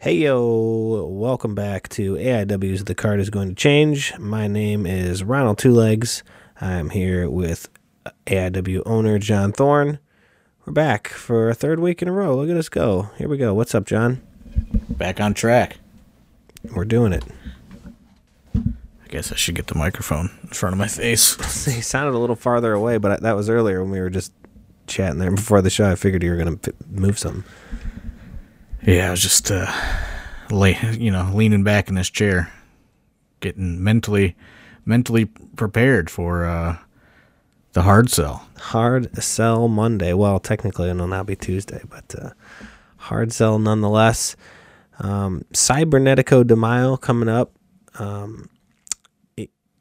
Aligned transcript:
Hey 0.00 0.14
yo, 0.14 1.08
welcome 1.10 1.56
back 1.56 1.88
to 1.88 2.14
AIW's 2.14 2.84
The 2.84 2.94
Card 2.94 3.18
is 3.18 3.30
Going 3.30 3.48
to 3.48 3.54
Change. 3.56 4.16
My 4.16 4.46
name 4.46 4.86
is 4.86 5.24
Ronald 5.24 5.58
Two 5.58 5.72
Legs. 5.72 6.22
I'm 6.60 6.90
here 6.90 7.28
with 7.28 7.68
AIW 8.28 8.84
owner 8.86 9.18
John 9.18 9.50
Thorne. 9.50 9.98
We're 10.64 10.72
back 10.72 11.08
for 11.08 11.48
a 11.48 11.54
third 11.54 11.80
week 11.80 12.00
in 12.00 12.06
a 12.06 12.12
row. 12.12 12.36
Look 12.36 12.48
at 12.48 12.56
us 12.56 12.68
go. 12.68 13.10
Here 13.18 13.28
we 13.28 13.38
go. 13.38 13.52
What's 13.54 13.74
up, 13.74 13.86
John? 13.86 14.22
Back 14.88 15.20
on 15.20 15.34
track. 15.34 15.78
We're 16.72 16.84
doing 16.84 17.12
it. 17.12 17.24
I 18.54 19.08
guess 19.08 19.32
I 19.32 19.34
should 19.34 19.56
get 19.56 19.66
the 19.66 19.74
microphone 19.74 20.30
in 20.44 20.50
front 20.50 20.74
of 20.74 20.78
my 20.78 20.86
face. 20.86 21.64
he 21.64 21.80
sounded 21.80 22.16
a 22.16 22.20
little 22.20 22.36
farther 22.36 22.72
away, 22.72 22.98
but 22.98 23.22
that 23.22 23.34
was 23.34 23.50
earlier 23.50 23.82
when 23.82 23.90
we 23.90 23.98
were 23.98 24.10
just 24.10 24.32
chatting 24.86 25.18
there 25.18 25.32
before 25.32 25.60
the 25.60 25.70
show. 25.70 25.90
I 25.90 25.96
figured 25.96 26.22
you 26.22 26.30
were 26.30 26.36
going 26.36 26.56
to 26.56 26.74
move 26.88 27.18
something. 27.18 27.42
Yeah, 28.88 29.08
I 29.08 29.10
was 29.10 29.20
just 29.20 29.50
uh, 29.50 29.70
lay, 30.50 30.78
you 30.92 31.10
know, 31.10 31.30
leaning 31.34 31.62
back 31.62 31.90
in 31.90 31.94
this 31.94 32.08
chair, 32.08 32.50
getting 33.40 33.84
mentally, 33.84 34.34
mentally 34.86 35.26
prepared 35.26 36.08
for 36.08 36.46
uh, 36.46 36.78
the 37.74 37.82
hard 37.82 38.08
sell. 38.08 38.48
Hard 38.56 39.14
sell 39.22 39.68
Monday. 39.68 40.14
Well, 40.14 40.40
technically 40.40 40.88
it'll 40.88 41.06
now 41.06 41.22
be 41.22 41.36
Tuesday, 41.36 41.82
but 41.90 42.14
uh, 42.18 42.30
hard 42.96 43.30
sell 43.30 43.58
nonetheless. 43.58 44.36
Um, 45.00 45.44
Cibernetico 45.52 46.46
de 46.46 46.56
Mayo 46.56 46.96
coming 46.96 47.28
up. 47.28 47.52
Um, 47.98 48.48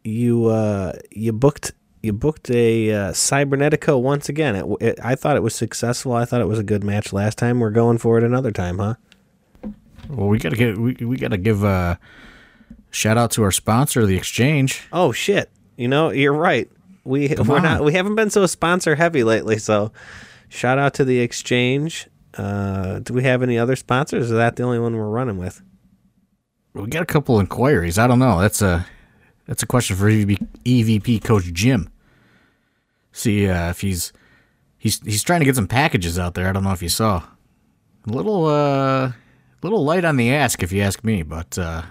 you 0.03 0.47
uh, 0.47 0.91
you 1.11 1.31
booked 1.31 1.71
you 2.07 2.13
booked 2.13 2.49
a 2.49 2.91
uh, 2.91 3.11
Cibernetico 3.11 4.01
once 4.01 4.29
again. 4.29 4.55
It, 4.55 4.65
it, 4.81 4.99
I 5.03 5.13
thought 5.15 5.35
it 5.35 5.43
was 5.43 5.53
successful. 5.53 6.13
I 6.13 6.25
thought 6.25 6.41
it 6.41 6.47
was 6.47 6.57
a 6.57 6.63
good 6.63 6.83
match 6.83 7.13
last 7.13 7.37
time. 7.37 7.59
We're 7.59 7.69
going 7.69 7.99
for 7.99 8.17
it 8.17 8.23
another 8.23 8.51
time, 8.51 8.79
huh? 8.79 8.95
Well, 10.09 10.27
we 10.27 10.39
gotta 10.39 10.55
get 10.55 10.77
we 10.77 10.93
we 10.93 11.17
gotta 11.17 11.37
give 11.37 11.63
a 11.63 11.67
uh, 11.67 11.95
shout 12.89 13.17
out 13.17 13.31
to 13.31 13.43
our 13.43 13.51
sponsor, 13.51 14.05
the 14.05 14.15
Exchange. 14.15 14.87
Oh 14.91 15.11
shit! 15.11 15.51
You 15.75 15.89
know 15.89 16.11
you're 16.11 16.33
right. 16.33 16.69
We 17.03 17.29
Come 17.29 17.47
we're 17.47 17.57
on. 17.57 17.63
not 17.63 17.83
we 17.83 17.93
haven't 17.93 18.15
been 18.15 18.29
so 18.29 18.45
sponsor 18.45 18.95
heavy 18.95 19.23
lately. 19.23 19.57
So 19.59 19.91
shout 20.47 20.79
out 20.79 20.93
to 20.95 21.05
the 21.05 21.19
Exchange. 21.19 22.07
Uh, 22.33 22.99
do 22.99 23.13
we 23.13 23.23
have 23.23 23.43
any 23.43 23.57
other 23.57 23.75
sponsors? 23.75 24.25
Is 24.25 24.31
that 24.31 24.55
the 24.55 24.63
only 24.63 24.79
one 24.79 24.95
we're 24.95 25.09
running 25.09 25.37
with? 25.37 25.61
We 26.73 26.87
got 26.87 27.01
a 27.01 27.07
couple 27.07 27.39
inquiries. 27.39 27.97
I 27.97 28.07
don't 28.07 28.19
know. 28.19 28.39
That's 28.39 28.61
a 28.61 28.85
that's 29.45 29.63
a 29.63 29.67
question 29.67 29.97
for 29.97 30.09
EVP 30.09 31.23
coach 31.23 31.51
Jim. 31.51 31.89
See 33.17 33.49
uh, 33.49 33.71
if 33.71 33.81
he's 33.81 34.13
he's 34.77 35.01
he's 35.01 35.23
trying 35.23 35.39
to 35.39 35.45
get 35.45 35.55
some 35.55 35.67
packages 35.67 36.19
out 36.19 36.35
there. 36.35 36.47
I 36.47 36.51
don't 36.51 36.63
know 36.63 36.71
if 36.71 36.83
you 36.83 36.89
saw. 36.89 37.23
A 38.05 38.11
little 38.11 38.45
uh 38.45 39.13
little 39.63 39.83
light 39.83 40.05
on 40.05 40.17
the 40.17 40.31
ask 40.31 40.61
if 40.61 40.71
you 40.71 40.83
ask 40.83 41.03
me, 41.03 41.23
but 41.23 41.57
uh 41.57 41.81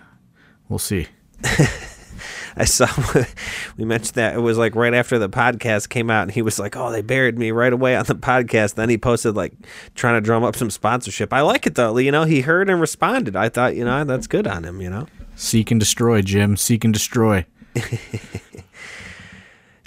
we'll 0.68 0.78
see. 0.78 1.08
I 2.56 2.64
saw 2.64 2.86
we 3.76 3.84
mentioned 3.84 4.14
that 4.14 4.36
it 4.36 4.38
was 4.38 4.56
like 4.56 4.76
right 4.76 4.94
after 4.94 5.18
the 5.18 5.28
podcast 5.28 5.88
came 5.88 6.10
out, 6.10 6.22
and 6.22 6.30
he 6.30 6.42
was 6.42 6.60
like, 6.60 6.76
"Oh, 6.76 6.92
they 6.92 7.02
buried 7.02 7.36
me 7.36 7.50
right 7.50 7.72
away 7.72 7.96
on 7.96 8.04
the 8.04 8.14
podcast." 8.14 8.76
Then 8.76 8.88
he 8.88 8.96
posted 8.96 9.34
like 9.34 9.52
trying 9.96 10.14
to 10.14 10.24
drum 10.24 10.44
up 10.44 10.54
some 10.54 10.70
sponsorship. 10.70 11.32
I 11.32 11.40
like 11.40 11.66
it 11.66 11.74
though. 11.74 11.98
You 11.98 12.12
know, 12.12 12.22
he 12.22 12.42
heard 12.42 12.70
and 12.70 12.80
responded. 12.80 13.34
I 13.34 13.48
thought, 13.48 13.74
you 13.74 13.84
know, 13.84 14.04
that's 14.04 14.28
good 14.28 14.46
on 14.46 14.62
him. 14.62 14.80
You 14.80 14.90
know. 14.90 15.08
Seek 15.34 15.72
and 15.72 15.80
destroy, 15.80 16.22
Jim. 16.22 16.56
Seek 16.56 16.84
and 16.84 16.94
destroy. 16.94 17.44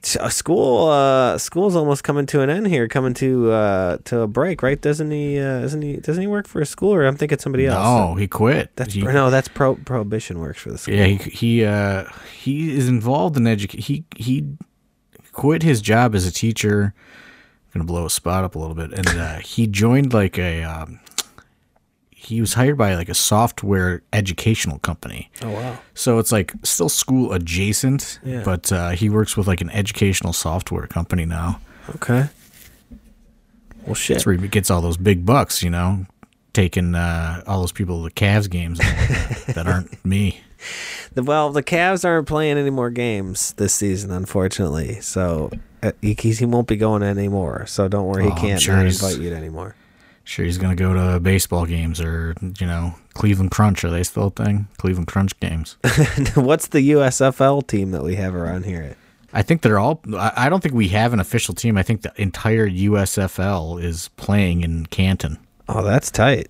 school 0.03 0.87
uh 0.87 1.37
school's 1.37 1.75
almost 1.75 2.03
coming 2.03 2.25
to 2.25 2.41
an 2.41 2.49
end 2.49 2.67
here 2.67 2.87
coming 2.87 3.13
to 3.13 3.51
uh 3.51 3.97
to 4.05 4.21
a 4.21 4.27
break 4.27 4.63
right? 4.63 4.79
Doesn't 4.81 5.11
he 5.11 5.39
uh 5.39 5.59
isn't 5.59 5.81
he 5.81 5.97
doesn't 5.97 6.21
he 6.21 6.27
work 6.27 6.47
for 6.47 6.61
a 6.61 6.65
school 6.65 6.93
or 6.93 7.05
i'm 7.05 7.15
thinking 7.15 7.37
somebody 7.39 7.65
else? 7.65 7.83
No 7.83 8.15
he 8.15 8.27
quit. 8.27 8.75
That's 8.75 8.93
he, 8.93 9.01
no 9.01 9.29
that's 9.29 9.47
pro 9.47 9.75
prohibition 9.75 10.39
works 10.39 10.61
for 10.61 10.71
the 10.71 10.77
school. 10.77 10.95
Yeah 10.95 11.05
he 11.05 11.17
he 11.17 11.65
uh 11.65 12.05
he 12.37 12.75
is 12.75 12.87
involved 12.87 13.37
in 13.37 13.47
education 13.47 13.81
he 13.81 14.05
he 14.15 14.45
quit 15.31 15.63
his 15.63 15.81
job 15.81 16.15
as 16.15 16.25
a 16.25 16.31
teacher. 16.31 16.93
Gonna 17.73 17.85
blow 17.85 18.05
a 18.05 18.09
spot 18.09 18.43
up 18.43 18.55
a 18.55 18.59
little 18.59 18.75
bit. 18.75 18.93
And 18.93 19.07
uh 19.07 19.39
he 19.39 19.67
joined 19.67 20.13
like 20.13 20.39
a 20.39 20.63
um 20.63 20.99
he 22.21 22.41
was 22.41 22.53
hired 22.53 22.77
by 22.77 22.95
like 22.95 23.07
a 23.07 23.13
software 23.13 24.03
educational 24.11 24.77
company. 24.79 25.31
Oh 25.41 25.51
wow! 25.51 25.79
So 25.93 26.19
it's 26.19 26.33
like 26.33 26.51
still 26.63 26.89
school 26.89 27.31
adjacent, 27.31 28.19
yeah. 28.25 28.43
but 28.43 28.69
uh, 28.73 28.89
he 28.89 29.09
works 29.09 29.37
with 29.37 29.47
like 29.47 29.61
an 29.61 29.69
educational 29.69 30.33
software 30.33 30.85
company 30.85 31.23
now. 31.23 31.61
Okay. 31.95 32.27
Well, 33.85 33.95
shit. 33.95 34.15
That's 34.15 34.25
where 34.25 34.35
he 34.35 34.47
gets 34.49 34.69
all 34.69 34.81
those 34.81 34.97
big 34.97 35.25
bucks, 35.25 35.63
you 35.63 35.69
know, 35.69 36.07
taking 36.51 36.93
uh, 36.93 37.41
all 37.47 37.61
those 37.61 37.71
people 37.71 37.99
to 37.99 38.03
the 38.03 38.11
Cavs 38.11 38.49
games 38.49 38.79
that 39.53 39.63
aren't 39.65 40.03
me. 40.05 40.41
Well, 41.15 41.51
the 41.51 41.63
Cavs 41.63 42.03
aren't 42.03 42.27
playing 42.27 42.57
any 42.57 42.69
more 42.69 42.89
games 42.89 43.53
this 43.53 43.73
season, 43.73 44.11
unfortunately. 44.11 44.99
So 44.99 45.51
uh, 45.81 45.93
he, 46.01 46.13
he 46.15 46.45
won't 46.45 46.67
be 46.67 46.75
going 46.75 47.01
anymore. 47.01 47.65
So 47.65 47.87
don't 47.87 48.07
worry, 48.07 48.25
he 48.25 48.31
oh, 48.31 48.35
can't 48.35 48.61
sure 48.61 48.75
invite 48.75 49.19
you 49.19 49.33
anymore. 49.33 49.75
Sure, 50.29 50.45
he's 50.45 50.59
gonna 50.59 50.75
go 50.75 50.93
to 50.93 51.19
baseball 51.19 51.65
games 51.65 51.99
or 51.99 52.35
you 52.59 52.67
know 52.67 52.93
Cleveland 53.15 53.49
Crunch. 53.49 53.83
Are 53.83 53.89
they 53.89 54.03
still 54.03 54.27
a 54.27 54.29
thing? 54.29 54.67
Cleveland 54.77 55.07
Crunch 55.07 55.37
games. 55.39 55.77
What's 56.35 56.67
the 56.67 56.91
USFL 56.91 57.65
team 57.65 57.89
that 57.89 58.03
we 58.03 58.13
have 58.13 58.35
around 58.35 58.65
here? 58.65 58.95
I 59.33 59.41
think 59.41 59.63
they're 59.63 59.79
all. 59.79 60.03
I 60.15 60.47
don't 60.47 60.61
think 60.61 60.75
we 60.75 60.89
have 60.89 61.13
an 61.13 61.19
official 61.19 61.55
team. 61.55 61.77
I 61.77 61.81
think 61.81 62.03
the 62.03 62.13
entire 62.15 62.69
USFL 62.69 63.81
is 63.83 64.09
playing 64.17 64.61
in 64.61 64.85
Canton. 64.85 65.39
Oh, 65.67 65.83
that's 65.83 66.11
tight. 66.11 66.49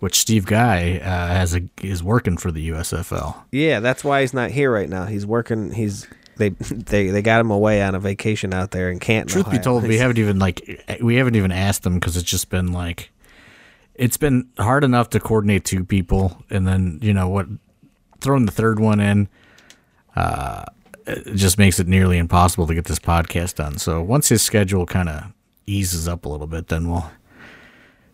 Which 0.00 0.18
Steve 0.18 0.44
Guy 0.44 0.98
uh, 0.98 1.28
has 1.28 1.56
a 1.56 1.62
is 1.80 2.02
working 2.02 2.36
for 2.36 2.52
the 2.52 2.68
USFL. 2.68 3.34
Yeah, 3.50 3.80
that's 3.80 4.04
why 4.04 4.20
he's 4.20 4.34
not 4.34 4.50
here 4.50 4.70
right 4.70 4.90
now. 4.90 5.06
He's 5.06 5.24
working. 5.24 5.72
He's 5.72 6.06
they 6.50 6.74
they 6.74 7.08
they 7.08 7.22
got 7.22 7.40
him 7.40 7.50
away 7.50 7.82
on 7.82 7.94
a 7.94 8.00
vacation 8.00 8.52
out 8.52 8.70
there 8.70 8.90
in 8.90 8.98
Canton. 8.98 9.28
Truth 9.28 9.46
Ohio. 9.46 9.58
be 9.58 9.62
told, 9.62 9.82
we 9.84 9.98
haven't 9.98 10.18
even 10.18 10.38
like 10.38 10.84
we 11.00 11.16
haven't 11.16 11.36
even 11.36 11.52
asked 11.52 11.82
them 11.82 11.94
because 11.94 12.16
it's 12.16 12.28
just 12.28 12.50
been 12.50 12.72
like 12.72 13.10
it's 13.94 14.16
been 14.16 14.48
hard 14.58 14.84
enough 14.84 15.10
to 15.10 15.20
coordinate 15.20 15.64
two 15.64 15.84
people, 15.84 16.42
and 16.50 16.66
then 16.66 16.98
you 17.02 17.12
know 17.12 17.28
what, 17.28 17.46
throwing 18.20 18.46
the 18.46 18.52
third 18.52 18.80
one 18.80 19.00
in, 19.00 19.28
uh, 20.16 20.64
it 21.06 21.34
just 21.36 21.58
makes 21.58 21.78
it 21.78 21.86
nearly 21.86 22.18
impossible 22.18 22.66
to 22.66 22.74
get 22.74 22.86
this 22.86 22.98
podcast 22.98 23.56
done. 23.56 23.78
So 23.78 24.02
once 24.02 24.28
his 24.28 24.42
schedule 24.42 24.86
kind 24.86 25.08
of 25.08 25.32
eases 25.66 26.08
up 26.08 26.24
a 26.24 26.28
little 26.28 26.46
bit, 26.46 26.68
then 26.68 26.90
we'll 26.90 27.10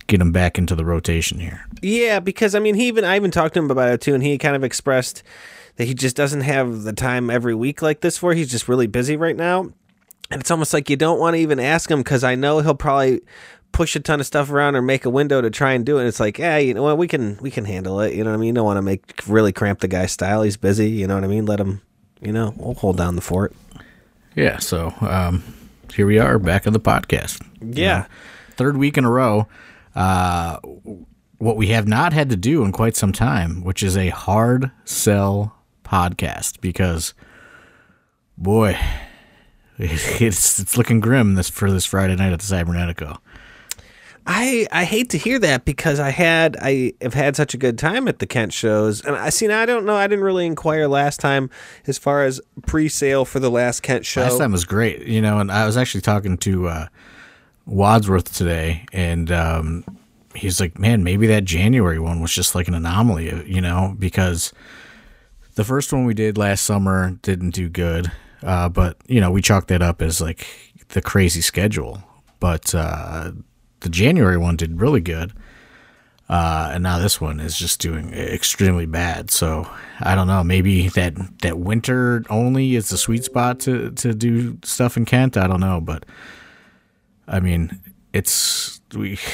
get 0.06 0.20
him 0.20 0.32
back 0.32 0.58
into 0.58 0.74
the 0.74 0.84
rotation 0.84 1.38
here. 1.38 1.66
Yeah, 1.80 2.20
because 2.20 2.54
I 2.54 2.58
mean, 2.58 2.74
he 2.74 2.88
even 2.88 3.04
I 3.04 3.16
even 3.16 3.30
talked 3.30 3.54
to 3.54 3.60
him 3.60 3.70
about 3.70 3.90
it 3.90 4.00
too, 4.00 4.14
and 4.14 4.22
he 4.22 4.36
kind 4.38 4.56
of 4.56 4.64
expressed 4.64 5.22
that 5.78 5.86
he 5.86 5.94
just 5.94 6.16
doesn't 6.16 6.40
have 6.40 6.82
the 6.82 6.92
time 6.92 7.30
every 7.30 7.54
week 7.54 7.80
like 7.80 8.00
this 8.00 8.18
for. 8.18 8.34
He's 8.34 8.50
just 8.50 8.68
really 8.68 8.88
busy 8.88 9.16
right 9.16 9.36
now. 9.36 9.72
And 10.30 10.40
it's 10.40 10.50
almost 10.50 10.74
like 10.74 10.90
you 10.90 10.96
don't 10.96 11.20
want 11.20 11.36
to 11.36 11.40
even 11.40 11.58
ask 11.60 11.90
him 11.90 12.00
because 12.00 12.24
I 12.24 12.34
know 12.34 12.58
he'll 12.58 12.74
probably 12.74 13.22
push 13.70 13.94
a 13.94 14.00
ton 14.00 14.18
of 14.18 14.26
stuff 14.26 14.50
around 14.50 14.74
or 14.74 14.82
make 14.82 15.04
a 15.04 15.10
window 15.10 15.40
to 15.40 15.50
try 15.50 15.72
and 15.72 15.86
do 15.86 15.96
it. 15.96 16.00
And 16.00 16.08
it's 16.08 16.18
like, 16.18 16.36
yeah, 16.36 16.58
you 16.58 16.74
know 16.74 16.82
what, 16.82 16.98
we 16.98 17.06
can 17.06 17.38
we 17.40 17.50
can 17.50 17.64
handle 17.64 18.00
it. 18.00 18.12
You 18.14 18.24
know 18.24 18.30
what 18.30 18.36
I 18.36 18.40
mean? 18.40 18.48
You 18.48 18.54
don't 18.54 18.64
want 18.64 18.78
to 18.78 18.82
make 18.82 19.22
really 19.28 19.52
cramp 19.52 19.78
the 19.78 19.88
guy's 19.88 20.10
style. 20.10 20.42
He's 20.42 20.56
busy. 20.56 20.90
You 20.90 21.06
know 21.06 21.14
what 21.14 21.24
I 21.24 21.28
mean? 21.28 21.46
Let 21.46 21.60
him. 21.60 21.80
You 22.20 22.32
know, 22.32 22.52
we'll 22.56 22.74
hold 22.74 22.96
down 22.96 23.14
the 23.14 23.22
fort. 23.22 23.54
Yeah. 24.34 24.58
So 24.58 24.92
um, 25.00 25.44
here 25.94 26.06
we 26.06 26.18
are, 26.18 26.40
back 26.40 26.66
of 26.66 26.72
the 26.72 26.80
podcast. 26.80 27.40
Yeah. 27.60 28.06
third 28.56 28.76
week 28.76 28.98
in 28.98 29.04
a 29.04 29.10
row. 29.10 29.46
Uh, 29.94 30.58
what 31.38 31.56
we 31.56 31.68
have 31.68 31.86
not 31.86 32.12
had 32.12 32.30
to 32.30 32.36
do 32.36 32.64
in 32.64 32.72
quite 32.72 32.96
some 32.96 33.12
time, 33.12 33.62
which 33.62 33.84
is 33.84 33.96
a 33.96 34.08
hard 34.08 34.72
sell 34.84 35.57
podcast 35.88 36.60
because 36.60 37.14
boy, 38.36 38.78
it's 39.78 40.60
it's 40.60 40.76
looking 40.76 41.00
grim 41.00 41.34
this 41.34 41.48
for 41.48 41.70
this 41.70 41.86
Friday 41.86 42.16
night 42.16 42.32
at 42.32 42.40
the 42.40 42.54
Cibernetico. 42.54 43.18
I 44.30 44.66
I 44.70 44.84
hate 44.84 45.08
to 45.10 45.18
hear 45.18 45.38
that 45.38 45.64
because 45.64 45.98
I 45.98 46.10
had 46.10 46.58
I 46.60 46.92
have 47.00 47.14
had 47.14 47.34
such 47.34 47.54
a 47.54 47.56
good 47.56 47.78
time 47.78 48.06
at 48.08 48.18
the 48.18 48.26
Kent 48.26 48.52
shows, 48.52 49.00
and 49.00 49.16
I 49.16 49.30
see. 49.30 49.46
Now 49.46 49.62
I 49.62 49.66
don't 49.66 49.86
know. 49.86 49.96
I 49.96 50.06
didn't 50.06 50.24
really 50.24 50.44
inquire 50.44 50.86
last 50.86 51.18
time 51.18 51.48
as 51.86 51.96
far 51.96 52.24
as 52.24 52.38
pre-sale 52.66 53.24
for 53.24 53.40
the 53.40 53.50
last 53.50 53.82
Kent 53.82 54.04
show. 54.04 54.20
Last 54.20 54.36
time 54.36 54.52
was 54.52 54.66
great, 54.66 55.06
you 55.06 55.22
know. 55.22 55.38
And 55.38 55.50
I 55.50 55.64
was 55.64 55.78
actually 55.78 56.02
talking 56.02 56.36
to 56.38 56.68
uh, 56.68 56.86
Wadsworth 57.64 58.36
today, 58.36 58.84
and 58.92 59.32
um, 59.32 59.84
he's 60.34 60.60
like, 60.60 60.78
"Man, 60.78 61.02
maybe 61.02 61.26
that 61.28 61.46
January 61.46 61.98
one 61.98 62.20
was 62.20 62.34
just 62.34 62.54
like 62.54 62.68
an 62.68 62.74
anomaly, 62.74 63.44
you 63.50 63.62
know, 63.62 63.96
because." 63.98 64.52
The 65.58 65.64
first 65.64 65.92
one 65.92 66.04
we 66.04 66.14
did 66.14 66.38
last 66.38 66.64
summer 66.64 67.18
didn't 67.22 67.50
do 67.50 67.68
good, 67.68 68.12
uh, 68.44 68.68
but 68.68 68.96
you 69.08 69.20
know 69.20 69.32
we 69.32 69.42
chalked 69.42 69.66
that 69.68 69.82
up 69.82 70.00
as 70.00 70.20
like 70.20 70.46
the 70.90 71.02
crazy 71.02 71.40
schedule. 71.40 72.00
But 72.38 72.72
uh, 72.76 73.32
the 73.80 73.88
January 73.88 74.36
one 74.36 74.54
did 74.54 74.80
really 74.80 75.00
good, 75.00 75.32
uh, 76.28 76.70
and 76.74 76.84
now 76.84 77.00
this 77.00 77.20
one 77.20 77.40
is 77.40 77.58
just 77.58 77.80
doing 77.80 78.14
extremely 78.14 78.86
bad. 78.86 79.32
So 79.32 79.68
I 79.98 80.14
don't 80.14 80.28
know. 80.28 80.44
Maybe 80.44 80.90
that 80.90 81.14
that 81.42 81.58
winter 81.58 82.22
only 82.30 82.76
is 82.76 82.90
the 82.90 82.96
sweet 82.96 83.24
spot 83.24 83.58
to 83.62 83.90
to 83.90 84.14
do 84.14 84.58
stuff 84.62 84.96
in 84.96 85.06
Kent. 85.06 85.36
I 85.36 85.48
don't 85.48 85.58
know, 85.58 85.80
but 85.80 86.06
I 87.26 87.40
mean, 87.40 87.80
it's 88.12 88.80
we. 88.94 89.18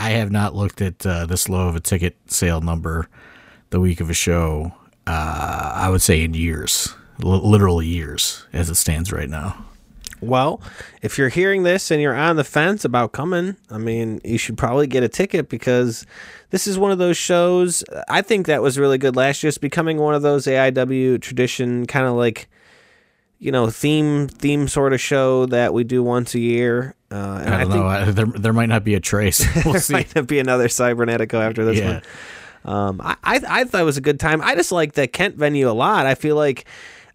I 0.00 0.10
have 0.10 0.30
not 0.30 0.54
looked 0.54 0.80
at 0.80 1.04
uh, 1.04 1.26
this 1.26 1.48
low 1.48 1.68
of 1.68 1.76
a 1.76 1.80
ticket 1.80 2.16
sale 2.28 2.62
number 2.62 3.08
the 3.70 3.80
week 3.80 4.00
of 4.00 4.10
a 4.10 4.14
show. 4.14 4.72
Uh, 5.06 5.72
I 5.74 5.88
would 5.88 6.02
say 6.02 6.22
in 6.22 6.34
years, 6.34 6.94
L- 7.22 7.48
literally 7.48 7.86
years, 7.86 8.44
as 8.52 8.68
it 8.70 8.74
stands 8.74 9.10
right 9.12 9.28
now. 9.28 9.64
Well, 10.20 10.60
if 11.00 11.16
you're 11.16 11.28
hearing 11.28 11.62
this 11.62 11.90
and 11.92 12.02
you're 12.02 12.14
on 12.14 12.36
the 12.36 12.44
fence 12.44 12.84
about 12.84 13.12
coming, 13.12 13.56
I 13.70 13.78
mean, 13.78 14.20
you 14.24 14.36
should 14.36 14.58
probably 14.58 14.86
get 14.88 15.02
a 15.04 15.08
ticket 15.08 15.48
because 15.48 16.04
this 16.50 16.66
is 16.66 16.76
one 16.76 16.90
of 16.90 16.98
those 16.98 17.16
shows. 17.16 17.84
I 18.08 18.20
think 18.22 18.46
that 18.46 18.60
was 18.60 18.78
really 18.78 18.98
good 18.98 19.14
last 19.16 19.42
year. 19.42 19.48
It's 19.48 19.58
becoming 19.58 19.98
one 19.98 20.14
of 20.14 20.22
those 20.22 20.46
AIW 20.46 21.22
tradition, 21.22 21.86
kind 21.86 22.06
of 22.06 22.14
like, 22.14 22.48
you 23.38 23.52
know, 23.52 23.70
theme 23.70 24.26
theme 24.26 24.66
sort 24.66 24.92
of 24.92 25.00
show 25.00 25.46
that 25.46 25.72
we 25.72 25.84
do 25.84 26.02
once 26.02 26.34
a 26.34 26.40
year. 26.40 26.96
Uh, 27.12 27.40
and 27.44 27.54
I 27.54 27.60
don't 27.60 27.70
think 27.70 27.82
know. 27.84 27.86
I, 27.88 28.04
there, 28.10 28.26
there 28.26 28.52
might 28.52 28.68
not 28.68 28.82
be 28.82 28.94
a 28.94 29.00
trace. 29.00 29.46
We'll 29.64 29.72
there 29.74 29.80
see. 29.80 29.92
might 29.92 30.26
be 30.26 30.40
another 30.40 30.66
Cibernetico 30.66 31.34
after 31.34 31.64
this 31.64 31.78
Yeah. 31.78 31.92
one. 31.94 32.02
Um, 32.64 33.00
I, 33.02 33.16
I 33.22 33.40
I 33.48 33.64
thought 33.64 33.80
it 33.80 33.84
was 33.84 33.96
a 33.96 34.02
good 34.02 34.20
time. 34.20 34.40
I 34.42 34.54
just 34.54 34.72
like 34.72 34.92
the 34.92 35.06
Kent 35.06 35.36
venue 35.36 35.70
a 35.70 35.72
lot. 35.72 36.06
I 36.06 36.14
feel 36.14 36.36
like 36.36 36.66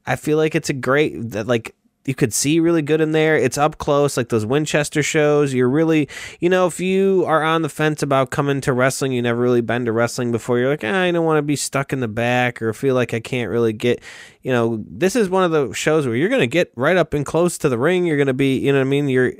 I 0.06 0.16
feel 0.16 0.38
like 0.38 0.56
it's 0.56 0.70
a 0.70 0.74
great 0.74 1.32
that 1.32 1.48
like 1.48 1.76
you 2.06 2.14
could 2.14 2.34
see 2.34 2.60
really 2.60 2.82
good 2.82 3.02
in 3.02 3.12
there. 3.12 3.38
It's 3.38 3.58
up 3.58 3.78
close, 3.78 4.18
like 4.18 4.30
those 4.30 4.46
Winchester 4.46 5.02
shows. 5.02 5.54
You're 5.54 5.70
really, 5.70 6.10
you 6.40 6.50
know, 6.50 6.68
if 6.68 6.80
you 6.80 7.24
are 7.26 7.44
on 7.44 7.62
the 7.62 7.70
fence 7.70 8.04
about 8.04 8.30
coming 8.30 8.60
to 8.62 8.74
wrestling, 8.74 9.14
you 9.14 9.22
never 9.22 9.42
really 9.42 9.62
been 9.62 9.86
to 9.86 9.92
wrestling 9.92 10.32
before. 10.32 10.60
You're 10.60 10.70
like, 10.70 10.84
ah, 10.84 11.02
I 11.02 11.12
don't 11.12 11.26
want 11.26 11.38
to 11.38 11.44
be 11.44 11.56
stuck 11.56 11.94
in 11.94 12.02
the 12.02 12.08
back 12.08 12.62
or 12.62 12.74
feel 12.74 12.96
like 12.96 13.14
I 13.14 13.20
can't 13.20 13.50
really 13.50 13.74
get, 13.74 14.02
you 14.42 14.52
know, 14.52 14.84
this 14.86 15.16
is 15.16 15.30
one 15.30 15.44
of 15.44 15.52
the 15.52 15.74
shows 15.74 16.06
where 16.06 16.16
you're 16.16 16.30
gonna 16.30 16.48
get 16.48 16.72
right 16.76 16.98
up 16.98 17.14
and 17.14 17.26
close 17.26 17.58
to 17.60 17.70
the 17.70 17.78
ring. 17.78 18.06
You're 18.06 18.18
gonna 18.18 18.34
be, 18.34 18.58
you 18.58 18.72
know 18.72 18.80
what 18.80 18.88
I 18.88 18.90
mean. 18.90 19.08
You're 19.08 19.34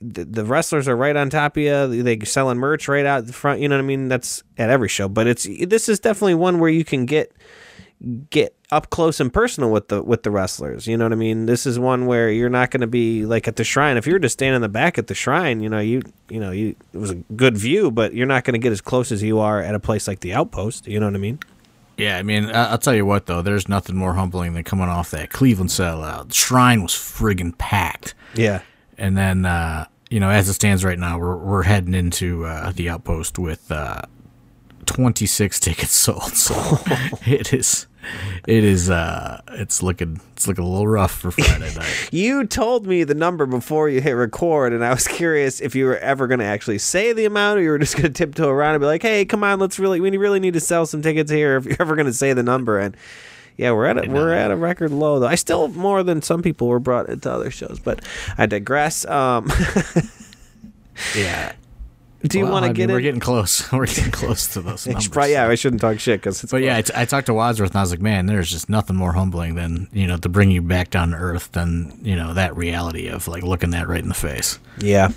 the, 0.00 0.24
the 0.24 0.44
wrestlers 0.44 0.88
are 0.88 0.96
right 0.96 1.16
on 1.16 1.30
top 1.30 1.56
of 1.56 1.62
you. 1.62 2.02
They 2.02 2.18
selling 2.20 2.58
merch 2.58 2.88
right 2.88 3.06
out 3.06 3.26
the 3.26 3.32
front. 3.32 3.60
You 3.60 3.68
know 3.68 3.76
what 3.76 3.82
I 3.82 3.86
mean? 3.86 4.08
That's 4.08 4.42
at 4.56 4.70
every 4.70 4.88
show, 4.88 5.08
but 5.08 5.26
it's 5.26 5.46
this 5.66 5.88
is 5.88 6.00
definitely 6.00 6.34
one 6.34 6.58
where 6.58 6.70
you 6.70 6.84
can 6.84 7.06
get 7.06 7.32
get 8.30 8.54
up 8.70 8.90
close 8.90 9.18
and 9.18 9.32
personal 9.32 9.70
with 9.72 9.88
the 9.88 10.02
with 10.02 10.22
the 10.22 10.30
wrestlers. 10.30 10.86
You 10.86 10.96
know 10.96 11.04
what 11.04 11.12
I 11.12 11.16
mean? 11.16 11.46
This 11.46 11.66
is 11.66 11.78
one 11.78 12.06
where 12.06 12.30
you're 12.30 12.48
not 12.48 12.70
going 12.70 12.80
to 12.82 12.86
be 12.86 13.26
like 13.26 13.48
at 13.48 13.56
the 13.56 13.64
shrine. 13.64 13.96
If 13.96 14.06
you're 14.06 14.18
just 14.18 14.34
standing 14.34 14.56
in 14.56 14.62
the 14.62 14.68
back 14.68 14.98
at 14.98 15.08
the 15.08 15.14
shrine, 15.14 15.60
you 15.60 15.68
know 15.68 15.80
you 15.80 16.02
you 16.28 16.40
know 16.40 16.50
you 16.50 16.76
it 16.92 16.98
was 16.98 17.10
a 17.10 17.16
good 17.36 17.56
view, 17.56 17.90
but 17.90 18.14
you're 18.14 18.26
not 18.26 18.44
going 18.44 18.54
to 18.54 18.58
get 18.58 18.72
as 18.72 18.80
close 18.80 19.10
as 19.10 19.22
you 19.22 19.38
are 19.40 19.60
at 19.60 19.74
a 19.74 19.80
place 19.80 20.06
like 20.06 20.20
the 20.20 20.32
Outpost. 20.32 20.86
You 20.86 21.00
know 21.00 21.06
what 21.06 21.14
I 21.14 21.18
mean? 21.18 21.38
Yeah, 21.96 22.16
I 22.16 22.22
mean, 22.22 22.48
I'll 22.54 22.78
tell 22.78 22.94
you 22.94 23.04
what 23.04 23.26
though. 23.26 23.42
There's 23.42 23.68
nothing 23.68 23.96
more 23.96 24.14
humbling 24.14 24.54
than 24.54 24.62
coming 24.62 24.88
off 24.88 25.10
that 25.10 25.30
Cleveland 25.30 25.70
sellout. 25.70 26.28
The 26.28 26.34
shrine 26.34 26.82
was 26.82 26.92
friggin' 26.92 27.58
packed. 27.58 28.14
Yeah. 28.34 28.62
And 28.98 29.16
then, 29.16 29.46
uh, 29.46 29.86
you 30.10 30.20
know, 30.20 30.30
as 30.30 30.48
it 30.48 30.54
stands 30.54 30.84
right 30.84 30.98
now, 30.98 31.18
we're 31.18 31.36
we're 31.36 31.62
heading 31.62 31.94
into 31.94 32.44
uh, 32.44 32.72
the 32.72 32.88
outpost 32.88 33.38
with 33.38 33.70
uh, 33.70 34.02
26 34.86 35.60
tickets 35.60 35.92
sold. 35.92 36.34
So 36.34 36.54
it 37.26 37.52
is, 37.52 37.86
it 38.46 38.64
is, 38.64 38.90
uh, 38.90 39.40
it's 39.52 39.82
looking, 39.82 40.20
it's 40.32 40.48
looking 40.48 40.64
a 40.64 40.68
little 40.68 40.88
rough 40.88 41.12
for 41.12 41.30
Friday 41.30 41.72
night. 41.74 42.08
You 42.10 42.46
told 42.46 42.86
me 42.86 43.04
the 43.04 43.14
number 43.14 43.44
before 43.46 43.88
you 43.88 44.00
hit 44.00 44.12
record, 44.12 44.72
and 44.72 44.84
I 44.84 44.90
was 44.90 45.06
curious 45.06 45.60
if 45.60 45.74
you 45.74 45.84
were 45.84 45.98
ever 45.98 46.26
going 46.26 46.40
to 46.40 46.46
actually 46.46 46.78
say 46.78 47.12
the 47.12 47.26
amount, 47.26 47.58
or 47.58 47.62
you 47.62 47.70
were 47.70 47.78
just 47.78 47.94
going 47.96 48.06
to 48.06 48.10
tiptoe 48.10 48.48
around 48.48 48.74
and 48.74 48.80
be 48.80 48.86
like, 48.86 49.02
"Hey, 49.02 49.24
come 49.24 49.44
on, 49.44 49.60
let's 49.60 49.78
really, 49.78 50.00
we 50.00 50.16
really 50.16 50.40
need 50.40 50.54
to 50.54 50.60
sell 50.60 50.86
some 50.86 51.02
tickets 51.02 51.30
here." 51.30 51.56
If 51.56 51.66
you're 51.66 51.76
ever 51.78 51.94
going 51.94 52.06
to 52.06 52.12
say 52.12 52.32
the 52.32 52.42
number, 52.42 52.78
and 52.78 52.96
yeah, 53.58 53.72
we're 53.72 53.84
at 53.84 54.06
a, 54.06 54.10
we're 54.10 54.32
at 54.32 54.50
a 54.50 54.56
record 54.56 54.90
low 54.92 55.18
though. 55.20 55.26
I 55.26 55.34
still 55.34 55.68
more 55.68 56.02
than 56.02 56.22
some 56.22 56.40
people 56.42 56.68
were 56.68 56.80
brought 56.80 57.10
into 57.10 57.30
other 57.30 57.50
shows, 57.50 57.78
but 57.78 58.02
I 58.38 58.46
digress. 58.46 59.04
Um, 59.04 59.50
yeah. 61.16 61.52
do 62.22 62.38
you 62.38 62.44
Well, 62.44 62.54
want 62.54 62.64
I 62.64 62.68
to 62.68 62.72
mean, 62.72 62.76
get 62.76 62.88
We're 62.90 62.98
in? 62.98 63.02
getting 63.04 63.20
close. 63.20 63.70
We're 63.72 63.86
getting 63.86 64.10
close 64.10 64.46
to 64.54 64.60
those 64.60 64.86
numbers. 64.86 65.08
Probably- 65.08 65.32
yeah, 65.32 65.48
I 65.48 65.54
shouldn't 65.54 65.80
talk 65.80 65.98
shit 65.98 66.20
because 66.20 66.42
it's. 66.42 66.50
But 66.50 66.62
yeah, 66.62 66.80
I 66.94 67.04
talked 67.04 67.26
to 67.26 67.34
Wadsworth 67.34 67.70
and 67.70 67.78
I 67.78 67.82
was 67.82 67.90
like, 67.90 68.00
man, 68.00 68.26
there's 68.26 68.50
just 68.50 68.68
nothing 68.68 68.96
more 68.96 69.12
humbling 69.12 69.54
than, 69.54 69.88
you 69.92 70.06
know, 70.06 70.16
to 70.18 70.28
bring 70.28 70.50
you 70.50 70.62
back 70.62 70.90
down 70.90 71.10
to 71.10 71.16
earth 71.16 71.52
than, 71.52 71.98
you 72.02 72.16
know, 72.16 72.34
that 72.34 72.56
reality 72.56 73.08
of 73.08 73.28
like 73.28 73.42
looking 73.42 73.70
that 73.70 73.88
right 73.88 74.02
in 74.02 74.08
the 74.08 74.14
face. 74.14 74.58
Yeah. 74.78 75.10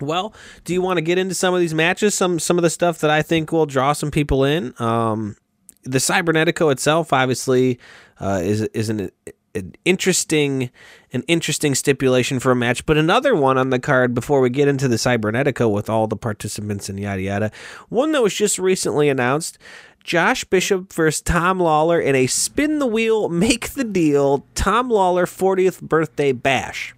Well, 0.00 0.34
do 0.64 0.72
you 0.72 0.82
want 0.82 0.96
to 0.96 1.02
get 1.02 1.18
into 1.18 1.34
some 1.34 1.54
of 1.54 1.60
these 1.60 1.74
matches? 1.74 2.14
Some 2.14 2.38
some 2.38 2.58
of 2.58 2.62
the 2.62 2.70
stuff 2.70 2.98
that 3.00 3.10
I 3.10 3.22
think 3.22 3.52
will 3.52 3.66
draw 3.66 3.92
some 3.92 4.10
people 4.10 4.44
in. 4.44 4.74
Um, 4.78 5.36
the 5.84 5.98
Cibernetico 5.98 6.72
itself, 6.72 7.12
obviously, 7.12 7.78
uh, 8.20 8.40
is 8.42 8.62
is 8.62 8.88
an, 8.88 9.10
an 9.54 9.74
interesting 9.84 10.70
an 11.12 11.22
interesting 11.28 11.74
stipulation 11.74 12.40
for 12.40 12.50
a 12.50 12.56
match. 12.56 12.84
But 12.86 12.96
another 12.96 13.34
one 13.34 13.58
on 13.58 13.70
the 13.70 13.78
card 13.78 14.14
before 14.14 14.40
we 14.40 14.50
get 14.50 14.68
into 14.68 14.88
the 14.88 14.96
Cibernetico 14.96 15.70
with 15.70 15.88
all 15.88 16.06
the 16.06 16.16
participants 16.16 16.88
and 16.88 16.98
yada 16.98 17.22
yada. 17.22 17.50
One 17.88 18.12
that 18.12 18.22
was 18.22 18.34
just 18.34 18.58
recently 18.58 19.08
announced. 19.08 19.58
Josh 20.02 20.44
Bishop 20.44 20.92
versus 20.92 21.22
Tom 21.22 21.58
Lawler 21.58 21.98
in 21.98 22.14
a 22.14 22.26
spin 22.26 22.78
the 22.78 22.86
wheel, 22.86 23.30
make 23.30 23.70
the 23.70 23.84
deal, 23.84 24.44
Tom 24.54 24.90
Lawler 24.90 25.24
40th 25.24 25.80
birthday 25.80 26.32
bash. 26.32 26.94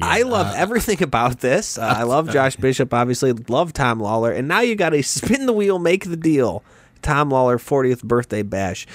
I 0.00 0.22
love 0.22 0.52
everything 0.54 1.02
about 1.02 1.40
this. 1.40 1.76
Uh, 1.76 1.94
I 1.98 2.02
love 2.04 2.30
Josh 2.32 2.56
Bishop, 2.56 2.94
obviously. 2.94 3.32
Love 3.32 3.72
Tom 3.72 4.00
Lawler. 4.00 4.32
And 4.32 4.48
now 4.48 4.60
you 4.60 4.74
got 4.74 4.94
a 4.94 5.02
spin 5.02 5.46
the 5.46 5.52
wheel, 5.52 5.78
make 5.78 6.04
the 6.04 6.16
deal. 6.16 6.64
Tom 7.02 7.30
Lawler 7.30 7.58
40th 7.58 8.02
birthday 8.04 8.42
bash. 8.42 8.86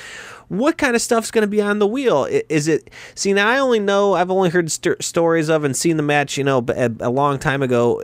What 0.48 0.78
kind 0.78 0.96
of 0.96 1.02
stuff's 1.02 1.30
going 1.32 1.42
to 1.44 1.48
be 1.48 1.62
on 1.62 1.80
the 1.80 1.88
wheel? 1.88 2.26
Is 2.50 2.68
it. 2.68 2.90
See, 3.16 3.34
now 3.34 3.48
I 3.50 3.60
only 3.60 3.80
know, 3.80 4.14
I've 4.14 4.32
only 4.32 4.50
heard 4.50 4.72
st- 4.72 5.04
stories 5.04 5.50
of 5.50 5.64
and 5.64 5.76
seen 5.76 5.98
the 5.98 6.04
match, 6.04 6.38
you 6.38 6.44
know, 6.44 6.66
a 7.00 7.10
long 7.10 7.38
time 7.38 7.62
ago. 7.62 8.02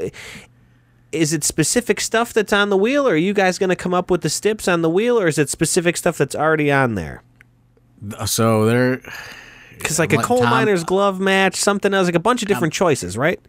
Is 1.11 1.31
it 1.31 1.43
specific 1.43 2.01
stuff 2.01 2.33
that's 2.33 2.51
on 2.51 2.69
the 2.69 2.77
wheel, 2.77 3.07
or 3.07 3.13
are 3.13 3.15
you 3.15 3.33
guys 3.33 3.59
going 3.59 3.69
to 3.69 3.75
come 3.75 3.93
up 3.93 4.09
with 4.09 4.21
the 4.21 4.29
stips 4.29 4.67
on 4.67 4.81
the 4.81 4.89
wheel, 4.89 5.19
or 5.19 5.27
is 5.27 5.37
it 5.37 5.47
specific 5.49 5.95
stuff 5.95 6.17
that's 6.17 6.35
already 6.35 6.71
on 6.71 6.95
there? 6.95 7.21
So 8.25 8.65
there, 8.65 8.99
Because, 9.77 9.99
like, 9.99 10.11
a 10.11 10.17
coal 10.17 10.39
Tom- 10.39 10.49
miner's 10.49 10.83
glove 10.83 11.19
match, 11.19 11.55
something 11.55 11.93
else, 11.93 12.05
like 12.07 12.15
a 12.15 12.19
bunch 12.19 12.41
of 12.41 12.47
different 12.47 12.73
choices, 12.73 13.15
right? 13.17 13.39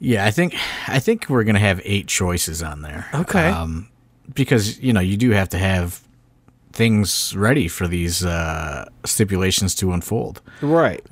yeah, 0.00 0.24
I 0.24 0.30
think, 0.30 0.54
I 0.88 0.98
think 1.00 1.28
we're 1.28 1.44
going 1.44 1.54
to 1.54 1.60
have 1.60 1.80
eight 1.84 2.06
choices 2.08 2.62
on 2.62 2.82
there. 2.82 3.08
Okay. 3.14 3.48
Um, 3.48 3.88
because, 4.34 4.80
you 4.80 4.92
know, 4.92 5.00
you 5.00 5.16
do 5.16 5.30
have 5.30 5.48
to 5.50 5.58
have 5.58 6.02
things 6.72 7.34
ready 7.36 7.68
for 7.68 7.88
these 7.88 8.24
uh, 8.24 8.84
stipulations 9.04 9.74
to 9.76 9.92
unfold. 9.92 10.40
Right. 10.62 11.04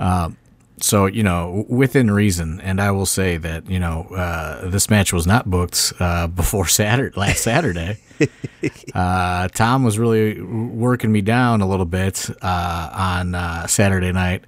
so 0.80 1.06
you 1.06 1.22
know 1.22 1.64
within 1.68 2.10
reason 2.10 2.60
and 2.60 2.80
i 2.80 2.90
will 2.90 3.06
say 3.06 3.38
that 3.38 3.68
you 3.68 3.78
know 3.80 4.02
uh, 4.14 4.68
this 4.68 4.90
match 4.90 5.12
was 5.12 5.26
not 5.26 5.48
booked 5.50 5.92
uh, 6.00 6.26
before 6.42 6.66
saturday 6.66 7.18
last 7.18 7.42
saturday 7.42 7.98
uh, 8.94 9.48
tom 9.48 9.84
was 9.84 9.98
really 9.98 10.40
working 10.42 11.10
me 11.10 11.22
down 11.22 11.60
a 11.60 11.66
little 11.66 11.86
bit 11.86 12.28
uh, 12.42 12.90
on 12.92 13.34
uh, 13.34 13.66
saturday 13.66 14.12
night 14.12 14.44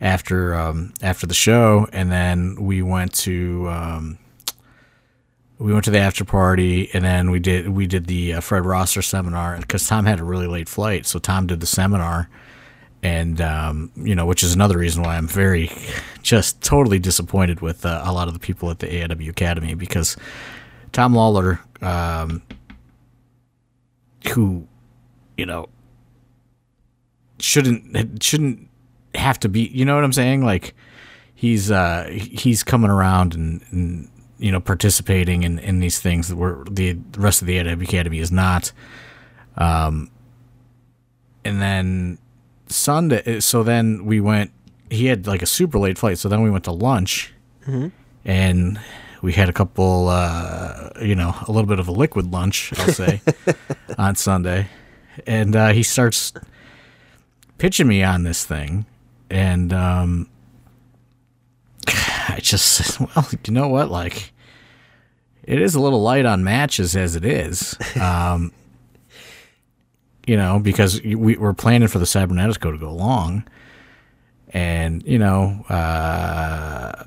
after 0.00 0.54
um, 0.54 0.92
after 1.00 1.26
the 1.26 1.34
show 1.34 1.86
and 1.92 2.10
then 2.12 2.56
we 2.60 2.82
went 2.82 3.14
to 3.14 3.68
um, 3.70 4.18
we 5.58 5.72
went 5.72 5.84
to 5.84 5.90
the 5.90 5.98
after 5.98 6.24
party 6.24 6.90
and 6.92 7.04
then 7.04 7.30
we 7.30 7.38
did 7.38 7.68
we 7.68 7.86
did 7.86 8.06
the 8.06 8.34
uh, 8.34 8.40
fred 8.40 8.64
rosser 8.64 9.02
seminar 9.02 9.56
because 9.58 9.86
tom 9.86 10.06
had 10.06 10.20
a 10.20 10.24
really 10.24 10.46
late 10.46 10.68
flight 10.68 11.06
so 11.06 11.18
tom 11.18 11.46
did 11.46 11.60
the 11.60 11.66
seminar 11.66 12.28
and 13.02 13.40
um, 13.40 13.90
you 13.96 14.14
know, 14.14 14.26
which 14.26 14.42
is 14.42 14.54
another 14.54 14.78
reason 14.78 15.02
why 15.02 15.16
I'm 15.16 15.26
very, 15.26 15.70
just 16.22 16.62
totally 16.62 16.98
disappointed 16.98 17.60
with 17.60 17.84
uh, 17.84 18.02
a 18.04 18.12
lot 18.12 18.28
of 18.28 18.34
the 18.34 18.40
people 18.40 18.70
at 18.70 18.78
the 18.78 18.86
AIW 18.86 19.28
Academy 19.28 19.74
because 19.74 20.16
Tom 20.92 21.14
Lawler, 21.14 21.60
um, 21.80 22.42
who, 24.32 24.66
you 25.36 25.46
know, 25.46 25.68
shouldn't 27.40 28.22
shouldn't 28.22 28.68
have 29.16 29.40
to 29.40 29.48
be, 29.48 29.62
you 29.62 29.84
know 29.84 29.96
what 29.96 30.04
I'm 30.04 30.12
saying? 30.12 30.44
Like 30.44 30.74
he's 31.34 31.72
uh, 31.72 32.06
he's 32.08 32.62
coming 32.62 32.90
around 32.90 33.34
and, 33.34 33.64
and 33.72 34.08
you 34.42 34.50
know 34.50 34.60
participating 34.60 35.44
in, 35.44 35.58
in 35.60 35.78
these 35.78 36.00
things 36.00 36.28
that 36.28 36.36
were 36.36 36.64
the 36.68 36.98
rest 37.16 37.40
of 37.42 37.46
the 37.46 37.58
Academy 37.58 38.18
is 38.18 38.32
not. 38.32 38.72
Um, 39.56 40.10
and 41.44 41.62
then 41.62 42.18
Sunday. 42.66 43.40
So 43.40 43.62
then 43.62 44.04
we 44.04 44.20
went. 44.20 44.50
He 44.90 45.06
had 45.06 45.26
like 45.26 45.42
a 45.42 45.46
super 45.46 45.78
late 45.78 45.96
flight. 45.96 46.18
So 46.18 46.28
then 46.28 46.42
we 46.42 46.50
went 46.50 46.64
to 46.64 46.72
lunch, 46.72 47.32
and 48.24 48.80
we 49.22 49.32
had 49.32 49.48
a 49.48 49.52
couple. 49.52 50.08
Uh, 50.08 50.90
you 51.00 51.14
know, 51.14 51.34
a 51.46 51.52
little 51.52 51.68
bit 51.68 51.78
of 51.78 51.88
a 51.88 51.92
liquid 51.92 52.32
lunch, 52.32 52.72
I'll 52.78 52.92
say, 52.92 53.20
on 53.98 54.16
Sunday, 54.16 54.68
and 55.26 55.54
uh, 55.54 55.68
he 55.72 55.82
starts 55.82 56.32
pitching 57.58 57.86
me 57.86 58.02
on 58.02 58.24
this 58.24 58.44
thing, 58.44 58.86
and 59.30 59.72
um, 59.72 60.28
I 62.28 62.38
just 62.40 62.66
said, 62.66 63.08
well, 63.14 63.28
you 63.44 63.52
know 63.52 63.68
what, 63.68 63.90
like. 63.90 64.32
It 65.44 65.60
is 65.60 65.74
a 65.74 65.80
little 65.80 66.00
light 66.00 66.24
on 66.24 66.44
matches 66.44 66.94
as 66.94 67.16
it 67.16 67.24
is. 67.24 67.76
Um, 68.00 68.52
you 70.26 70.36
know, 70.36 70.60
because 70.60 71.02
we 71.02 71.36
were 71.36 71.52
planning 71.52 71.88
for 71.88 71.98
the 71.98 72.04
Cibernetico 72.04 72.70
to 72.70 72.78
go 72.78 72.92
long, 72.92 73.44
and 74.50 75.02
you 75.04 75.18
know, 75.18 75.64
uh, 75.68 77.04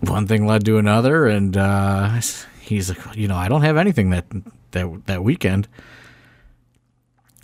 one 0.00 0.26
thing 0.26 0.46
led 0.46 0.64
to 0.66 0.78
another, 0.78 1.26
and 1.26 1.56
uh, 1.56 2.20
he's 2.60 2.88
like, 2.88 3.16
you 3.16 3.26
know, 3.26 3.36
I 3.36 3.48
don't 3.48 3.62
have 3.62 3.76
anything 3.76 4.10
that 4.10 4.26
that 4.70 5.06
that 5.06 5.24
weekend. 5.24 5.66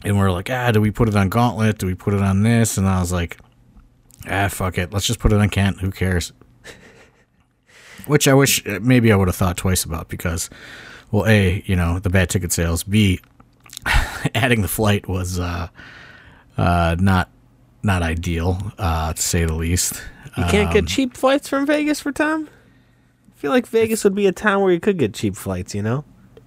And 0.04 0.16
we're 0.16 0.30
like, 0.30 0.48
ah, 0.50 0.70
do 0.70 0.80
we 0.80 0.90
put 0.90 1.08
it 1.08 1.16
on 1.16 1.28
Gauntlet? 1.28 1.78
Do 1.78 1.86
we 1.86 1.94
put 1.94 2.14
it 2.14 2.22
on 2.22 2.42
this? 2.42 2.78
And 2.78 2.88
I 2.88 3.00
was 3.00 3.12
like, 3.12 3.38
ah, 4.28 4.48
fuck 4.48 4.78
it. 4.78 4.92
Let's 4.92 5.06
just 5.06 5.18
put 5.18 5.32
it 5.32 5.40
on 5.40 5.48
Kent. 5.48 5.80
Who 5.80 5.90
cares? 5.90 6.32
Which 8.06 8.26
I 8.26 8.34
wish 8.34 8.66
uh, 8.66 8.80
maybe 8.82 9.12
I 9.12 9.16
would 9.16 9.28
have 9.28 9.36
thought 9.36 9.56
twice 9.56 9.84
about 9.84 10.08
because, 10.08 10.50
well, 11.10 11.26
A, 11.26 11.62
you 11.66 11.76
know, 11.76 11.98
the 11.98 12.10
bad 12.10 12.30
ticket 12.30 12.52
sales. 12.52 12.82
B, 12.82 13.20
adding 14.34 14.62
the 14.62 14.68
flight 14.68 15.08
was 15.08 15.38
uh, 15.38 15.68
uh, 16.56 16.96
not 16.98 17.30
not 17.82 18.02
ideal, 18.02 18.72
uh, 18.78 19.12
to 19.12 19.22
say 19.22 19.44
the 19.44 19.54
least. 19.54 20.02
You 20.36 20.44
can't 20.44 20.72
get 20.72 20.86
cheap 20.86 21.16
flights 21.16 21.48
from 21.48 21.66
Vegas 21.66 22.00
for 22.00 22.12
Tom? 22.12 22.48
I 23.28 23.40
feel 23.40 23.50
like 23.50 23.66
Vegas 23.66 24.04
would 24.04 24.14
be 24.14 24.26
a 24.26 24.32
town 24.32 24.62
where 24.62 24.72
you 24.72 24.80
could 24.80 24.96
get 24.96 25.14
cheap 25.14 25.34
flights, 25.34 25.74
you 25.74 25.82
know? 25.82 26.04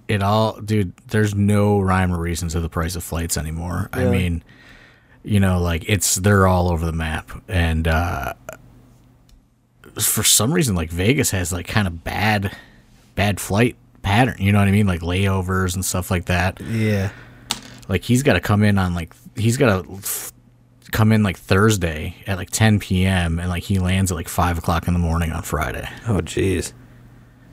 it 0.08 0.22
all 0.22 0.60
dude 0.60 0.92
there's 1.08 1.34
no 1.34 1.80
rhyme 1.80 2.12
or 2.12 2.18
reason 2.18 2.48
to 2.48 2.60
the 2.60 2.68
price 2.68 2.96
of 2.96 3.02
flights 3.02 3.36
anymore 3.36 3.88
i 3.92 4.04
mean 4.04 4.42
you 5.24 5.40
know 5.40 5.58
like 5.60 5.84
it's 5.88 6.16
they're 6.16 6.46
all 6.46 6.68
over 6.70 6.84
the 6.86 6.92
map. 6.92 7.30
And 7.48 7.88
uh 7.88 8.34
for 10.00 10.22
some 10.24 10.52
reason 10.52 10.74
like 10.74 10.90
vegas 10.90 11.30
has 11.30 11.52
like 11.52 11.66
kind 11.68 11.86
of 11.86 12.02
bad 12.04 12.54
bad 13.14 13.38
flight 13.40 13.76
pattern 14.02 14.34
you 14.40 14.50
know 14.52 14.58
what 14.58 14.66
i 14.68 14.72
mean? 14.72 14.86
Like 14.86 15.00
layovers 15.00 15.74
and 15.74 15.84
stuff 15.84 16.10
like 16.10 16.26
that. 16.26 16.60
Yeah. 16.60 17.10
like 17.88 18.02
he's 18.02 18.22
got 18.22 18.32
to 18.34 18.40
come 18.40 18.62
in 18.64 18.76
on 18.76 18.94
like 18.94 19.14
he's 19.36 19.56
got 19.56 19.84
to 19.84 20.00
come 20.90 21.10
in 21.12 21.22
like 21.22 21.36
thursday 21.38 22.14
at 22.26 22.36
like 22.38 22.50
10 22.50 22.78
p.m 22.80 23.38
and 23.38 23.48
like 23.48 23.62
he 23.62 23.78
lands 23.78 24.10
at 24.12 24.14
like 24.16 24.28
5 24.28 24.58
o'clock 24.58 24.86
in 24.88 24.92
the 24.94 24.98
morning 25.00 25.32
on 25.32 25.42
friday. 25.42 25.88
Oh, 26.08 26.20
jeez. 26.20 26.72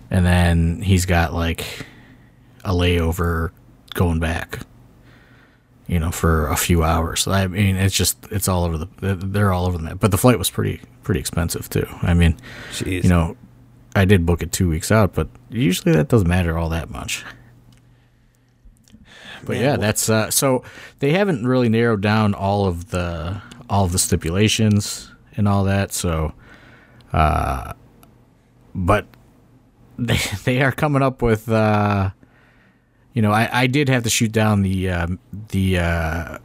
and 0.10 0.26
then 0.26 0.82
he's 0.82 1.06
got 1.06 1.34
like 1.34 1.86
a 2.66 2.72
layover 2.72 3.52
going 3.94 4.20
back 4.20 4.60
you 5.92 6.00
know 6.00 6.10
for 6.10 6.48
a 6.48 6.56
few 6.56 6.84
hours. 6.84 7.28
I 7.28 7.48
mean 7.48 7.76
it's 7.76 7.94
just 7.94 8.18
it's 8.32 8.48
all 8.48 8.64
over 8.64 8.78
the 8.78 9.16
they're 9.16 9.52
all 9.52 9.66
over 9.66 9.78
the 9.78 9.84
map. 9.84 9.98
But 10.00 10.12
the 10.12 10.18
flight 10.18 10.40
was 10.40 10.50
pretty 10.50 10.80
pretty 11.04 11.20
expensive 11.20 11.70
too. 11.70 11.86
I 12.02 12.14
mean 12.14 12.38
Jeez. 12.72 13.04
you 13.04 13.10
know 13.10 13.36
i 13.94 14.06
did 14.06 14.26
book 14.26 14.42
it 14.42 14.54
two 14.54 14.70
weeks 14.70 14.90
out 14.90 15.14
but 15.14 15.28
usually 15.50 15.92
that 15.92 16.08
doesn't 16.08 16.30
matter 16.30 16.58
all 16.58 16.70
that 16.70 16.90
much. 16.90 17.26
But 19.44 19.58
Man, 19.58 19.62
yeah 19.62 19.76
that's 19.76 20.10
uh 20.10 20.32
so 20.32 20.64
they 21.00 21.12
haven't 21.12 21.46
really 21.46 21.68
narrowed 21.68 22.02
down 22.02 22.34
all 22.34 22.68
of 22.68 22.92
the 22.92 23.42
all 23.70 23.84
of 23.84 23.92
the 23.92 24.00
stipulations 24.00 25.12
and 25.36 25.46
all 25.46 25.66
that 25.66 25.92
so 25.92 26.34
uh 27.12 27.74
but 28.74 29.08
they 30.00 30.20
they 30.46 30.62
are 30.62 30.72
coming 30.72 31.02
up 31.02 31.22
with 31.22 31.50
uh 31.50 32.12
you 33.14 33.22
know 33.22 33.32
I, 33.32 33.50
I 33.64 33.68
did 33.68 33.90
have 33.90 34.04
to 34.04 34.10
shoot 34.10 34.32
down 34.32 34.62
the 34.62 34.90
um, 34.90 35.20
the 35.50 35.78
uh 35.80 36.38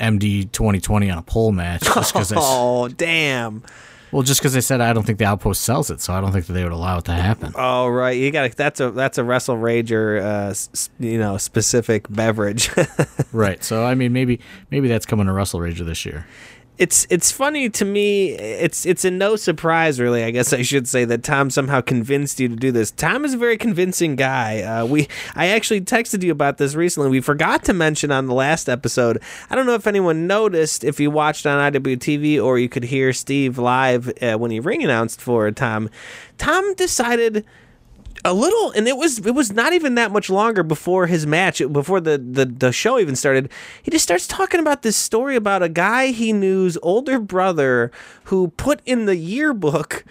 MD 0.00 0.50
2020 0.50 1.10
on 1.10 1.18
a 1.18 1.22
pole 1.22 1.52
match 1.52 1.82
just 1.82 2.12
because 2.12 2.32
I 2.32 2.36
Oh, 2.40 2.88
damn. 2.88 3.62
well 4.10 4.22
just 4.22 4.40
because 4.40 4.52
they 4.52 4.60
said 4.60 4.80
I 4.80 4.92
don't 4.92 5.04
think 5.04 5.18
the 5.18 5.24
outpost 5.24 5.62
sells 5.62 5.88
it 5.90 6.00
so 6.00 6.12
I 6.12 6.20
don't 6.20 6.32
think 6.32 6.46
that 6.46 6.52
they 6.52 6.64
would 6.64 6.72
allow 6.72 6.98
it 6.98 7.04
to 7.04 7.12
happen 7.12 7.52
Oh, 7.54 7.86
right. 7.88 8.10
You 8.16 8.30
got 8.32 8.50
that's 8.56 8.80
a 8.80 8.90
that's 8.90 9.18
a 9.18 9.24
Wrestle 9.24 9.56
Rager 9.56 10.20
uh 10.20 10.50
s- 10.50 10.90
you 10.98 11.18
know, 11.18 11.36
specific 11.36 12.06
beverage. 12.10 12.70
right 13.32 13.62
so 13.62 13.84
I 13.84 13.94
mean 13.94 14.12
maybe 14.12 14.40
maybe 14.70 14.88
that's 14.88 15.06
coming 15.06 15.26
to 15.26 15.32
Wrestle 15.32 15.60
Rager 15.60 15.86
this 15.86 16.04
year 16.04 16.26
it's 16.76 17.06
it's 17.08 17.30
funny 17.30 17.70
to 17.70 17.84
me. 17.84 18.30
It's 18.30 18.84
it's 18.84 19.04
a 19.04 19.10
no 19.10 19.36
surprise, 19.36 20.00
really. 20.00 20.24
I 20.24 20.32
guess 20.32 20.52
I 20.52 20.62
should 20.62 20.88
say 20.88 21.04
that 21.04 21.22
Tom 21.22 21.50
somehow 21.50 21.80
convinced 21.80 22.40
you 22.40 22.48
to 22.48 22.56
do 22.56 22.72
this. 22.72 22.90
Tom 22.90 23.24
is 23.24 23.34
a 23.34 23.36
very 23.36 23.56
convincing 23.56 24.16
guy. 24.16 24.62
Uh, 24.62 24.84
we 24.84 25.06
I 25.36 25.48
actually 25.48 25.82
texted 25.82 26.22
you 26.24 26.32
about 26.32 26.58
this 26.58 26.74
recently. 26.74 27.10
We 27.10 27.20
forgot 27.20 27.64
to 27.64 27.72
mention 27.72 28.10
on 28.10 28.26
the 28.26 28.34
last 28.34 28.68
episode. 28.68 29.22
I 29.50 29.54
don't 29.54 29.66
know 29.66 29.74
if 29.74 29.86
anyone 29.86 30.26
noticed 30.26 30.82
if 30.82 30.98
you 30.98 31.12
watched 31.12 31.46
on 31.46 31.72
IWTV 31.72 32.42
or 32.42 32.58
you 32.58 32.68
could 32.68 32.84
hear 32.84 33.12
Steve 33.12 33.56
live 33.56 34.12
uh, 34.20 34.36
when 34.36 34.50
he 34.50 34.58
ring 34.58 34.82
announced 34.82 35.20
for 35.20 35.50
Tom. 35.52 35.88
Tom 36.38 36.74
decided 36.74 37.44
a 38.24 38.32
little 38.32 38.70
and 38.70 38.88
it 38.88 38.96
was 38.96 39.18
it 39.18 39.32
was 39.32 39.52
not 39.52 39.72
even 39.74 39.96
that 39.96 40.10
much 40.10 40.30
longer 40.30 40.62
before 40.62 41.06
his 41.06 41.26
match 41.26 41.60
before 41.70 42.00
the, 42.00 42.16
the 42.16 42.46
the 42.46 42.72
show 42.72 42.98
even 42.98 43.14
started. 43.14 43.50
He 43.82 43.90
just 43.90 44.04
starts 44.04 44.26
talking 44.26 44.60
about 44.60 44.82
this 44.82 44.96
story 44.96 45.36
about 45.36 45.62
a 45.62 45.68
guy 45.68 46.06
he 46.08 46.32
knew's 46.32 46.78
older 46.82 47.20
brother 47.20 47.90
who 48.24 48.48
put 48.48 48.80
in 48.86 49.04
the 49.04 49.16
yearbook 49.16 50.04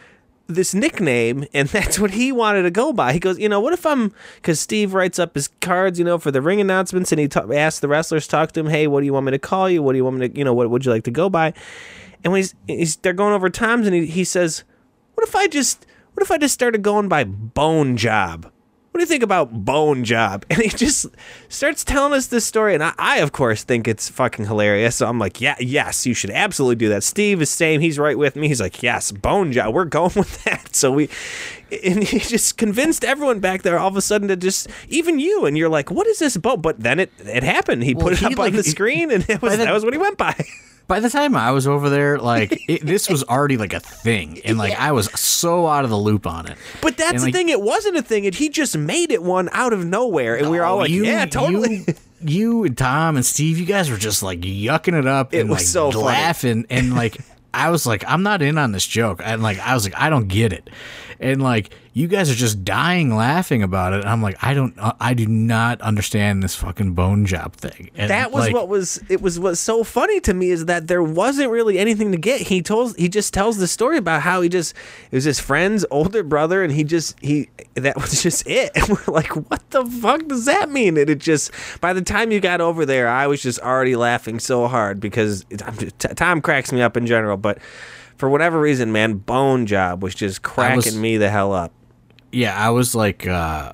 this 0.45 0.75
nickname 0.75 1.45
and 1.53 1.69
that's 1.69 1.97
what 1.97 2.11
he 2.11 2.31
wanted 2.31 2.63
to 2.63 2.71
go 2.71 2.93
by. 2.93 3.13
He 3.13 3.19
goes 3.19 3.39
you 3.39 3.49
know 3.49 3.59
what 3.59 3.73
if 3.73 3.85
i'm 3.85 4.13
because 4.35 4.59
steve 4.59 4.93
writes 4.93 5.17
up 5.17 5.33
his 5.33 5.47
cards 5.61 5.97
you 5.97 6.05
know 6.05 6.19
for 6.19 6.29
the 6.29 6.41
ring 6.41 6.61
announcements 6.61 7.11
and 7.11 7.19
he 7.19 7.27
ta- 7.27 7.51
asks 7.51 7.79
the 7.79 7.87
wrestlers 7.87 8.27
talk 8.27 8.51
to 8.51 8.59
him 8.59 8.67
hey 8.67 8.85
what 8.85 8.99
do 8.99 9.07
you 9.07 9.13
want 9.13 9.25
me 9.25 9.31
to 9.31 9.39
call 9.39 9.69
you? 9.69 9.81
What 9.81 9.93
do 9.93 9.97
you 9.97 10.03
want 10.03 10.17
me 10.17 10.29
to 10.29 10.37
you 10.37 10.43
know 10.43 10.53
what 10.53 10.69
would 10.69 10.85
you 10.85 10.91
like 10.91 11.05
to 11.05 11.11
go 11.11 11.29
by? 11.29 11.53
And 12.23 12.31
when 12.31 12.39
he's, 12.39 12.55
he's 12.67 12.95
they're 12.97 13.13
going 13.13 13.33
over 13.33 13.49
times 13.49 13.87
and 13.87 13.95
he, 13.95 14.05
he 14.05 14.23
says 14.23 14.63
what 15.15 15.27
if 15.27 15.35
I 15.35 15.47
just 15.47 15.87
what 16.13 16.23
if 16.23 16.31
I 16.31 16.37
just 16.37 16.53
started 16.53 16.81
going 16.81 17.07
by 17.09 17.23
Bone 17.23 17.97
Job? 17.97 18.51
What 18.91 18.99
do 18.99 19.01
you 19.01 19.07
think 19.07 19.23
about 19.23 19.65
Bone 19.65 20.03
Job? 20.03 20.45
And 20.51 20.61
he 20.61 20.69
just 20.69 21.07
starts 21.49 21.83
telling 21.83 22.13
us 22.13 22.27
this 22.27 22.45
story, 22.45 22.75
and 22.75 22.83
I, 22.83 22.93
I 22.99 23.17
of 23.21 23.31
course 23.31 23.63
think 23.63 23.87
it's 23.87 24.07
fucking 24.07 24.45
hilarious. 24.45 24.95
So 24.97 25.07
I'm 25.07 25.17
like, 25.17 25.41
yeah, 25.41 25.55
yes, 25.59 26.05
you 26.05 26.13
should 26.13 26.29
absolutely 26.29 26.75
do 26.75 26.89
that. 26.89 27.03
Steve 27.03 27.41
is 27.41 27.49
saying 27.49 27.81
he's 27.81 27.97
right 27.97 28.15
with 28.15 28.35
me. 28.35 28.47
He's 28.47 28.61
like, 28.61 28.83
yes, 28.83 29.11
Bone 29.11 29.51
Job, 29.51 29.73
we're 29.73 29.85
going 29.85 30.13
with 30.15 30.43
that. 30.43 30.75
So 30.75 30.91
we, 30.91 31.09
and 31.83 32.03
he 32.03 32.19
just 32.19 32.57
convinced 32.57 33.03
everyone 33.03 33.39
back 33.39 33.63
there 33.63 33.79
all 33.79 33.87
of 33.87 33.97
a 33.97 34.01
sudden 34.01 34.27
to 34.27 34.35
just 34.35 34.67
even 34.89 35.17
you, 35.17 35.47
and 35.47 35.57
you're 35.57 35.69
like, 35.69 35.89
what 35.89 36.05
is 36.05 36.19
this 36.19 36.37
bone? 36.37 36.61
But 36.61 36.79
then 36.79 36.99
it 36.99 37.11
it 37.17 37.41
happened. 37.41 37.83
He 37.83 37.95
Well, 37.95 38.03
put 38.03 38.13
it 38.13 38.19
he, 38.19 38.25
up 38.27 38.37
like, 38.37 38.51
on 38.51 38.57
the 38.57 38.63
screen, 38.63 39.09
and 39.09 39.27
it 39.27 39.41
was 39.41 39.57
that 39.57 39.73
was 39.73 39.83
what 39.83 39.93
he 39.93 39.99
went 39.99 40.19
by. 40.19 40.35
by 40.87 40.99
the 40.99 41.09
time 41.09 41.35
I 41.35 41.51
was 41.51 41.65
over 41.67 41.89
there, 41.89 42.17
like 42.19 42.61
it, 42.69 42.85
this 42.85 43.09
was 43.09 43.23
already 43.23 43.57
like 43.57 43.73
a 43.73 43.79
thing, 43.79 44.39
and 44.45 44.57
like 44.57 44.77
I 44.79 44.91
was 44.91 45.09
so 45.19 45.67
out 45.67 45.83
of 45.83 45.89
the 45.89 45.97
loop 45.97 46.27
on 46.27 46.47
it. 46.47 46.57
But 46.81 46.97
that's 46.97 47.11
And, 47.13 47.19
the 47.21 47.25
like, 47.27 47.33
thing; 47.33 47.49
it 47.49 47.61
wasn't 47.61 47.97
a 47.97 48.01
thing. 48.01 48.25
It, 48.25 48.35
he 48.35 48.49
just 48.49 48.77
made 48.77 49.11
it 49.11 49.23
one 49.23 49.49
out 49.53 49.73
of 49.73 49.85
nowhere, 49.85 50.35
and 50.37 50.49
we 50.49 50.57
were 50.59 50.65
all 50.65 50.77
like, 50.77 50.89
you- 50.89 51.05
"Yeah, 51.05 51.25
totally." 51.25 51.77
You, 51.87 51.93
you 52.25 52.63
and 52.63 52.77
Tom 52.77 53.17
and 53.17 53.25
Steve, 53.25 53.57
you 53.59 53.65
guys 53.65 53.89
were 53.91 53.97
just 53.97 54.23
like 54.23 54.39
yucking 54.39 54.97
it 54.97 55.05
up 55.05 55.33
It 55.33 55.41
and 55.41 55.49
was 55.49 55.57
like 55.59 55.65
so 55.65 55.91
funny. 55.91 56.05
laughing 56.05 56.65
and 56.69 56.95
like 56.95 57.17
I 57.53 57.69
was 57.69 57.85
like, 57.85 58.03
I'm 58.07 58.23
not 58.23 58.41
in 58.41 58.57
on 58.57 58.71
this 58.71 58.87
joke. 58.87 59.19
And 59.23 59.43
like 59.43 59.59
I 59.59 59.73
was 59.73 59.83
like, 59.83 59.95
I 59.97 60.09
don't 60.09 60.29
get 60.29 60.53
it. 60.53 60.69
And 61.23 61.41
like 61.41 61.73
you 61.93 62.07
guys 62.07 62.29
are 62.31 62.35
just 62.35 62.65
dying 62.65 63.15
laughing 63.15 63.61
about 63.61 63.93
it. 63.93 64.01
And 64.01 64.09
I'm 64.09 64.21
like, 64.21 64.43
I 64.43 64.53
don't, 64.55 64.77
uh, 64.79 64.93
I 64.99 65.13
do 65.13 65.27
not 65.27 65.79
understand 65.81 66.41
this 66.41 66.55
fucking 66.55 66.93
bone 66.93 67.25
job 67.25 67.53
thing. 67.53 67.91
And 67.95 68.09
that 68.09 68.31
was 68.31 68.45
like, 68.45 68.53
what 68.53 68.67
was 68.67 68.99
it 69.09 69.21
was 69.21 69.39
what's 69.39 69.59
so 69.59 69.83
funny 69.83 70.19
to 70.21 70.33
me 70.33 70.49
is 70.49 70.65
that 70.65 70.87
there 70.87 71.03
wasn't 71.03 71.51
really 71.51 71.77
anything 71.77 72.11
to 72.11 72.17
get. 72.17 72.41
He 72.41 72.61
told 72.61 72.97
he 72.97 73.09
just 73.09 73.33
tells 73.33 73.57
the 73.57 73.67
story 73.67 73.97
about 73.97 74.21
how 74.21 74.41
he 74.41 74.49
just 74.49 74.75
it 75.11 75.15
was 75.15 75.23
his 75.23 75.39
friend's 75.39 75.85
older 75.91 76.23
brother 76.23 76.63
and 76.63 76.73
he 76.73 76.83
just 76.83 77.19
he 77.19 77.49
that 77.75 77.95
was 78.01 78.21
just 78.23 78.47
it. 78.47 78.71
And 78.75 78.89
we're 78.89 79.13
like, 79.13 79.35
what 79.49 79.69
the 79.69 79.85
fuck 79.85 80.27
does 80.27 80.45
that 80.45 80.69
mean? 80.69 80.97
And 80.97 81.09
it 81.09 81.19
just 81.19 81.51
by 81.79 81.93
the 81.93 82.01
time 82.01 82.31
you 82.31 82.39
got 82.39 82.59
over 82.59 82.85
there, 82.85 83.07
I 83.07 83.27
was 83.27 83.41
just 83.41 83.59
already 83.59 83.95
laughing 83.95 84.39
so 84.39 84.67
hard 84.67 84.99
because 84.99 85.45
it, 85.49 85.61
T- 85.99 86.07
Tom 86.15 86.41
cracks 86.41 86.71
me 86.71 86.81
up 86.81 86.97
in 86.97 87.05
general, 87.05 87.37
but 87.37 87.59
for 88.17 88.29
whatever 88.29 88.59
reason, 88.59 88.91
man, 88.91 89.15
Bone 89.15 89.65
Job 89.65 90.01
was 90.03 90.15
just 90.15 90.41
cracking 90.41 90.75
was- 90.77 90.97
me 90.97 91.17
the 91.17 91.29
hell 91.29 91.53
up. 91.53 91.71
yeah, 92.31 92.57
I 92.57 92.69
was 92.71 92.95
like, 92.95 93.27
uh, 93.27 93.73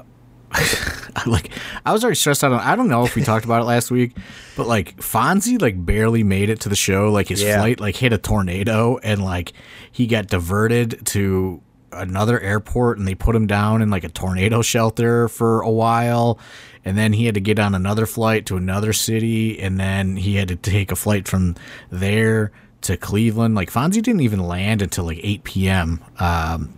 like 1.28 1.52
I 1.86 1.94
was 1.94 2.04
already 2.04 2.16
stressed 2.16 2.44
out. 2.44 2.52
On, 2.52 2.60
I 2.60 2.76
don't 2.76 2.88
know 2.88 3.06
if 3.06 3.16
we 3.16 3.22
talked 3.24 3.46
about 3.46 3.62
it 3.62 3.66
last 3.66 3.92
week, 3.92 4.16
but 4.56 4.68
like 4.68 4.98
Fonzie 4.98 5.62
like 5.62 5.84
barely 5.86 6.24
made 6.24 6.50
it 6.50 6.60
to 6.62 6.70
the 6.70 6.76
show. 6.76 7.12
Like 7.12 7.28
his 7.28 7.42
Yeah. 7.42 7.58
flight 7.60 7.80
like 7.80 7.96
hit 7.96 8.14
a 8.14 8.18
tornado 8.18 8.98
and 9.04 9.24
like 9.24 9.54
he 9.92 10.08
got 10.08 10.28
diverted 10.28 11.06
to 11.08 11.62
another 11.92 12.40
airport 12.40 12.98
and 13.00 13.08
they 13.08 13.16
put 13.16 13.36
him 13.36 13.48
down 13.48 13.82
in 13.82 13.90
like 13.90 14.04
a 14.04 14.10
tornado 14.10 14.62
shelter 14.62 15.28
for 15.28 15.62
a 15.62 15.70
while. 15.72 16.40
And 16.86 16.98
then 16.98 17.14
he 17.14 17.26
had 17.26 17.36
to 17.36 17.42
get 17.42 17.60
on 17.60 17.76
another 17.76 18.06
flight 18.06 18.46
to 18.48 18.56
another 18.56 18.94
city, 18.94 19.60
and 19.60 19.78
then 19.80 20.16
he 20.16 20.36
had 20.36 20.48
to 20.48 20.56
take 20.56 20.92
a 20.92 20.96
flight 20.96 21.28
from 21.28 21.56
there 21.92 22.52
to 22.82 22.98
Cleveland. 22.98 23.56
Like 23.56 23.72
Fonzie 23.72 24.02
didn't 24.02 24.22
even 24.22 24.40
land 24.40 24.82
until 24.82 25.06
like 25.06 25.20
8 25.22 25.44
p.m. 25.44 26.04
Um, 26.20 26.74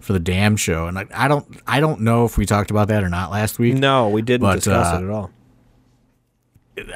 for 0.00 0.12
the 0.12 0.18
damn 0.20 0.56
show. 0.56 0.86
And 0.86 0.98
I, 0.98 1.06
I 1.14 1.28
don't 1.28 1.46
I 1.66 1.80
don't 1.80 2.00
know 2.00 2.24
if 2.24 2.36
we 2.38 2.46
talked 2.46 2.70
about 2.70 2.88
that 2.88 3.02
or 3.04 3.08
not 3.08 3.30
last 3.30 3.58
week. 3.58 3.74
No, 3.74 4.08
we 4.08 4.22
didn't 4.22 4.46
But, 4.46 4.56
discuss 4.56 4.94
uh, 4.94 4.98
it 4.98 5.04
at 5.04 5.10
all. 5.10 5.30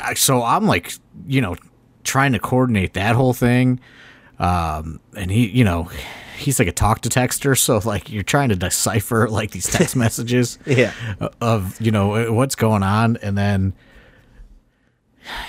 I- 0.00 0.14
So 0.14 0.42
I'm 0.42 0.66
like, 0.66 0.94
you 1.26 1.40
know, 1.40 1.56
trying 2.04 2.32
to 2.32 2.38
coordinate 2.38 2.94
that 2.94 3.14
whole 3.16 3.32
thing. 3.34 3.80
Um, 4.38 5.00
and 5.16 5.30
he, 5.30 5.48
you 5.48 5.64
know, 5.64 5.88
he's 6.38 6.58
like 6.58 6.66
a 6.68 6.72
talk 6.72 7.02
to 7.02 7.08
texter, 7.08 7.56
so 7.56 7.80
like 7.84 8.10
you're 8.10 8.22
trying 8.24 8.48
to 8.48 8.56
decipher 8.56 9.28
like 9.28 9.52
these 9.52 9.70
text 9.70 9.94
messages 10.04 10.58
Yeah. 10.66 10.92
of 11.40 11.80
you 11.80 11.90
know 11.92 12.32
what's 12.32 12.56
going 12.56 12.82
on, 12.82 13.16
and 13.18 13.38
then 13.38 13.74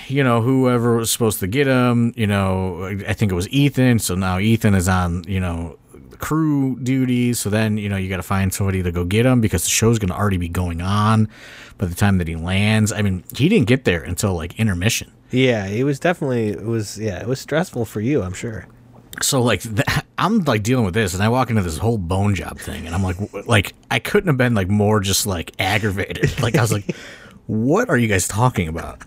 you 0.07 0.23
know 0.23 0.41
whoever 0.41 0.97
was 0.97 1.11
supposed 1.11 1.39
to 1.41 1.47
get 1.47 1.67
him, 1.67 2.13
you 2.15 2.27
know, 2.27 2.85
I 3.07 3.13
think 3.13 3.31
it 3.31 3.35
was 3.35 3.49
Ethan. 3.49 3.99
So 3.99 4.15
now 4.15 4.39
Ethan 4.39 4.73
is 4.75 4.87
on, 4.87 5.23
you 5.27 5.39
know, 5.39 5.77
crew 6.19 6.79
duties. 6.81 7.39
So 7.39 7.49
then, 7.49 7.77
you 7.77 7.89
know, 7.89 7.97
you 7.97 8.09
got 8.09 8.17
to 8.17 8.23
find 8.23 8.53
somebody 8.53 8.81
to 8.83 8.91
go 8.91 9.03
get 9.03 9.25
him 9.25 9.41
because 9.41 9.63
the 9.63 9.69
show's 9.69 9.99
going 9.99 10.09
to 10.09 10.15
already 10.15 10.37
be 10.37 10.49
going 10.49 10.81
on 10.81 11.29
by 11.77 11.85
the 11.85 11.95
time 11.95 12.17
that 12.19 12.27
he 12.27 12.35
lands. 12.35 12.91
I 12.91 13.01
mean, 13.01 13.23
he 13.35 13.49
didn't 13.49 13.67
get 13.67 13.85
there 13.85 14.03
until 14.03 14.33
like 14.33 14.59
intermission. 14.59 15.11
Yeah, 15.31 15.65
it 15.65 15.83
was 15.83 15.99
definitely 15.99 16.49
it 16.49 16.65
was 16.65 16.97
yeah, 16.97 17.19
it 17.19 17.27
was 17.27 17.39
stressful 17.39 17.85
for 17.85 17.99
you, 17.99 18.21
I'm 18.21 18.33
sure. 18.33 18.67
So 19.21 19.41
like 19.41 19.63
I'm 20.17 20.39
like 20.39 20.63
dealing 20.63 20.85
with 20.85 20.93
this, 20.93 21.13
and 21.13 21.23
I 21.23 21.29
walk 21.29 21.49
into 21.49 21.61
this 21.61 21.77
whole 21.77 21.97
bone 21.97 22.35
job 22.35 22.59
thing, 22.59 22.85
and 22.85 22.93
I'm 22.93 23.03
like, 23.03 23.17
w- 23.17 23.43
like 23.47 23.73
I 23.91 23.99
couldn't 23.99 24.27
have 24.27 24.37
been 24.37 24.53
like 24.53 24.69
more 24.69 24.99
just 24.99 25.25
like 25.25 25.51
aggravated. 25.59 26.41
Like 26.41 26.55
I 26.55 26.61
was 26.61 26.71
like, 26.71 26.95
what 27.47 27.89
are 27.89 27.97
you 27.97 28.07
guys 28.07 28.27
talking 28.27 28.67
about? 28.67 29.01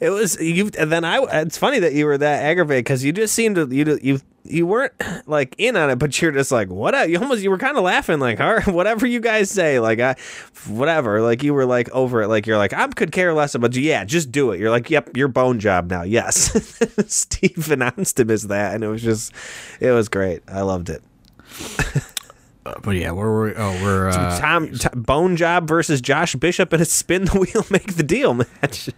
It 0.00 0.10
was 0.10 0.40
you. 0.40 0.70
And 0.78 0.90
then 0.90 1.04
I. 1.04 1.18
It's 1.42 1.56
funny 1.56 1.78
that 1.78 1.94
you 1.94 2.06
were 2.06 2.18
that 2.18 2.42
aggravated 2.42 2.84
because 2.84 3.04
you 3.04 3.12
just 3.12 3.34
seemed 3.34 3.56
to 3.56 3.66
you 3.68 3.98
you 4.02 4.20
you 4.44 4.66
weren't 4.66 4.92
like 5.26 5.54
in 5.56 5.76
on 5.76 5.88
it, 5.88 5.96
but 5.96 6.20
you're 6.20 6.32
just 6.32 6.52
like 6.52 6.68
what? 6.68 7.08
You 7.08 7.18
almost 7.18 7.42
you 7.42 7.50
were 7.50 7.58
kind 7.58 7.76
of 7.76 7.84
laughing 7.84 8.18
like, 8.18 8.40
all 8.40 8.54
right, 8.54 8.66
whatever 8.68 9.06
you 9.06 9.20
guys 9.20 9.50
say, 9.50 9.80
like 9.80 10.00
I, 10.00 10.16
whatever. 10.68 11.22
Like 11.22 11.42
you 11.42 11.54
were 11.54 11.64
like 11.64 11.90
over 11.90 12.22
it, 12.22 12.28
like 12.28 12.46
you're 12.46 12.58
like 12.58 12.72
I 12.72 12.86
could 12.88 13.12
care 13.12 13.32
less 13.32 13.54
about 13.54 13.74
you. 13.74 13.82
Yeah, 13.82 14.04
just 14.04 14.30
do 14.30 14.50
it. 14.52 14.60
You're 14.60 14.70
like, 14.70 14.90
yep, 14.90 15.16
your 15.16 15.28
bone 15.28 15.60
job 15.60 15.90
now. 15.90 16.02
Yes, 16.02 16.52
Steve 17.06 17.70
announced 17.70 18.20
him 18.20 18.30
as 18.30 18.48
that, 18.48 18.74
and 18.74 18.84
it 18.84 18.88
was 18.88 19.02
just, 19.02 19.32
it 19.80 19.92
was 19.92 20.08
great. 20.08 20.42
I 20.48 20.62
loved 20.62 20.90
it. 20.90 21.02
Uh, 22.66 22.74
but 22.82 22.92
yeah, 22.96 23.10
where 23.10 23.28
were 23.28 23.44
we? 23.46 23.54
Oh, 23.54 23.82
we're 23.82 24.08
uh, 24.08 24.38
Tom 24.38 24.72
t- 24.72 24.88
Bone 24.94 25.36
Job 25.36 25.68
versus 25.68 26.00
Josh 26.00 26.34
Bishop 26.34 26.72
in 26.72 26.80
a 26.80 26.84
spin 26.84 27.26
the 27.26 27.38
wheel 27.38 27.64
make 27.70 27.94
the 27.96 28.02
deal 28.02 28.34
match. 28.34 28.88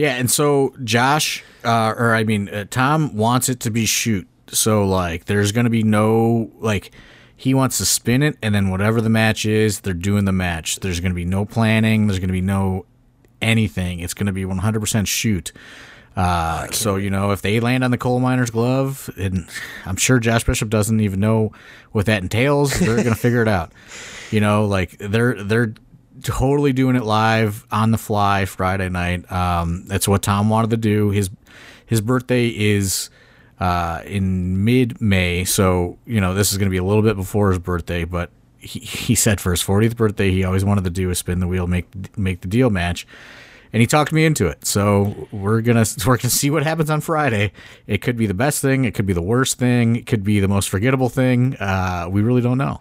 Yeah, 0.00 0.14
and 0.14 0.30
so 0.30 0.74
Josh, 0.82 1.44
uh, 1.62 1.92
or 1.94 2.14
I 2.14 2.24
mean, 2.24 2.48
uh, 2.48 2.64
Tom 2.70 3.14
wants 3.14 3.50
it 3.50 3.60
to 3.60 3.70
be 3.70 3.84
shoot. 3.84 4.26
So 4.48 4.86
like, 4.86 5.26
there's 5.26 5.52
gonna 5.52 5.68
be 5.68 5.82
no 5.82 6.50
like. 6.58 6.90
He 7.36 7.52
wants 7.52 7.76
to 7.78 7.84
spin 7.84 8.22
it, 8.22 8.38
and 8.42 8.54
then 8.54 8.70
whatever 8.70 9.02
the 9.02 9.10
match 9.10 9.44
is, 9.44 9.80
they're 9.80 9.92
doing 9.92 10.24
the 10.24 10.32
match. 10.32 10.76
There's 10.80 11.00
going 11.00 11.12
to 11.12 11.16
be 11.16 11.24
no 11.24 11.46
planning. 11.46 12.06
There's 12.06 12.18
going 12.18 12.28
to 12.28 12.34
be 12.34 12.42
no 12.42 12.84
anything. 13.40 14.00
It's 14.00 14.12
going 14.12 14.26
to 14.26 14.32
be 14.32 14.44
100% 14.44 15.06
shoot. 15.06 15.50
Uh, 16.16 16.66
so 16.70 16.96
you 16.96 17.08
know, 17.08 17.30
if 17.30 17.40
they 17.40 17.58
land 17.58 17.82
on 17.82 17.92
the 17.92 17.96
coal 17.96 18.20
miner's 18.20 18.50
glove, 18.50 19.08
and 19.16 19.48
I'm 19.86 19.96
sure 19.96 20.18
Josh 20.18 20.44
Bishop 20.44 20.68
doesn't 20.68 21.00
even 21.00 21.18
know 21.18 21.52
what 21.92 22.04
that 22.06 22.22
entails, 22.22 22.78
they're 22.78 22.96
going 22.96 23.08
to 23.08 23.14
figure 23.14 23.42
it 23.42 23.48
out. 23.48 23.72
You 24.30 24.38
know, 24.40 24.66
like 24.66 24.96
they're 24.98 25.42
they're 25.42 25.74
totally 26.22 26.72
doing 26.72 26.96
it 26.96 27.02
live 27.02 27.66
on 27.70 27.90
the 27.90 27.98
fly 27.98 28.44
Friday 28.44 28.88
night. 28.88 29.30
Um, 29.30 29.84
that's 29.86 30.06
what 30.06 30.22
Tom 30.22 30.48
wanted 30.48 30.70
to 30.70 30.76
do. 30.76 31.10
His 31.10 31.30
his 31.86 32.00
birthday 32.00 32.48
is 32.48 33.10
uh, 33.58 34.02
in 34.04 34.64
mid 34.64 35.00
May, 35.00 35.44
so 35.44 35.98
you 36.06 36.20
know 36.20 36.34
this 36.34 36.52
is 36.52 36.58
going 36.58 36.66
to 36.66 36.70
be 36.70 36.78
a 36.78 36.84
little 36.84 37.02
bit 37.02 37.16
before 37.16 37.50
his 37.50 37.58
birthday. 37.58 38.04
But 38.04 38.30
he, 38.58 38.80
he 38.80 39.14
said 39.14 39.40
for 39.40 39.50
his 39.50 39.62
40th 39.62 39.96
birthday, 39.96 40.30
he 40.30 40.44
always 40.44 40.64
wanted 40.64 40.84
to 40.84 40.90
do 40.90 41.10
a 41.10 41.14
spin 41.14 41.40
the 41.40 41.46
wheel, 41.48 41.66
make 41.66 42.16
make 42.16 42.40
the 42.40 42.48
deal 42.48 42.70
match, 42.70 43.06
and 43.72 43.80
he 43.80 43.86
talked 43.86 44.12
me 44.12 44.24
into 44.24 44.46
it. 44.46 44.64
So 44.64 45.28
we're 45.30 45.60
gonna 45.60 45.84
we're 46.06 46.16
gonna 46.16 46.30
see 46.30 46.50
what 46.50 46.62
happens 46.62 46.90
on 46.90 47.00
Friday. 47.00 47.52
It 47.86 47.98
could 48.02 48.16
be 48.16 48.26
the 48.26 48.34
best 48.34 48.62
thing, 48.62 48.84
it 48.84 48.94
could 48.94 49.06
be 49.06 49.12
the 49.12 49.22
worst 49.22 49.58
thing, 49.58 49.96
it 49.96 50.06
could 50.06 50.24
be 50.24 50.40
the 50.40 50.48
most 50.48 50.68
forgettable 50.68 51.08
thing. 51.08 51.56
Uh, 51.56 52.08
we 52.10 52.22
really 52.22 52.42
don't 52.42 52.58
know. 52.58 52.80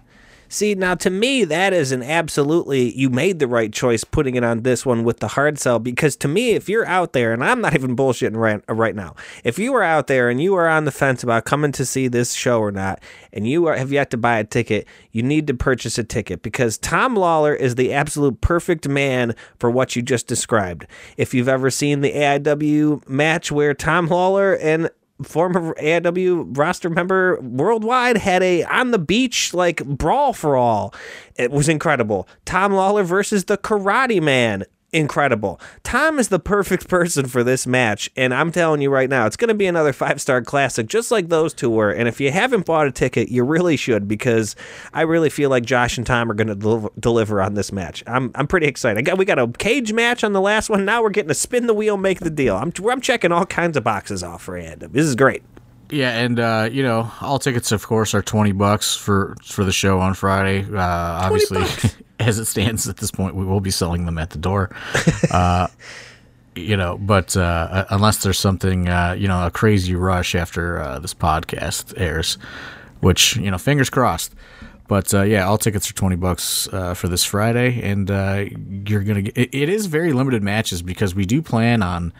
See, 0.51 0.73
now 0.73 0.95
to 0.95 1.11
me, 1.11 1.43
that 1.43 1.73
is 1.73 1.91
an 1.91 2.01
absolutely, 2.01 2.91
you 2.97 3.11
made 3.11 3.37
the 3.37 3.47
right 3.47 3.71
choice 3.71 4.03
putting 4.03 4.33
it 4.33 4.43
on 4.43 4.63
this 4.63 4.83
one 4.83 5.03
with 5.03 5.19
the 5.19 5.27
hard 5.29 5.59
sell. 5.59 5.77
Because 5.77 6.15
to 6.17 6.27
me, 6.27 6.51
if 6.53 6.67
you're 6.67 6.87
out 6.87 7.13
there, 7.13 7.33
and 7.33 7.43
I'm 7.43 7.61
not 7.61 7.75
even 7.75 7.95
bullshitting 7.95 8.35
right, 8.35 8.63
right 8.67 8.95
now, 8.95 9.15
if 9.43 9.59
you 9.59 9.75
are 9.75 9.83
out 9.83 10.07
there 10.07 10.27
and 10.27 10.41
you 10.41 10.55
are 10.55 10.67
on 10.67 10.85
the 10.85 10.91
fence 10.91 11.21
about 11.21 11.45
coming 11.45 11.71
to 11.73 11.85
see 11.85 12.07
this 12.07 12.33
show 12.33 12.59
or 12.59 12.71
not, 12.71 12.99
and 13.31 13.47
you 13.47 13.67
are, 13.67 13.75
have 13.75 13.91
yet 13.91 14.09
to 14.09 14.17
buy 14.17 14.39
a 14.39 14.43
ticket, 14.43 14.87
you 15.11 15.21
need 15.21 15.45
to 15.45 15.53
purchase 15.53 15.99
a 15.99 16.03
ticket 16.03 16.41
because 16.41 16.79
Tom 16.79 17.15
Lawler 17.15 17.53
is 17.53 17.75
the 17.75 17.93
absolute 17.93 18.41
perfect 18.41 18.87
man 18.87 19.35
for 19.59 19.69
what 19.69 19.95
you 19.95 20.01
just 20.01 20.25
described. 20.25 20.87
If 21.15 21.35
you've 21.35 21.47
ever 21.47 21.69
seen 21.69 22.01
the 22.01 22.11
AIW 22.11 23.07
match 23.07 23.51
where 23.51 23.75
Tom 23.75 24.07
Lawler 24.07 24.55
and 24.55 24.89
former 25.23 25.73
AIW 25.75 26.57
roster 26.57 26.89
member 26.89 27.39
worldwide 27.41 28.17
had 28.17 28.41
a 28.43 28.63
on 28.63 28.91
the 28.91 28.99
beach 28.99 29.53
like 29.53 29.83
brawl 29.85 30.33
for 30.33 30.55
all. 30.55 30.93
It 31.35 31.51
was 31.51 31.69
incredible. 31.69 32.27
Tom 32.45 32.73
Lawler 32.73 33.03
versus 33.03 33.45
the 33.45 33.57
Karate 33.57 34.21
Man. 34.21 34.65
Incredible. 34.91 35.61
Tom 35.83 36.17
is 36.17 36.29
the 36.29 36.39
perfect 36.39 36.87
person 36.87 37.27
for 37.27 37.43
this 37.43 37.67
match, 37.67 38.09
and 38.15 38.33
I'm 38.33 38.51
telling 38.51 38.81
you 38.81 38.89
right 38.89 39.07
now, 39.09 39.27
it's 39.27 39.37
going 39.37 39.49
to 39.49 39.53
be 39.53 39.67
another 39.67 39.93
five 39.93 40.19
star 40.19 40.41
classic, 40.41 40.87
just 40.87 41.11
like 41.11 41.29
those 41.29 41.53
two 41.53 41.69
were. 41.69 41.91
And 41.91 42.07
if 42.07 42.19
you 42.19 42.31
haven't 42.31 42.65
bought 42.65 42.87
a 42.87 42.91
ticket, 42.91 43.29
you 43.29 43.43
really 43.43 43.77
should, 43.77 44.07
because 44.07 44.55
I 44.91 45.01
really 45.01 45.29
feel 45.29 45.51
like 45.51 45.63
Josh 45.63 45.97
and 45.97 46.07
Tom 46.07 46.31
are 46.31 46.33
going 46.33 46.47
to 46.47 46.55
del- 46.55 46.91
deliver 46.99 47.39
on 47.39 47.53
this 47.53 47.71
match. 47.71 48.03
I'm 48.07 48.31
I'm 48.33 48.47
pretty 48.47 48.65
excited. 48.65 49.05
Got, 49.05 49.19
we 49.19 49.25
got 49.25 49.37
a 49.37 49.47
cage 49.47 49.93
match 49.93 50.23
on 50.23 50.33
the 50.33 50.41
last 50.41 50.71
one. 50.71 50.85
Now 50.85 51.03
we're 51.03 51.11
getting 51.11 51.29
to 51.29 51.35
spin 51.35 51.67
the 51.67 51.73
wheel, 51.75 51.95
make 51.95 52.19
the 52.19 52.31
deal. 52.31 52.55
I'm 52.55 52.73
I'm 52.89 53.01
checking 53.01 53.31
all 53.31 53.45
kinds 53.45 53.77
of 53.77 53.83
boxes 53.83 54.23
off 54.23 54.41
for 54.41 54.57
Adam. 54.57 54.91
This 54.91 55.05
is 55.05 55.15
great. 55.15 55.43
Yeah, 55.91 56.19
and 56.19 56.39
uh, 56.39 56.69
you 56.71 56.83
know, 56.83 57.11
all 57.21 57.39
tickets, 57.39 57.71
of 57.71 57.85
course, 57.85 58.13
are 58.13 58.21
twenty 58.21 58.51
bucks 58.51 58.95
for 58.95 59.35
for 59.43 59.63
the 59.63 59.71
show 59.71 59.99
on 59.99 60.13
Friday. 60.13 60.63
Uh, 60.63 60.79
obviously, 60.79 61.63
as 62.19 62.37
it 62.37 62.45
stands 62.45 62.87
at 62.87 62.97
this 62.97 63.11
point, 63.11 63.35
we 63.35 63.45
will 63.45 63.61
be 63.61 63.71
selling 63.71 64.05
them 64.05 64.17
at 64.17 64.29
the 64.29 64.37
door. 64.37 64.69
uh, 65.31 65.67
you 66.55 66.77
know, 66.77 66.97
but 66.97 67.35
uh, 67.37 67.85
unless 67.89 68.23
there's 68.23 68.39
something, 68.39 68.87
uh, 68.87 69.15
you 69.17 69.27
know, 69.27 69.45
a 69.45 69.51
crazy 69.51 69.95
rush 69.95 70.35
after 70.35 70.79
uh, 70.79 70.99
this 70.99 71.13
podcast 71.13 71.99
airs, 71.99 72.37
which 72.99 73.35
you 73.37 73.49
know, 73.49 73.57
fingers 73.57 73.89
crossed. 73.89 74.33
But 74.87 75.13
uh, 75.13 75.21
yeah, 75.21 75.47
all 75.47 75.57
tickets 75.57 75.89
are 75.89 75.93
twenty 75.93 76.15
bucks 76.15 76.67
uh, 76.71 76.95
for 76.95 77.07
this 77.07 77.23
Friday, 77.23 77.81
and 77.83 78.09
uh, 78.09 78.45
you're 78.87 79.03
gonna. 79.03 79.21
Get, 79.21 79.37
it, 79.37 79.49
it 79.55 79.69
is 79.69 79.85
very 79.85 80.13
limited 80.13 80.41
matches 80.43 80.81
because 80.81 81.13
we 81.13 81.25
do 81.25 81.41
plan 81.41 81.83
on, 81.83 82.11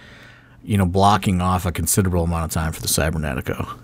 you 0.63 0.77
know, 0.77 0.85
blocking 0.85 1.41
off 1.41 1.65
a 1.65 1.71
considerable 1.71 2.23
amount 2.23 2.45
of 2.45 2.51
time 2.51 2.71
for 2.73 2.81
the 2.81 2.87
Cibernetico. 2.87 3.77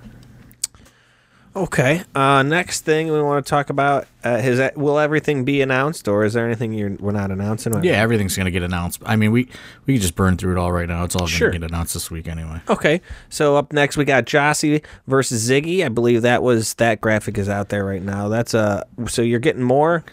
Okay. 1.57 2.03
Uh, 2.13 2.43
next 2.43 2.81
thing 2.81 3.09
we 3.09 3.21
want 3.21 3.45
to 3.45 3.49
talk 3.49 3.69
about 3.69 4.07
uh, 4.25 4.41
is 4.43 4.57
that, 4.57 4.75
will 4.77 4.99
everything 4.99 5.45
be 5.45 5.61
announced, 5.61 6.05
or 6.09 6.25
is 6.25 6.33
there 6.33 6.45
anything 6.45 6.73
you're 6.73 6.89
we're 6.99 7.13
not 7.13 7.31
announcing? 7.31 7.81
Yeah, 7.81 7.93
everything's 7.93 8.35
gonna 8.35 8.51
get 8.51 8.61
announced. 8.61 9.01
I 9.05 9.15
mean, 9.15 9.31
we 9.31 9.47
we 9.85 9.93
can 9.93 10.01
just 10.01 10.15
burn 10.15 10.35
through 10.35 10.51
it 10.51 10.57
all 10.57 10.73
right 10.73 10.88
now. 10.89 11.05
It's 11.05 11.15
all 11.15 11.27
Sure. 11.27 11.47
gonna 11.51 11.59
get 11.61 11.71
announced 11.71 11.93
this 11.93 12.11
week 12.11 12.27
anyway. 12.27 12.59
Okay. 12.67 12.99
So 13.29 13.55
up 13.55 13.71
next 13.71 13.95
we 13.95 14.03
got 14.03 14.25
Jossie 14.25 14.83
versus 15.07 15.49
Ziggy. 15.49 15.85
I 15.85 15.88
believe 15.88 16.23
that 16.23 16.43
was 16.43 16.73
that 16.73 16.99
graphic 16.99 17.38
is 17.38 17.47
out 17.47 17.69
there 17.69 17.85
right 17.85 18.01
now. 18.03 18.27
That's 18.27 18.53
uh 18.53 18.83
so 19.07 19.21
you're 19.21 19.39
getting 19.39 19.63
more. 19.63 20.03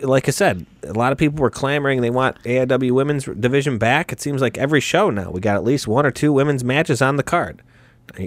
Like 0.00 0.28
I 0.28 0.30
said, 0.30 0.64
a 0.82 0.94
lot 0.94 1.12
of 1.12 1.18
people 1.18 1.40
were 1.40 1.50
clamoring 1.50 2.00
they 2.00 2.10
want 2.10 2.42
AIW 2.44 2.92
women's 2.92 3.24
division 3.24 3.76
back. 3.76 4.12
It 4.12 4.20
seems 4.20 4.40
like 4.40 4.56
every 4.56 4.80
show 4.80 5.10
now 5.10 5.30
we 5.30 5.40
got 5.40 5.56
at 5.56 5.64
least 5.64 5.86
one 5.86 6.06
or 6.06 6.10
two 6.10 6.32
women's 6.32 6.64
matches 6.64 7.02
on 7.02 7.16
the 7.16 7.22
card. 7.22 7.62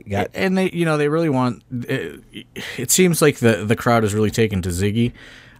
Got 0.10 0.32
and 0.34 0.58
they 0.58 0.72
you 0.72 0.86
know 0.86 0.98
they 0.98 1.08
really 1.08 1.30
want 1.30 1.63
it, 1.72 2.22
it 2.78 2.91
seems 2.91 3.22
like 3.22 3.38
the 3.38 3.63
the 3.63 3.76
crowd 3.76 4.04
is 4.04 4.13
really 4.13 4.32
taken 4.32 4.62
to 4.63 4.70
Ziggy 4.70 5.13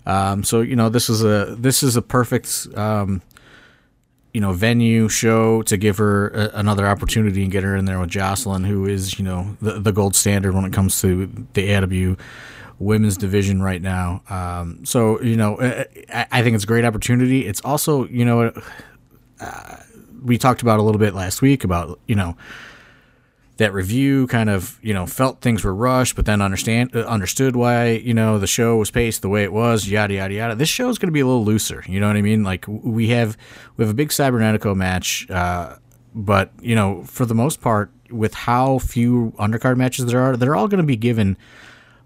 um, 0.07 0.43
so 0.43 0.62
you 0.62 0.75
know 0.75 0.89
this 0.89 1.10
is 1.10 1.23
a 1.23 1.55
this 1.57 1.83
is 1.83 1.95
a 1.95 2.01
perfect 2.01 2.67
um, 2.75 3.21
you 4.33 4.41
know 4.41 4.53
venue 4.53 5.10
show 5.10 5.62
to 5.63 5.77
give 5.77 5.97
her 5.97 6.29
a, 6.29 6.51
another 6.55 6.88
opportunity 6.88 7.43
and 7.43 7.51
get 7.51 7.63
her 7.63 7.75
in 7.75 7.86
there 7.86 7.99
with 7.99 8.10
Jocelyn 8.10 8.63
who 8.63 8.86
is 8.86 9.19
you 9.19 9.25
know 9.25 9.55
the, 9.62 9.79
the 9.79 9.91
gold 9.91 10.15
standard 10.15 10.53
when 10.55 10.65
it 10.65 10.73
comes 10.73 10.99
to 11.01 11.29
the 11.53 11.75
AW 11.75 12.15
women's 12.79 13.17
division 13.17 13.61
right 13.61 13.81
now 13.81 14.21
um, 14.29 14.83
so 14.85 15.21
you 15.21 15.35
know 15.35 15.57
I, 15.59 16.27
I 16.31 16.43
think 16.43 16.55
it's 16.55 16.63
a 16.63 16.67
great 16.67 16.85
opportunity 16.85 17.45
it's 17.45 17.61
also 17.61 18.05
you 18.07 18.25
know 18.25 18.53
uh, 19.39 19.77
we 20.23 20.37
talked 20.37 20.61
about 20.61 20.79
a 20.79 20.83
little 20.83 20.99
bit 20.99 21.13
last 21.13 21.41
week 21.41 21.63
about 21.63 21.99
you 22.07 22.15
know 22.15 22.35
that 23.57 23.73
review 23.73 24.27
kind 24.27 24.49
of 24.49 24.79
you 24.81 24.93
know 24.93 25.05
felt 25.05 25.41
things 25.41 25.63
were 25.63 25.73
rushed, 25.73 26.15
but 26.15 26.25
then 26.25 26.41
understand 26.41 26.95
uh, 26.95 26.99
understood 27.01 27.55
why 27.55 27.89
you 27.89 28.13
know 28.13 28.39
the 28.39 28.47
show 28.47 28.77
was 28.77 28.91
paced 28.91 29.21
the 29.21 29.29
way 29.29 29.43
it 29.43 29.51
was. 29.51 29.89
Yada 29.89 30.13
yada 30.13 30.33
yada. 30.33 30.55
This 30.55 30.69
show 30.69 30.89
is 30.89 30.97
going 30.97 31.07
to 31.07 31.13
be 31.13 31.19
a 31.19 31.25
little 31.25 31.43
looser. 31.43 31.83
You 31.87 31.99
know 31.99 32.07
what 32.07 32.15
I 32.15 32.21
mean? 32.21 32.43
Like 32.43 32.65
we 32.67 33.09
have 33.09 33.37
we 33.75 33.83
have 33.83 33.91
a 33.91 33.95
big 33.95 34.09
Cibernetico 34.09 34.75
match, 34.75 35.29
uh, 35.29 35.75
but 36.13 36.51
you 36.61 36.75
know 36.75 37.03
for 37.03 37.25
the 37.25 37.35
most 37.35 37.61
part, 37.61 37.91
with 38.09 38.33
how 38.33 38.79
few 38.79 39.33
undercard 39.39 39.77
matches 39.77 40.05
there 40.05 40.21
are, 40.21 40.37
they're 40.37 40.55
all 40.55 40.67
going 40.67 40.81
to 40.81 40.87
be 40.87 40.97
given 40.97 41.37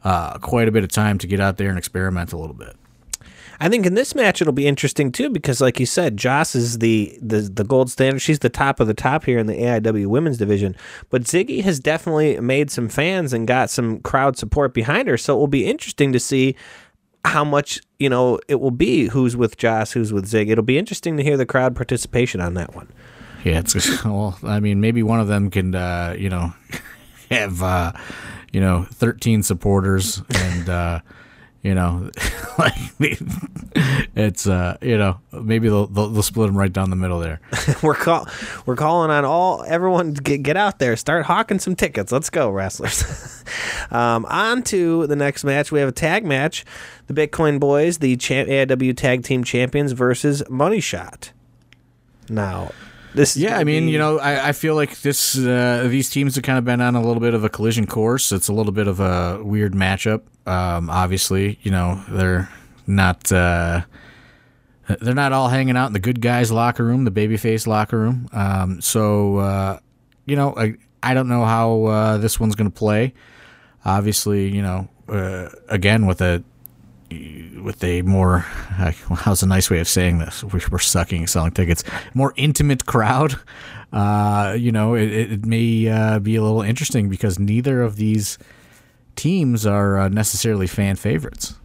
uh, 0.03 0.37
quite 0.39 0.67
a 0.67 0.71
bit 0.71 0.83
of 0.83 0.91
time 0.91 1.17
to 1.19 1.27
get 1.27 1.39
out 1.39 1.57
there 1.57 1.69
and 1.69 1.77
experiment 1.77 2.33
a 2.33 2.37
little 2.37 2.55
bit. 2.55 2.75
I 3.59 3.69
think 3.69 3.85
in 3.85 3.93
this 3.93 4.15
match 4.15 4.41
it'll 4.41 4.53
be 4.53 4.65
interesting 4.65 5.11
too 5.11 5.29
because, 5.29 5.61
like 5.61 5.79
you 5.79 5.85
said, 5.85 6.17
Joss 6.17 6.55
is 6.55 6.79
the, 6.79 7.15
the 7.21 7.41
the 7.41 7.63
gold 7.63 7.91
standard. 7.91 8.19
She's 8.19 8.39
the 8.39 8.49
top 8.49 8.79
of 8.79 8.87
the 8.87 8.95
top 8.95 9.23
here 9.23 9.37
in 9.37 9.45
the 9.45 9.53
AIW 9.53 10.07
women's 10.07 10.39
division. 10.39 10.75
But 11.11 11.25
Ziggy 11.25 11.61
has 11.61 11.79
definitely 11.79 12.39
made 12.39 12.71
some 12.71 12.89
fans 12.89 13.33
and 13.33 13.47
got 13.47 13.69
some 13.69 13.99
crowd 13.99 14.35
support 14.35 14.73
behind 14.73 15.07
her. 15.07 15.15
So 15.15 15.35
it 15.35 15.37
will 15.37 15.45
be 15.45 15.67
interesting 15.67 16.11
to 16.11 16.19
see 16.19 16.55
how 17.23 17.43
much 17.43 17.79
you 17.99 18.09
know 18.09 18.39
it 18.47 18.59
will 18.59 18.71
be. 18.71 19.09
Who's 19.09 19.37
with 19.37 19.57
Joss? 19.57 19.91
Who's 19.91 20.11
with 20.11 20.25
Zig? 20.25 20.49
It'll 20.49 20.63
be 20.63 20.79
interesting 20.79 21.15
to 21.17 21.23
hear 21.23 21.37
the 21.37 21.45
crowd 21.45 21.75
participation 21.75 22.41
on 22.41 22.55
that 22.55 22.73
one. 22.73 22.87
Yeah, 23.43 23.59
it's 23.59 24.03
well. 24.05 24.39
I 24.43 24.59
mean, 24.59 24.81
maybe 24.81 25.03
one 25.03 25.19
of 25.19 25.27
them 25.27 25.51
can, 25.51 25.75
uh, 25.75 26.15
you 26.17 26.29
know, 26.29 26.53
have 27.29 27.61
uh, 27.61 27.91
you 28.51 28.61
know, 28.61 28.83
13 28.91 29.43
supporters 29.43 30.21
and, 30.29 30.69
uh, 30.69 30.99
you 31.63 31.75
know, 31.75 32.09
like 32.57 32.75
it's 34.15 34.47
uh, 34.47 34.77
you 34.81 34.97
know, 34.97 35.19
maybe 35.31 35.69
they'll, 35.69 35.85
they'll, 35.87 36.09
they'll 36.09 36.23
split 36.23 36.47
them 36.47 36.57
right 36.57 36.71
down 36.73 36.89
the 36.89 36.95
middle 36.95 37.19
there. 37.19 37.39
we're 37.83 37.93
call 37.93 38.27
we're 38.65 38.75
calling 38.75 39.11
on 39.11 39.25
all 39.25 39.63
everyone 39.67 40.13
get 40.13 40.41
get 40.41 40.57
out 40.57 40.79
there, 40.79 40.95
start 40.95 41.25
hawking 41.25 41.59
some 41.59 41.75
tickets. 41.75 42.11
Let's 42.11 42.29
go, 42.29 42.49
wrestlers. 42.49 43.43
um, 43.91 44.25
on 44.25 44.63
to 44.63 45.05
the 45.07 45.15
next 45.15 45.43
match. 45.43 45.71
We 45.71 45.79
have 45.79 45.89
a 45.89 45.93
tag 45.93 46.25
match: 46.25 46.65
the 47.05 47.13
Bitcoin 47.13 47.59
Boys, 47.59 47.99
the 47.99 48.17
champ- 48.17 48.49
AIW 48.49 48.97
Tag 48.97 49.23
Team 49.23 49.43
Champions, 49.43 49.91
versus 49.91 50.41
Money 50.49 50.79
Shot. 50.79 51.31
Now, 52.27 52.71
this 53.13 53.36
Yeah, 53.38 53.58
I 53.58 53.63
mean, 53.63 53.86
be- 53.88 53.91
you 53.91 53.97
know, 53.97 54.19
I, 54.19 54.50
I 54.50 54.52
feel 54.52 54.76
like 54.76 55.02
this 55.02 55.38
uh, 55.38 55.88
these 55.89 56.10
teams 56.10 56.36
have 56.36 56.43
kind 56.43 56.58
of 56.58 56.65
been 56.65 56.82
on 56.82 56.95
a 56.95 57.02
little 57.02 57.21
bit 57.21 57.34
of 57.34 57.43
a 57.43 57.50
collision 57.50 57.88
course. 57.88 58.32
It's 58.32 58.47
a 58.47 58.54
little 58.54 58.71
bit 58.71 58.88
of 58.88 59.00
a 59.00 59.41
weird 59.43 59.74
matchup. 59.74 60.21
Um, 60.45 60.89
obviously, 60.89 61.60
you 61.62 61.71
know, 61.71 62.04
they're 62.10 62.50
not 62.88 63.32
uh, 63.32 63.82
they're 65.00 65.13
not 65.13 65.34
all 65.34 65.50
hanging 65.50 65.78
out 65.78 65.88
in 65.88 65.93
the 65.93 66.00
good 66.00 66.21
guys 66.21 66.52
locker 66.52 66.84
room, 66.84 67.04
the 67.06 67.12
babyface 67.12 67.67
locker 67.67 67.97
room. 67.97 68.30
Um, 68.34 68.82
so 68.82 69.38
uh, 69.38 69.80
you 70.26 70.36
know, 70.36 70.54
I 70.56 70.76
I 71.04 71.13
don't 71.13 71.28
know 71.28 71.45
how 71.45 71.84
uh, 71.86 72.17
this 72.17 72.39
one's 72.39 72.56
going 72.56 72.69
to 72.71 72.78
play. 72.78 73.13
Obviously, 73.86 74.50
you 74.50 74.62
know, 74.62 74.88
uh, 75.10 75.50
again 75.67 76.06
with 76.06 76.21
a 76.21 76.43
with 77.62 77.84
a 77.84 78.02
more 78.04 78.45
uh, 78.80 78.91
how's 79.15 79.43
a 79.43 79.47
nice 79.47 79.69
way 79.69 79.80
of 79.80 79.88
saying 79.88 80.19
this? 80.19 80.43
We're, 80.43 80.80
sucking 80.80 81.28
selling 81.28 81.52
tickets. 81.52 81.84
More 82.13 82.34
intimate 82.36 82.86
crowd. 82.86 83.39
Uh, 83.93 84.56
you 84.58 84.71
know 84.71 84.95
it, 84.95 85.12
it 85.12 85.32
it 85.34 85.45
may 85.45 85.86
uh, 85.89 86.17
be 86.17 86.38
a 86.38 86.41
little 86.41 86.62
interesting 86.62 87.10
because 87.10 87.38
neither 87.38 87.82
of 87.82 87.97
these 87.97 88.38
teams 89.17 89.65
are 89.65 89.97
uh, 89.97 90.08
necessarily 90.08 90.65
fan 90.65 90.95
favorites. 90.95 91.56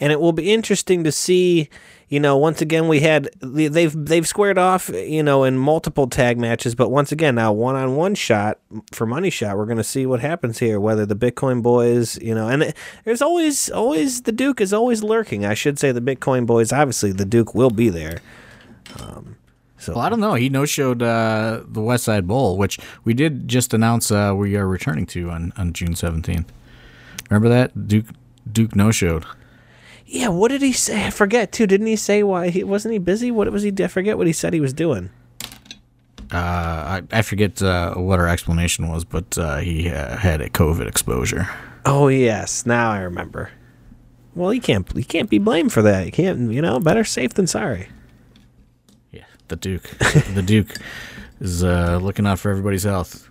And 0.00 0.10
it 0.10 0.18
will 0.18 0.32
be 0.32 0.52
interesting 0.52 1.04
to 1.04 1.12
see. 1.12 1.68
You 2.12 2.20
know, 2.20 2.36
once 2.36 2.60
again, 2.60 2.88
we 2.88 3.00
had 3.00 3.30
they've 3.40 3.94
they've 4.04 4.28
squared 4.28 4.58
off. 4.58 4.90
You 4.90 5.22
know, 5.22 5.44
in 5.44 5.56
multiple 5.56 6.06
tag 6.06 6.38
matches, 6.38 6.74
but 6.74 6.90
once 6.90 7.10
again, 7.10 7.36
now 7.36 7.54
one 7.54 7.74
on 7.74 7.96
one 7.96 8.14
shot 8.14 8.58
for 8.92 9.06
money 9.06 9.30
shot. 9.30 9.56
We're 9.56 9.64
to 9.78 9.82
see 9.82 10.04
what 10.04 10.20
happens 10.20 10.58
here. 10.58 10.78
Whether 10.78 11.06
the 11.06 11.16
Bitcoin 11.16 11.62
boys, 11.62 12.18
you 12.20 12.34
know, 12.34 12.48
and 12.48 12.64
it, 12.64 12.76
there's 13.04 13.22
always 13.22 13.70
always 13.70 14.24
the 14.24 14.32
Duke 14.32 14.60
is 14.60 14.74
always 14.74 15.02
lurking. 15.02 15.46
I 15.46 15.54
should 15.54 15.78
say 15.78 15.90
the 15.90 16.02
Bitcoin 16.02 16.44
boys. 16.44 16.70
Obviously, 16.70 17.12
the 17.12 17.24
Duke 17.24 17.54
will 17.54 17.70
be 17.70 17.88
there. 17.88 18.20
so, 19.78 19.94
well 19.94 20.02
i 20.02 20.08
don't 20.10 20.20
know 20.20 20.34
he 20.34 20.50
no-showed 20.50 21.02
uh, 21.02 21.62
the 21.66 21.80
west 21.80 22.04
side 22.04 22.28
bowl 22.28 22.58
which 22.58 22.78
we 23.04 23.14
did 23.14 23.48
just 23.48 23.72
announce 23.72 24.12
uh, 24.12 24.34
we 24.36 24.54
are 24.54 24.68
returning 24.68 25.06
to 25.06 25.30
on, 25.30 25.52
on 25.56 25.72
june 25.72 25.94
17th 25.94 26.44
remember 27.30 27.48
that 27.48 27.88
duke 27.88 28.06
duke 28.52 28.76
no-showed 28.76 29.24
Yeah, 30.06 30.28
what 30.28 30.48
did 30.50 30.62
he 30.62 30.72
say? 30.72 31.06
I 31.06 31.10
forget 31.10 31.52
too. 31.52 31.66
Didn't 31.66 31.86
he 31.86 31.96
say 31.96 32.22
why 32.22 32.50
he 32.50 32.64
wasn't 32.64 32.92
he 32.92 32.98
busy? 32.98 33.30
What 33.30 33.50
was 33.50 33.62
he? 33.62 33.72
I 33.82 33.86
forget 33.88 34.18
what 34.18 34.26
he 34.26 34.32
said 34.32 34.52
he 34.52 34.60
was 34.60 34.72
doing. 34.72 35.10
uh, 36.32 36.36
I, 36.36 37.02
I 37.10 37.22
forget 37.22 37.62
uh, 37.62 37.94
what 37.94 38.18
our 38.18 38.28
explanation 38.28 38.88
was 38.88 39.04
but 39.04 39.36
uh, 39.36 39.58
he 39.58 39.90
uh, 39.90 40.16
had 40.16 40.40
a 40.40 40.48
covid 40.48 40.86
exposure 40.88 41.46
Oh 41.84 42.08
yes, 42.08 42.64
now 42.64 42.90
I 42.92 43.00
remember. 43.00 43.50
Well, 44.34 44.50
he 44.50 44.60
can't. 44.60 44.90
He 44.96 45.02
can't 45.04 45.28
be 45.28 45.38
blamed 45.38 45.72
for 45.72 45.82
that. 45.82 46.04
He 46.04 46.10
can't. 46.10 46.52
You 46.52 46.62
know, 46.62 46.78
better 46.80 47.04
safe 47.04 47.34
than 47.34 47.46
sorry. 47.46 47.88
Yeah, 49.10 49.24
the 49.48 49.56
Duke. 49.56 49.82
the 50.34 50.42
Duke 50.46 50.68
is 51.40 51.64
uh, 51.64 51.98
looking 52.00 52.24
out 52.26 52.38
for 52.38 52.50
everybody's 52.50 52.84
health. 52.84 53.28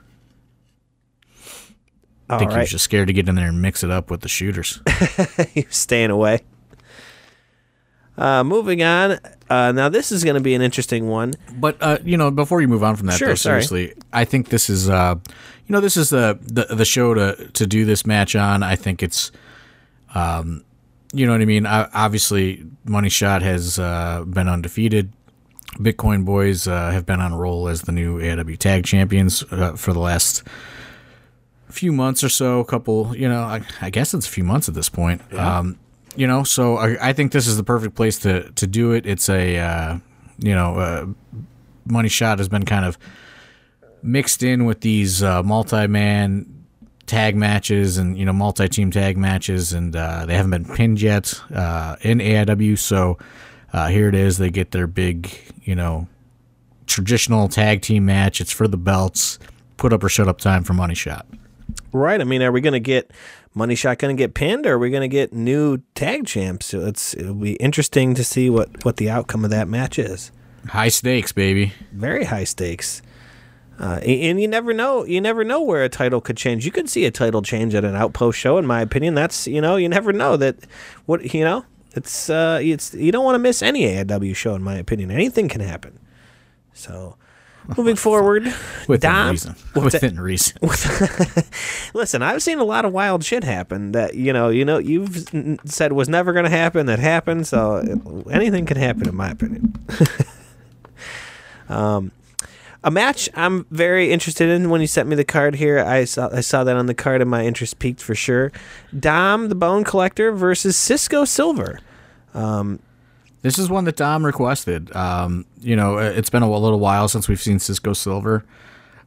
I 2.30 2.38
think 2.38 2.52
he 2.52 2.58
was 2.60 2.70
just 2.70 2.84
scared 2.84 3.08
to 3.08 3.14
get 3.14 3.28
in 3.28 3.36
there 3.36 3.48
and 3.48 3.62
mix 3.62 3.84
it 3.84 3.90
up 3.92 4.12
with 4.12 4.22
the 4.22 4.30
shooters. 4.30 4.80
he 5.54 5.64
was 5.64 5.76
staying 5.76 6.12
away. 6.12 6.42
Uh, 8.18 8.44
moving 8.44 8.84
on. 8.84 9.18
Uh, 9.50 9.72
now 9.72 9.90
this 9.90 10.12
is 10.12 10.24
going 10.24 10.36
to 10.36 10.42
be 10.42 10.54
an 10.54 10.62
interesting 10.62 11.08
one. 11.08 11.34
but 11.56 11.78
uh, 11.82 11.98
you 12.04 12.18
know, 12.18 12.30
before 12.32 12.62
you 12.62 12.68
move 12.68 12.84
on 12.84 12.96
from 12.96 13.08
that, 13.08 13.18
Sure, 13.18 13.30
though, 13.30 13.36
sorry. 13.36 13.64
seriously, 13.64 13.94
I 14.14 14.26
think 14.26 14.50
this 14.50 14.70
is, 14.70 14.90
uh, 14.90 15.16
you 15.68 15.74
know, 15.74 15.82
this 15.82 15.98
is 15.98 16.10
the, 16.10 16.38
the 16.42 16.76
the 16.76 16.86
show 16.86 17.14
to 17.14 17.48
to 17.54 17.66
do 17.68 17.86
this 17.86 18.06
match 18.06 18.36
on. 18.36 18.64
I 18.64 18.76
think 18.76 19.02
it's, 19.02 19.32
um, 20.14 20.64
you 21.14 21.26
know 21.26 21.32
what 21.32 21.42
I 21.42 21.46
mean. 21.46 21.66
I, 21.66 21.88
obviously, 21.94 22.66
Money 22.86 23.10
Shot 23.10 23.42
has 23.42 23.80
uh, 23.80 24.24
been 24.28 24.48
undefeated. 24.48 25.12
Bitcoin 25.80 26.26
Boys 26.26 26.68
uh, 26.68 26.92
have 26.92 27.06
been 27.06 27.22
on 27.22 27.32
a 27.32 27.38
roll 27.38 27.70
as 27.70 27.84
the 27.84 27.94
new 27.94 28.20
AW 28.22 28.56
Tag 28.60 28.84
Champions 28.86 29.44
uh, 29.52 29.74
for 29.78 29.94
the 29.94 30.00
last 30.00 30.44
few 31.70 31.94
months 31.94 32.24
or 32.26 32.30
so. 32.30 32.60
A 32.60 32.66
couple, 32.66 33.16
you 33.16 33.28
know, 33.30 33.42
I, 33.44 33.62
I 33.82 33.90
guess 33.90 34.14
it's 34.14 34.28
a 34.28 34.30
few 34.30 34.44
months 34.44 34.68
at 34.68 34.76
this 34.76 34.90
point. 34.90 35.22
Um, 35.34 35.80
you 36.16 36.28
know, 36.28 36.44
so 36.44 36.78
I, 36.78 37.10
I 37.10 37.14
think 37.14 37.32
this 37.32 37.48
is 37.48 37.58
the 37.58 37.64
perfect 37.64 37.96
place 37.96 38.20
to 38.20 38.52
to 38.52 38.68
do 38.68 38.92
it. 38.92 39.06
It's 39.06 39.30
a, 39.30 39.58
uh, 39.58 39.98
you 40.40 40.54
know, 40.54 40.76
uh, 40.76 41.06
Money 41.86 42.10
Shot 42.10 42.40
has 42.40 42.50
been 42.50 42.66
kind 42.66 42.86
of 42.86 42.98
mixed 44.04 44.44
in 44.44 44.66
with 44.66 44.82
these 44.82 45.22
uh, 45.22 45.44
multi-man 45.44 46.66
tag 47.06 47.36
matches 47.36 47.98
and 47.98 48.18
you 48.18 48.26
know 48.26 48.34
multi-team 48.34 48.92
tag 48.92 49.18
matches, 49.18 49.74
and 49.74 49.96
uh, 49.96 50.26
they 50.26 50.36
haven't 50.36 50.52
been 50.52 50.76
pinned 50.76 51.02
yet 51.02 51.34
uh, 51.54 51.96
in 52.02 52.20
AIW. 52.20 52.78
So 52.78 53.18
uh, 53.74 53.88
here 53.88 54.08
it 54.08 54.16
is. 54.16 54.38
They 54.38 54.50
get 54.50 54.72
their 54.72 54.88
big, 54.88 55.30
you 55.64 55.76
know, 55.76 56.08
traditional 56.88 57.48
tag 57.48 57.82
team 57.82 58.06
match. 58.06 58.42
It's 58.42 58.52
for 58.52 58.68
the 58.68 58.78
belts. 58.78 59.40
Put 59.78 59.94
up 59.94 60.04
or 60.04 60.10
shut 60.10 60.28
up 60.28 60.40
time 60.40 60.64
for 60.64 60.74
Money 60.74 60.96
Shot. 60.96 61.26
Right. 61.94 62.22
I 62.22 62.24
mean, 62.24 62.42
are 62.42 62.52
we 62.52 62.62
going 62.62 62.74
to 62.74 62.80
get 62.80 63.12
Money 63.54 63.76
Shot 63.76 64.00
going 64.00 64.16
to 64.16 64.22
get 64.22 64.34
pinned, 64.34 64.66
or 64.66 64.74
are 64.74 64.80
we 64.80 64.90
going 64.90 65.02
to 65.02 65.10
get 65.10 65.34
new 65.34 65.80
tag 65.94 66.26
champs? 66.26 66.74
It's 66.74 67.14
it'll 67.16 67.34
be 67.34 67.54
interesting 67.56 68.14
to 68.16 68.24
see 68.24 68.50
what 68.50 68.86
what 68.86 68.98
the 68.98 69.10
outcome 69.10 69.44
of 69.44 69.52
that 69.52 69.68
match 69.68 70.00
is. 70.00 70.32
High 70.68 70.90
stakes, 70.90 71.32
baby. 71.32 71.74
Very 71.92 72.26
high 72.26 72.46
stakes. 72.46 73.02
Uh, 73.80 74.00
and 74.06 74.40
you 74.40 74.48
never 74.48 74.74
know. 74.74 75.04
You 75.06 75.20
never 75.20 75.44
know 75.44 75.62
where 75.62 75.84
a 75.84 75.90
title 75.90 76.22
could 76.22 76.38
change. 76.38 76.66
You 76.66 76.72
could 76.72 76.88
see 76.88 77.06
a 77.06 77.12
title 77.12 77.42
change 77.42 77.74
at 77.74 77.84
an 77.84 77.96
outpost 77.96 78.38
show. 78.38 78.58
In 78.60 78.66
my 78.68 78.80
opinion, 78.80 79.16
that's 79.16 79.48
you 79.48 79.60
know 79.60 79.76
you 79.76 79.90
never 79.90 80.14
know 80.14 80.38
that. 80.38 80.56
What 81.08 81.34
you 81.34 81.44
know, 81.44 81.66
it's 81.96 82.30
uh, 82.30 82.60
it's 82.62 82.94
you 82.94 83.12
don't 83.12 83.26
want 83.26 83.36
to 83.36 83.40
miss 83.40 83.64
any 83.64 83.84
AIW 83.84 84.36
show. 84.36 84.54
In 84.54 84.62
my 84.62 84.76
opinion, 84.76 85.10
anything 85.10 85.50
can 85.50 85.62
happen. 85.62 86.00
So, 86.74 87.18
moving 87.78 87.96
forward, 87.96 88.44
Within 88.88 89.12
Dom- 89.12 89.32
reason. 89.32 89.56
Within 89.76 90.20
reason. 90.20 90.58
Listen, 91.94 92.22
I've 92.22 92.42
seen 92.42 92.60
a 92.60 92.64
lot 92.64 92.86
of 92.86 92.94
wild 92.94 93.24
shit 93.24 93.44
happen 93.44 93.92
that 93.94 94.16
you 94.16 94.34
know, 94.34 94.50
you 94.50 94.66
know, 94.66 94.78
you've 94.78 95.28
said 95.66 95.94
was 95.94 96.10
never 96.10 96.34
going 96.34 96.46
to 96.46 96.52
happen 96.52 96.86
that 96.88 97.00
happened. 97.00 97.48
So 97.48 97.76
uh, 97.76 98.30
anything 98.30 98.66
can 98.66 98.78
happen, 98.78 99.08
in 99.08 99.16
my 99.16 99.30
opinion. 99.32 99.74
um, 101.70 102.12
a 102.84 102.92
match 102.92 103.30
I'm 103.36 103.66
very 103.70 104.12
interested 104.12 104.50
in. 104.50 104.70
When 104.70 104.82
you 104.82 104.88
sent 104.88 105.08
me 105.08 105.16
the 105.16 105.24
card 105.24 105.56
here, 105.56 105.80
I 105.80 106.06
saw 106.06 106.30
I 106.34 106.42
saw 106.42 106.64
that 106.64 106.76
on 106.76 106.88
the 106.88 106.96
card, 106.96 107.22
and 107.22 107.30
my 107.30 107.46
interest 107.46 107.80
peaked 107.80 108.02
for 108.02 108.16
sure. 108.16 108.52
Dom 108.98 109.50
the 109.50 109.56
Bone 109.56 109.84
Collector 109.84 110.32
versus 110.32 110.76
Cisco 110.76 111.26
Silver. 111.26 111.80
This 113.42 113.58
is 113.58 113.70
one 113.70 113.86
that 113.86 113.96
Dom 113.96 114.26
requested. 114.26 114.96
Um, 114.96 115.46
you 115.60 115.76
know, 115.76 115.98
uh, 115.98 116.14
it's 116.16 116.30
been 116.30 116.44
a 116.44 116.50
little 116.50 116.80
while 116.80 117.08
since 117.08 117.28
we've 117.28 117.42
seen 117.42 117.60
Cisco 117.60 117.94
Silver. 117.94 118.46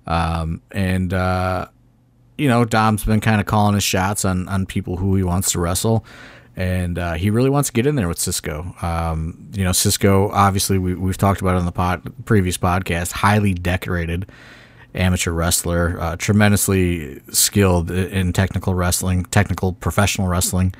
Um, 0.06 0.60
and, 0.72 1.12
uh, 1.12 1.68
you 2.36 2.48
know, 2.48 2.64
Dom's 2.64 3.04
been 3.04 3.20
kind 3.20 3.40
of 3.40 3.46
calling 3.46 3.74
his 3.74 3.84
shots 3.84 4.24
on, 4.24 4.48
on 4.48 4.66
people 4.66 4.96
who 4.96 5.14
he 5.14 5.22
wants 5.22 5.52
to 5.52 5.60
wrestle. 5.60 6.04
And 6.56 6.98
uh, 6.98 7.14
he 7.14 7.30
really 7.30 7.50
wants 7.50 7.68
to 7.68 7.72
get 7.72 7.86
in 7.86 7.96
there 7.96 8.08
with 8.08 8.18
Cisco. 8.18 8.74
Um, 8.82 9.50
you 9.54 9.64
know, 9.64 9.72
Cisco, 9.72 10.30
obviously, 10.30 10.78
we, 10.78 10.94
we've 10.94 11.18
talked 11.18 11.40
about 11.40 11.56
on 11.56 11.64
the 11.64 11.72
pod, 11.72 12.12
previous 12.26 12.56
podcast, 12.56 13.12
highly 13.12 13.54
decorated 13.54 14.28
amateur 14.94 15.32
wrestler, 15.32 15.98
uh, 16.00 16.16
tremendously 16.16 17.20
skilled 17.30 17.90
in 17.90 18.32
technical 18.32 18.74
wrestling, 18.74 19.24
technical 19.24 19.72
professional 19.72 20.28
wrestling. 20.28 20.72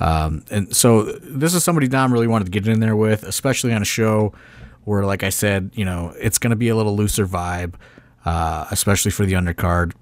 Um, 0.00 0.44
and 0.50 0.74
so 0.74 1.04
this 1.04 1.54
is 1.54 1.62
somebody 1.62 1.86
Dom 1.86 2.12
really 2.12 2.26
wanted 2.26 2.46
to 2.46 2.50
get 2.50 2.66
in 2.66 2.80
there 2.80 2.96
with, 2.96 3.22
especially 3.22 3.72
on 3.72 3.82
a 3.82 3.86
show 3.86 4.32
where, 4.84 5.04
like 5.04 5.22
I 5.22 5.28
said, 5.28 5.70
you 5.74 5.84
know, 5.84 6.14
it's 6.18 6.38
going 6.38 6.50
to 6.50 6.56
be 6.56 6.68
a 6.68 6.76
little 6.76 6.96
looser 6.96 7.26
vibe, 7.26 7.74
uh, 8.24 8.66
especially 8.70 9.10
for 9.10 9.26
the 9.26 9.34
undercard. 9.34 9.92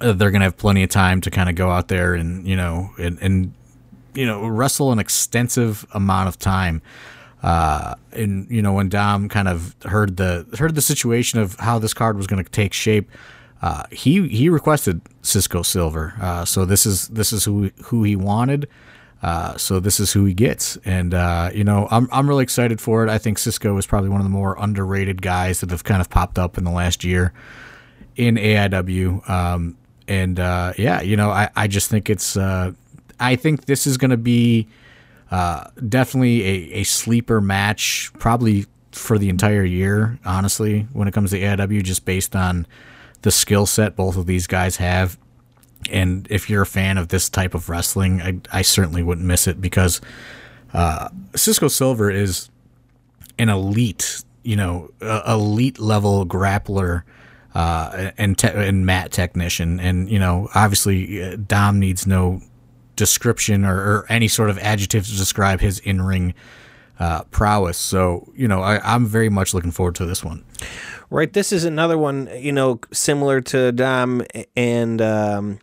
Uh, 0.00 0.12
they're 0.12 0.30
going 0.30 0.40
to 0.40 0.46
have 0.46 0.56
plenty 0.56 0.82
of 0.82 0.88
time 0.90 1.20
to 1.20 1.30
kind 1.30 1.48
of 1.48 1.54
go 1.54 1.70
out 1.70 1.88
there 1.88 2.14
and, 2.14 2.46
you 2.46 2.56
know, 2.56 2.90
and, 2.98 3.18
and, 3.20 3.52
you 4.14 4.24
know, 4.24 4.46
wrestle 4.46 4.92
an 4.92 4.98
extensive 4.98 5.86
amount 5.92 6.28
of 6.28 6.38
time. 6.38 6.80
Uh, 7.42 7.94
and 8.12 8.50
you 8.50 8.60
know, 8.60 8.72
when 8.72 8.88
Dom 8.88 9.28
kind 9.28 9.48
of 9.48 9.76
heard 9.84 10.16
the 10.16 10.46
heard 10.58 10.74
the 10.74 10.82
situation 10.82 11.38
of 11.38 11.54
how 11.56 11.78
this 11.78 11.94
card 11.94 12.16
was 12.16 12.26
going 12.26 12.42
to 12.42 12.50
take 12.50 12.72
shape, 12.72 13.08
uh, 13.62 13.84
he 13.92 14.26
he 14.28 14.48
requested 14.48 15.00
Cisco 15.22 15.62
Silver. 15.62 16.14
Uh, 16.20 16.44
so 16.44 16.64
this 16.64 16.84
is 16.84 17.08
this 17.08 17.32
is 17.32 17.44
who 17.44 17.70
who 17.84 18.02
he 18.02 18.16
wanted. 18.16 18.68
Uh, 19.22 19.56
so 19.56 19.80
this 19.80 19.98
is 19.98 20.12
who 20.12 20.24
he 20.24 20.34
gets, 20.34 20.76
and 20.84 21.12
uh, 21.12 21.50
you 21.52 21.64
know 21.64 21.88
I'm 21.90 22.08
I'm 22.12 22.28
really 22.28 22.44
excited 22.44 22.80
for 22.80 23.04
it. 23.04 23.10
I 23.10 23.18
think 23.18 23.38
Cisco 23.38 23.76
is 23.76 23.86
probably 23.86 24.10
one 24.10 24.20
of 24.20 24.24
the 24.24 24.30
more 24.30 24.56
underrated 24.58 25.22
guys 25.22 25.60
that 25.60 25.70
have 25.70 25.82
kind 25.82 26.00
of 26.00 26.08
popped 26.08 26.38
up 26.38 26.56
in 26.56 26.64
the 26.64 26.70
last 26.70 27.02
year 27.02 27.32
in 28.14 28.36
AIW. 28.36 29.28
Um, 29.28 29.76
and 30.06 30.38
uh, 30.38 30.72
yeah, 30.78 31.00
you 31.00 31.16
know, 31.16 31.30
I, 31.30 31.50
I 31.56 31.66
just 31.66 31.90
think 31.90 32.08
it's 32.08 32.36
uh, 32.36 32.72
I 33.18 33.36
think 33.36 33.64
this 33.66 33.86
is 33.86 33.96
going 33.96 34.10
to 34.10 34.16
be 34.16 34.68
uh, 35.30 35.68
definitely 35.88 36.42
a, 36.42 36.80
a 36.80 36.84
sleeper 36.84 37.40
match, 37.40 38.12
probably 38.18 38.66
for 38.92 39.18
the 39.18 39.28
entire 39.28 39.64
year. 39.64 40.18
Honestly, 40.24 40.86
when 40.92 41.08
it 41.08 41.14
comes 41.14 41.30
to 41.30 41.40
AIW, 41.40 41.82
just 41.82 42.04
based 42.04 42.36
on 42.36 42.66
the 43.22 43.30
skill 43.30 43.66
set 43.66 43.96
both 43.96 44.16
of 44.16 44.26
these 44.26 44.46
guys 44.46 44.76
have. 44.76 45.18
And 45.90 46.26
if 46.30 46.48
you're 46.48 46.62
a 46.62 46.66
fan 46.66 46.98
of 46.98 47.08
this 47.08 47.28
type 47.28 47.54
of 47.54 47.68
wrestling, 47.68 48.20
I, 48.22 48.40
I 48.52 48.62
certainly 48.62 49.02
wouldn't 49.02 49.26
miss 49.26 49.46
it 49.46 49.60
because 49.60 50.00
uh, 50.72 51.08
Cisco 51.34 51.68
Silver 51.68 52.10
is 52.10 52.50
an 53.38 53.48
elite, 53.48 54.24
you 54.42 54.56
know, 54.56 54.90
uh, 55.00 55.22
elite 55.26 55.78
level 55.78 56.26
grappler 56.26 57.02
uh, 57.54 58.10
and 58.18 58.38
te- 58.38 58.48
and 58.48 58.84
mat 58.84 59.10
technician, 59.10 59.80
and 59.80 60.10
you 60.10 60.18
know, 60.18 60.48
obviously 60.54 61.22
uh, 61.22 61.36
Dom 61.36 61.80
needs 61.80 62.06
no 62.06 62.42
description 62.96 63.64
or, 63.64 63.76
or, 63.76 64.06
any 64.08 64.26
sort 64.26 64.50
of 64.50 64.58
adjective 64.58 65.06
to 65.06 65.16
describe 65.16 65.60
his 65.60 65.78
in 65.80 66.02
ring 66.02 66.34
uh, 66.98 67.22
prowess. 67.24 67.78
So 67.78 68.30
you 68.36 68.48
know, 68.48 68.60
I, 68.60 68.80
I'm 68.94 69.06
very 69.06 69.28
much 69.28 69.54
looking 69.54 69.70
forward 69.70 69.94
to 69.96 70.06
this 70.06 70.22
one. 70.22 70.44
Right, 71.10 71.32
this 71.32 71.52
is 71.52 71.64
another 71.64 71.96
one, 71.96 72.28
you 72.36 72.52
know, 72.52 72.80
similar 72.92 73.40
to 73.42 73.72
Dom 73.72 74.22
and. 74.56 75.00
Um 75.00 75.58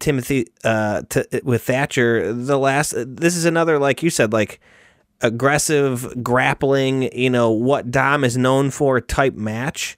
Timothy 0.00 0.48
uh, 0.64 1.02
t- 1.08 1.24
with 1.44 1.62
Thatcher. 1.62 2.32
The 2.32 2.58
last, 2.58 2.94
this 2.96 3.36
is 3.36 3.44
another 3.44 3.78
like 3.78 4.02
you 4.02 4.10
said, 4.10 4.32
like 4.32 4.60
aggressive 5.20 6.22
grappling. 6.22 7.16
You 7.16 7.30
know 7.30 7.50
what 7.50 7.90
Dom 7.90 8.24
is 8.24 8.36
known 8.36 8.70
for 8.70 9.00
type 9.00 9.34
match. 9.34 9.96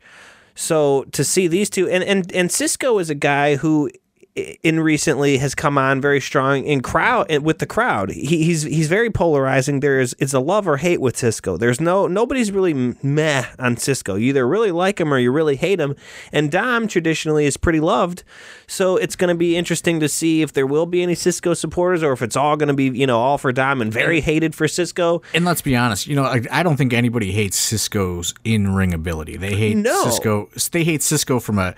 So 0.54 1.04
to 1.12 1.24
see 1.24 1.46
these 1.48 1.70
two, 1.70 1.88
and 1.88 2.04
and 2.04 2.30
and 2.32 2.52
Cisco 2.52 2.98
is 2.98 3.08
a 3.08 3.14
guy 3.14 3.56
who 3.56 3.90
in 4.34 4.80
recently 4.80 5.36
has 5.36 5.54
come 5.54 5.76
on 5.76 6.00
very 6.00 6.20
strong 6.20 6.64
in 6.64 6.80
crowd 6.80 7.30
with 7.42 7.58
the 7.58 7.66
crowd. 7.66 8.10
He, 8.10 8.44
he's 8.44 8.62
he's 8.62 8.88
very 8.88 9.10
polarizing. 9.10 9.80
There's 9.80 10.14
it's 10.18 10.32
a 10.32 10.40
love 10.40 10.66
or 10.66 10.78
hate 10.78 11.02
with 11.02 11.18
Cisco. 11.18 11.58
There's 11.58 11.80
no 11.82 12.06
nobody's 12.06 12.50
really 12.50 12.96
meh 13.02 13.44
on 13.58 13.76
Cisco. 13.76 14.14
You 14.14 14.30
either 14.30 14.48
really 14.48 14.70
like 14.70 14.98
him 14.98 15.12
or 15.12 15.18
you 15.18 15.30
really 15.30 15.56
hate 15.56 15.78
him. 15.78 15.94
And 16.32 16.50
Dom 16.50 16.88
traditionally 16.88 17.44
is 17.44 17.58
pretty 17.58 17.80
loved. 17.80 18.24
So 18.66 18.96
it's 18.96 19.16
going 19.16 19.28
to 19.28 19.34
be 19.34 19.54
interesting 19.54 20.00
to 20.00 20.08
see 20.08 20.40
if 20.40 20.54
there 20.54 20.66
will 20.66 20.86
be 20.86 21.02
any 21.02 21.14
Cisco 21.14 21.52
supporters 21.52 22.02
or 22.02 22.12
if 22.12 22.22
it's 22.22 22.36
all 22.36 22.56
going 22.56 22.68
to 22.68 22.74
be 22.74 22.84
you 22.86 23.06
know 23.06 23.20
all 23.20 23.36
for 23.36 23.52
Dom 23.52 23.82
and 23.82 23.92
very 23.92 24.22
hated 24.22 24.54
for 24.54 24.66
Cisco. 24.66 25.20
And 25.34 25.44
let's 25.44 25.62
be 25.62 25.76
honest, 25.76 26.06
you 26.06 26.16
know 26.16 26.24
I, 26.24 26.40
I 26.50 26.62
don't 26.62 26.78
think 26.78 26.94
anybody 26.94 27.32
hates 27.32 27.58
Cisco's 27.58 28.32
in 28.44 28.74
ring 28.74 28.94
ability. 28.94 29.36
They 29.36 29.56
hate 29.56 29.76
no. 29.76 30.04
Cisco. 30.04 30.48
They 30.70 30.84
hate 30.84 31.02
Cisco 31.02 31.38
from 31.38 31.58
a 31.58 31.74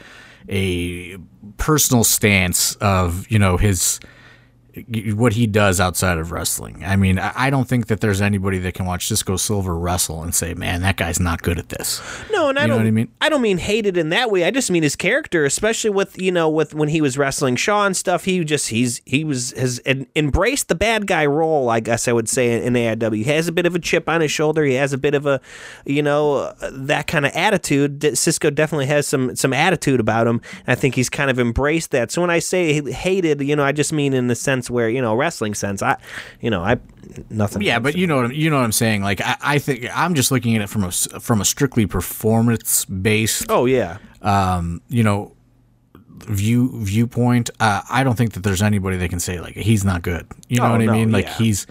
a 0.48 1.16
personal 1.57 2.04
stance 2.04 2.76
of 2.76 3.30
you 3.30 3.38
know 3.38 3.57
his 3.57 4.00
what 5.15 5.35
he 5.35 5.47
does 5.47 5.81
outside 5.81 6.19
of 6.19 6.33
wrestling. 6.33 6.85
I 6.85 6.97
mean, 6.97 7.19
I 7.19 7.49
don't 7.51 7.69
think 7.69 7.87
that 7.87 8.01
there's 8.01 8.21
anybody 8.21 8.59
that 8.59 8.75
can 8.75 8.87
watch 8.87 9.07
Cisco 9.07 9.37
Silver 9.37 9.77
wrestle 9.79 10.23
and 10.23 10.35
say, 10.35 10.55
"Man, 10.55 10.83
that 10.83 10.97
guy's 10.97 11.21
not 11.21 11.43
good 11.43 11.59
at 11.59 11.69
this." 11.69 12.03
No, 12.33 12.49
and 12.49 12.59
I 12.59 12.67
don't. 12.67 12.87
I 12.87 12.91
mean, 12.91 13.09
I 13.21 13.29
don't 13.29 13.43
mean 13.43 13.59
hated 13.59 13.97
in 13.97 14.09
that 14.09 14.31
way. 14.31 14.45
I 14.45 14.51
just 14.51 14.71
mean 14.71 14.83
his 14.83 14.97
character, 14.97 15.45
especially 15.45 15.91
with 15.91 16.21
you 16.21 16.33
know 16.33 16.49
with 16.49 16.75
when 16.75 16.89
he 16.89 17.01
was 17.01 17.17
wrestling 17.17 17.57
Shaw 17.57 17.87
and 17.87 17.97
stuff. 17.97 18.25
He 18.25 18.43
just 18.45 18.71
he's 18.71 19.01
he 19.05 19.25
was 19.25 19.53
has 19.53 19.81
embraced 19.87 20.69
the 20.69 20.75
bad 20.75 21.07
guy 21.07 21.25
role. 21.25 21.71
I 21.71 21.81
guess 21.81 22.09
I 22.09 22.13
would 22.13 22.29
say 22.29 22.65
in 22.65 22.75
AIW. 22.75 23.17
He 23.17 23.25
has 23.25 23.47
a 23.47 23.53
bit 23.53 23.67
of 23.67 23.75
a 23.75 23.79
chip 23.79 24.09
on 24.09 24.21
his 24.21 24.33
shoulder. 24.33 24.65
He 24.65 24.75
has 24.75 24.93
a 24.93 24.99
bit 24.99 25.15
of 25.15 25.25
a 25.27 25.41
you 25.85 26.03
know 26.03 26.37
uh, 26.37 26.71
that 26.73 27.07
kind 27.07 27.25
of 27.25 27.33
attitude. 27.35 28.19
Cisco 28.19 28.51
definitely 28.51 28.87
has 28.87 29.07
some 29.07 29.37
some 29.37 29.53
attitude 29.53 30.01
about 30.01 30.27
him. 30.27 30.41
I 30.67 30.75
think 30.75 30.97
he's 30.97 31.09
kind 31.09 31.31
of 31.31 31.39
embraced 31.39 31.93
that. 31.93 32.11
So 32.11 32.21
when 32.21 32.31
I 32.31 32.41
say 32.41 32.83
hated, 32.93 33.41
you 33.41 33.55
know, 33.55 33.65
I 33.65 33.73
just 33.73 33.93
mean 33.93 34.13
in 34.13 34.27
the 34.27 34.35
sense 34.35 34.63
sense 34.64 34.70
where 34.70 34.88
you 34.88 35.00
know 35.00 35.14
wrestling 35.14 35.55
sense. 35.55 35.83
I, 35.83 35.96
you 36.40 36.50
know, 36.50 36.62
I 36.62 36.79
nothing. 37.31 37.62
Yeah, 37.62 37.79
but 37.79 37.96
you 37.96 38.07
know 38.07 38.22
what 38.22 38.35
you 38.35 38.50
know 38.50 38.57
what 38.57 38.64
I'm 38.64 38.72
saying. 38.72 39.03
Like 39.03 39.20
I, 39.20 39.37
I 39.40 39.59
think 39.59 39.87
I'm 39.94 40.14
just 40.14 40.31
looking 40.31 40.57
at 40.57 40.62
it 40.62 40.68
from 40.68 40.85
a 40.85 40.90
from 40.90 41.40
a 41.40 41.44
strictly 41.44 41.87
performance 41.87 42.85
based. 42.85 43.46
Oh 43.48 43.66
yeah. 43.66 43.98
Um, 44.22 44.81
you 44.88 45.03
know, 45.03 45.35
view 46.09 46.70
viewpoint. 46.85 47.50
Uh, 47.61 47.83
I 47.90 48.05
don't 48.05 48.16
think 48.16 48.33
that 48.33 48.42
there's 48.42 48.62
anybody 48.62 48.96
that 48.96 49.11
can 49.11 49.20
say 49.20 49.40
like 49.40 49.55
he's 49.55 49.85
not 49.85 50.03
good. 50.03 50.27
You 50.48 50.59
know 50.59 50.66
oh, 50.66 50.72
what 50.72 50.81
I 50.81 50.87
no, 50.87 50.92
mean? 50.92 51.12
Like 51.12 51.27
yeah. 51.27 51.38
he's, 51.38 51.66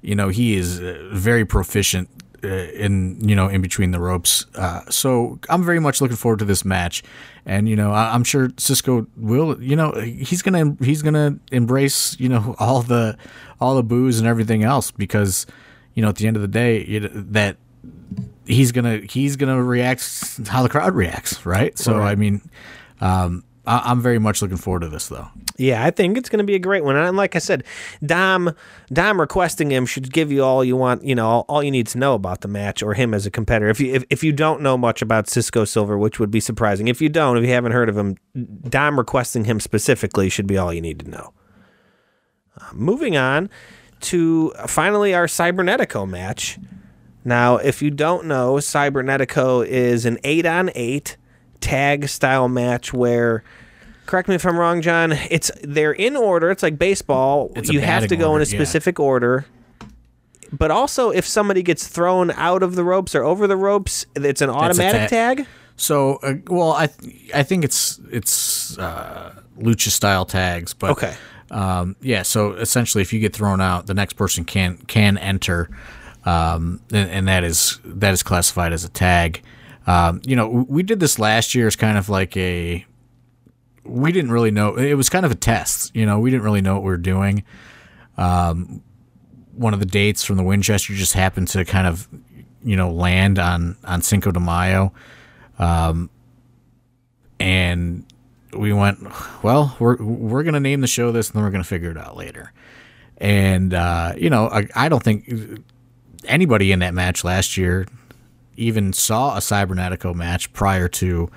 you 0.00 0.14
know, 0.14 0.28
he 0.28 0.56
is 0.56 0.80
uh, 0.80 1.08
very 1.12 1.44
proficient 1.44 2.08
in 2.42 3.28
you 3.28 3.34
know 3.34 3.48
in 3.48 3.60
between 3.60 3.90
the 3.90 4.00
ropes. 4.00 4.46
Uh, 4.54 4.82
so 4.90 5.38
I'm 5.48 5.64
very 5.64 5.80
much 5.80 6.00
looking 6.00 6.16
forward 6.16 6.38
to 6.40 6.44
this 6.44 6.64
match, 6.64 7.02
and 7.44 7.68
you 7.68 7.76
know 7.76 7.92
I, 7.92 8.14
am 8.14 8.24
sure 8.24 8.50
Cisco 8.56 9.06
will. 9.16 9.62
You 9.62 9.76
know 9.76 9.92
he's 9.92 10.42
gonna 10.42 10.76
he's 10.80 11.02
gonna 11.02 11.38
embrace 11.52 12.18
you 12.18 12.28
know 12.28 12.54
all 12.58 12.82
the 12.82 13.16
all 13.60 13.76
the 13.76 13.82
boos 13.82 14.18
and 14.18 14.28
everything 14.28 14.62
else 14.62 14.90
because 14.90 15.46
you 15.94 16.02
know 16.02 16.08
at 16.08 16.16
the 16.16 16.26
end 16.26 16.36
of 16.36 16.42
the 16.42 16.48
day 16.48 16.78
it, 16.78 17.32
that 17.32 17.56
he's 18.46 18.72
gonna 18.72 18.98
he's 18.98 19.36
gonna 19.36 19.62
react 19.62 20.02
how 20.48 20.62
the 20.62 20.68
crowd 20.68 20.94
reacts, 20.94 21.44
right? 21.44 21.78
So 21.78 21.98
right. 21.98 22.12
I 22.12 22.14
mean. 22.14 22.48
Um, 23.00 23.44
I, 23.68 23.90
am 23.90 24.00
very 24.00 24.18
much 24.18 24.40
looking 24.40 24.56
forward 24.56 24.80
to 24.80 24.88
this, 24.88 25.08
though. 25.08 25.28
Yeah, 25.58 25.84
I 25.84 25.90
think 25.90 26.16
it's 26.16 26.30
going 26.30 26.38
to 26.38 26.44
be 26.44 26.54
a 26.54 26.58
great 26.58 26.84
one. 26.84 26.96
And 26.96 27.16
like 27.18 27.36
I 27.36 27.38
said, 27.38 27.64
Dom, 28.04 28.54
Dom 28.90 29.20
requesting 29.20 29.70
him 29.70 29.84
should 29.84 30.10
give 30.10 30.32
you 30.32 30.42
all 30.42 30.64
you 30.64 30.74
want, 30.74 31.04
you 31.04 31.14
know, 31.14 31.44
all, 31.48 31.62
you 31.62 31.70
need 31.70 31.86
to 31.88 31.98
know 31.98 32.14
about 32.14 32.40
the 32.40 32.48
match 32.48 32.82
or 32.82 32.94
him 32.94 33.12
as 33.12 33.26
a 33.26 33.30
competitor. 33.30 33.68
If 33.68 33.78
you 33.78 33.94
if, 33.94 34.04
if 34.08 34.24
you 34.24 34.32
don't 34.32 34.62
know 34.62 34.78
much 34.78 35.02
about 35.02 35.28
Cisco 35.28 35.66
Silver, 35.66 35.98
which 35.98 36.18
would 36.18 36.30
be 36.30 36.40
surprising, 36.40 36.88
if 36.88 37.02
you 37.02 37.10
don't, 37.10 37.36
if 37.36 37.44
you 37.44 37.50
haven't 37.50 37.72
heard 37.72 37.90
of 37.90 37.98
him, 37.98 38.16
Dom 38.68 38.98
requesting 38.98 39.44
him 39.44 39.60
specifically 39.60 40.30
should 40.30 40.46
be 40.46 40.56
all 40.56 40.72
you 40.72 40.80
need 40.80 41.00
to 41.00 41.10
know. 41.10 41.34
Uh, 42.58 42.70
moving 42.72 43.18
on 43.18 43.50
to 44.00 44.50
finally 44.66 45.14
our 45.14 45.26
Cibernetico 45.26 46.08
match. 46.08 46.58
Now, 47.22 47.58
if 47.58 47.82
you 47.82 47.90
don't 47.90 48.24
know, 48.24 48.54
Cibernetico 48.54 49.66
is 49.66 50.06
an 50.06 50.18
eight 50.24 50.46
on 50.46 50.70
eight 50.74 51.18
tag 51.60 52.08
style 52.08 52.48
match 52.48 52.92
where 52.92 53.42
correct 54.08 54.28
me 54.28 54.34
if 54.34 54.44
I'm 54.44 54.58
wrong, 54.58 54.82
John. 54.82 55.12
It's 55.12 55.52
they're 55.62 55.92
in 55.92 56.16
order. 56.16 56.50
It's 56.50 56.62
like 56.62 56.78
baseball. 56.78 57.52
It's 57.54 57.70
you 57.70 57.80
have 57.80 58.08
to 58.08 58.16
go 58.16 58.30
order, 58.30 58.38
in 58.38 58.42
a 58.42 58.46
specific 58.46 58.98
yeah. 58.98 59.04
order. 59.04 59.46
But 60.50 60.70
also, 60.70 61.10
if 61.10 61.26
somebody 61.28 61.62
gets 61.62 61.86
thrown 61.86 62.30
out 62.32 62.62
of 62.62 62.74
the 62.74 62.82
ropes 62.82 63.14
or 63.14 63.22
over 63.22 63.46
the 63.46 63.56
ropes, 63.56 64.06
it's 64.16 64.40
an 64.40 64.50
automatic 64.50 65.02
ta- 65.02 65.06
tag. 65.08 65.46
So, 65.76 66.16
uh, 66.22 66.34
well, 66.46 66.72
I 66.72 66.86
th- 66.86 67.30
I 67.34 67.42
think 67.42 67.64
it's 67.64 68.00
it's 68.10 68.76
uh, 68.78 69.34
lucha 69.58 69.90
style 69.90 70.24
tags, 70.24 70.72
but 70.74 70.90
okay, 70.92 71.14
um, 71.50 71.94
yeah. 72.00 72.22
So 72.22 72.54
essentially, 72.54 73.02
if 73.02 73.12
you 73.12 73.20
get 73.20 73.34
thrown 73.34 73.60
out, 73.60 73.86
the 73.86 73.94
next 73.94 74.14
person 74.14 74.44
can 74.44 74.78
can 74.86 75.18
enter, 75.18 75.68
um, 76.24 76.80
and, 76.92 77.10
and 77.10 77.28
that 77.28 77.44
is 77.44 77.78
that 77.84 78.12
is 78.14 78.22
classified 78.22 78.72
as 78.72 78.84
a 78.84 78.88
tag. 78.88 79.42
Um, 79.86 80.20
you 80.24 80.34
know, 80.34 80.66
we 80.68 80.82
did 80.82 80.98
this 80.98 81.18
last 81.18 81.54
year 81.54 81.66
as 81.66 81.76
kind 81.76 81.98
of 81.98 82.08
like 82.08 82.36
a. 82.36 82.84
We 83.88 84.12
didn't 84.12 84.30
really 84.30 84.50
know. 84.50 84.76
It 84.76 84.94
was 84.94 85.08
kind 85.08 85.24
of 85.24 85.32
a 85.32 85.36
test. 85.36 85.94
You 85.94 86.06
know, 86.06 86.18
we 86.18 86.30
didn't 86.30 86.44
really 86.44 86.60
know 86.60 86.74
what 86.74 86.82
we 86.82 86.90
were 86.90 86.96
doing. 86.96 87.44
Um, 88.16 88.82
one 89.54 89.74
of 89.74 89.80
the 89.80 89.86
dates 89.86 90.24
from 90.24 90.36
the 90.36 90.42
Winchester 90.42 90.94
just 90.94 91.14
happened 91.14 91.48
to 91.48 91.64
kind 91.64 91.86
of, 91.86 92.08
you 92.62 92.76
know, 92.76 92.90
land 92.90 93.38
on 93.38 93.76
on 93.84 94.02
Cinco 94.02 94.30
de 94.30 94.40
Mayo, 94.40 94.92
um, 95.58 96.10
and 97.40 98.04
we 98.56 98.72
went, 98.72 98.98
well, 99.42 99.76
we're 99.78 99.96
we're 99.96 100.42
gonna 100.42 100.60
name 100.60 100.80
the 100.80 100.86
show 100.86 101.12
this, 101.12 101.28
and 101.28 101.36
then 101.36 101.44
we're 101.44 101.50
gonna 101.50 101.64
figure 101.64 101.90
it 101.90 101.96
out 101.98 102.16
later. 102.16 102.52
And 103.18 103.74
uh, 103.74 104.14
you 104.16 104.30
know, 104.30 104.48
I, 104.48 104.68
I 104.74 104.88
don't 104.88 105.02
think 105.02 105.62
anybody 106.24 106.72
in 106.72 106.80
that 106.80 106.94
match 106.94 107.24
last 107.24 107.56
year 107.56 107.86
even 108.56 108.92
saw 108.92 109.36
a 109.36 109.40
Cibernetico 109.40 110.14
match 110.14 110.52
prior 110.52 110.88
to 110.88 111.30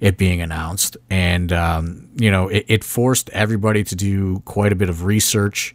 it 0.00 0.16
being 0.16 0.40
announced. 0.40 0.96
And, 1.10 1.52
um, 1.52 2.08
you 2.16 2.30
know, 2.30 2.48
it, 2.48 2.64
it, 2.68 2.84
forced 2.84 3.30
everybody 3.30 3.84
to 3.84 3.96
do 3.96 4.40
quite 4.40 4.72
a 4.72 4.74
bit 4.74 4.88
of 4.88 5.04
research. 5.04 5.74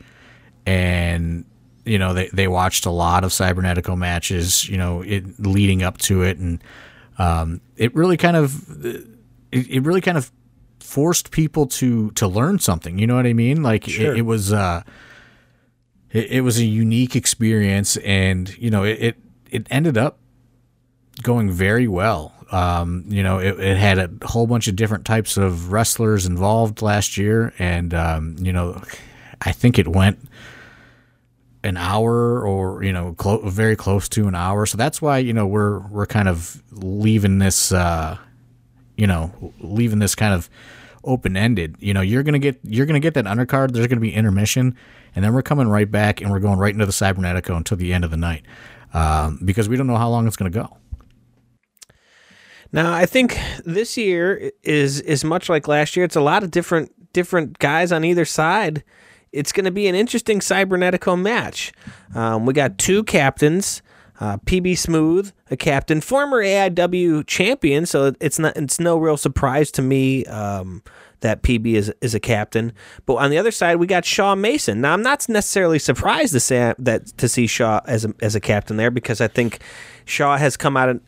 And, 0.66 1.46
you 1.86 1.98
know, 1.98 2.14
they, 2.14 2.28
they 2.28 2.48
watched 2.48 2.86
a 2.86 2.92
lot 2.92 3.24
of 3.24 3.32
Cibernetico 3.32 3.98
matches, 3.98 4.68
you 4.68 4.78
know, 4.78 5.02
it, 5.02 5.40
leading 5.40 5.84
up 5.84 5.98
to 6.00 6.24
it. 6.24 6.38
And 6.38 6.64
um, 7.18 7.62
it 7.78 7.96
really 7.96 8.18
kind 8.18 8.38
of, 8.38 8.86
it, 8.86 9.06
it, 9.52 9.84
really 9.84 10.02
kind 10.02 10.18
of 10.18 10.32
forced 10.80 11.32
people 11.32 11.66
to, 11.68 12.12
to 12.12 12.28
learn 12.28 12.60
something. 12.60 13.00
You 13.00 13.08
know 13.08 13.16
what 13.16 13.26
I 13.26 13.34
mean? 13.34 13.64
Like 13.64 13.86
sure. 13.86 14.14
it, 14.14 14.20
it, 14.20 14.22
was, 14.24 14.54
uh, 14.54 14.84
it, 16.12 16.32
it 16.32 16.42
was 16.42 16.60
a 16.60 16.66
unique 16.66 17.16
experience. 17.16 17.98
And, 17.98 18.56
you 18.58 18.70
know, 18.70 18.84
it, 18.84 19.16
it 19.50 19.68
ended 19.72 19.98
up 19.98 20.20
going 21.24 21.52
very 21.52 21.88
well. 21.88 22.34
Um, 22.52 23.06
you 23.08 23.22
know, 23.22 23.38
it, 23.38 23.60
it, 23.60 23.78
had 23.78 24.00
a 24.00 24.10
whole 24.24 24.48
bunch 24.48 24.68
of 24.68 24.76
different 24.76 25.06
types 25.06 25.38
of 25.38 25.72
wrestlers 25.72 26.26
involved 26.26 26.82
last 26.82 27.16
year, 27.16 27.54
and 27.60 27.94
um, 27.94 28.38
you 28.40 28.52
know, 28.52 28.82
I 29.42 29.52
think 29.52 29.78
it 29.78 29.88
went 29.88 30.20
an 31.64 31.78
hour 31.78 32.46
or 32.46 32.84
you 32.84 32.94
know, 32.94 33.14
clo- 33.14 33.48
very 33.50 33.76
close 33.76 34.10
to 34.10 34.28
an 34.28 34.36
hour. 34.36 34.66
So 34.66 34.78
that's 34.78 35.02
why 35.02 35.20
you 35.20 35.34
know 35.34 35.46
we're 35.46 35.80
we're 35.90 36.06
kind 36.06 36.28
of 36.28 36.62
leaving 36.72 37.40
this, 37.40 37.72
uh, 37.72 38.18
you 38.98 39.08
know, 39.08 39.54
leaving 39.60 40.00
this 40.00 40.16
kind 40.16 40.34
of 40.34 40.50
open 41.04 41.38
ended. 41.38 41.76
You 41.80 41.94
know, 41.94 42.02
you're 42.02 42.24
gonna 42.24 42.40
get 42.40 42.60
you're 42.64 42.86
gonna 42.86 43.00
get 43.00 43.14
that 43.14 43.26
undercard. 43.26 43.72
There's 43.72 43.88
gonna 43.88 44.02
be 44.02 44.14
intermission, 44.14 44.76
and 45.16 45.24
then 45.24 45.34
we're 45.34 45.44
coming 45.44 45.68
right 45.68 45.90
back, 45.90 46.22
and 46.22 46.32
we're 46.32 46.40
going 46.40 46.60
right 46.60 46.74
into 46.74 46.86
the 46.86 46.92
Cibernetico 46.92 47.56
until 47.56 47.78
the 47.78 47.94
end 47.94 48.04
of 48.04 48.12
the 48.12 48.18
night, 48.18 48.44
um, 48.94 49.40
because 49.46 49.70
we 49.70 49.78
don't 49.78 49.88
know 49.88 49.98
how 49.98 50.10
long 50.10 50.26
it's 50.26 50.36
gonna 50.36 50.50
go. 50.50 50.78
Now, 52.72 52.94
I 52.94 53.06
think 53.06 53.38
this 53.66 53.98
year 53.98 54.52
is 54.64 55.02
is 55.02 55.24
much 55.24 55.50
like 55.50 55.68
last 55.68 55.96
year. 55.96 56.06
It's 56.06 56.16
a 56.16 56.22
lot 56.22 56.44
of 56.44 56.52
different 56.52 56.92
different 57.14 57.60
guys 57.60 57.92
on 57.92 58.04
either 58.04 58.26
side. 58.26 58.84
It's 59.32 59.52
going 59.52 59.66
to 59.66 59.72
be 59.72 59.88
an 59.88 59.96
interesting 59.96 60.40
Cibernetico 60.40 61.20
match. 61.20 61.72
Um, 62.16 62.46
we 62.46 62.54
got 62.54 62.78
two 62.78 63.04
captains. 63.04 63.82
Uh, 64.22 64.36
PB 64.40 64.78
Smooth, 64.78 65.32
a 65.50 65.56
captain, 65.56 66.02
former 66.02 66.44
AIW 66.44 67.26
champion, 67.26 67.86
so 67.86 68.14
it's 68.20 68.38
not 68.38 68.58
it's 68.58 68.78
no 68.78 68.98
real 68.98 69.16
surprise 69.16 69.72
to 69.72 69.82
me 69.82 70.26
um, 70.26 70.84
that 71.22 71.42
PB 71.42 71.74
is 71.74 71.94
is 72.02 72.14
a 72.14 72.20
captain. 72.20 72.74
But 73.06 73.16
on 73.16 73.32
the 73.32 73.38
other 73.38 73.52
side, 73.52 73.78
we 73.78 73.88
got 73.88 74.04
Shaw 74.04 74.36
Mason. 74.36 74.82
Now, 74.82 74.92
I'm 74.92 75.02
not 75.02 75.30
necessarily 75.30 75.80
surprised 75.80 76.34
to 76.34 76.42
say 76.42 76.74
that 76.80 77.06
to 77.18 77.30
see 77.30 77.48
Shaw 77.48 77.80
as 77.86 78.04
a, 78.04 78.14
as 78.22 78.36
a 78.36 78.42
captain 78.42 78.76
there 78.76 78.92
because 78.92 79.22
I 79.22 79.30
think 79.30 79.60
Shaw 80.04 80.36
has 80.36 80.58
come 80.58 80.76
out 80.76 81.00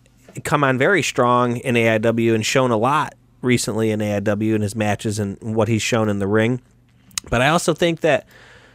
come 0.44 0.64
on 0.64 0.78
very 0.78 1.02
strong 1.02 1.58
in 1.58 1.76
AIW 1.76 2.34
and 2.34 2.46
shown 2.46 2.72
a 2.72 2.78
lot 2.78 3.16
recently 3.42 3.92
in 3.92 4.00
AIW 4.00 4.56
in 4.56 4.62
his 4.62 4.76
matches 4.76 5.20
and 5.20 5.38
what 5.42 5.68
he's 5.68 5.82
shown 5.82 6.10
in 6.10 6.20
the 6.20 6.28
ring. 6.28 6.62
But 7.30 7.42
I 7.42 7.50
also 7.50 7.74
think 7.74 8.02
that 8.02 8.28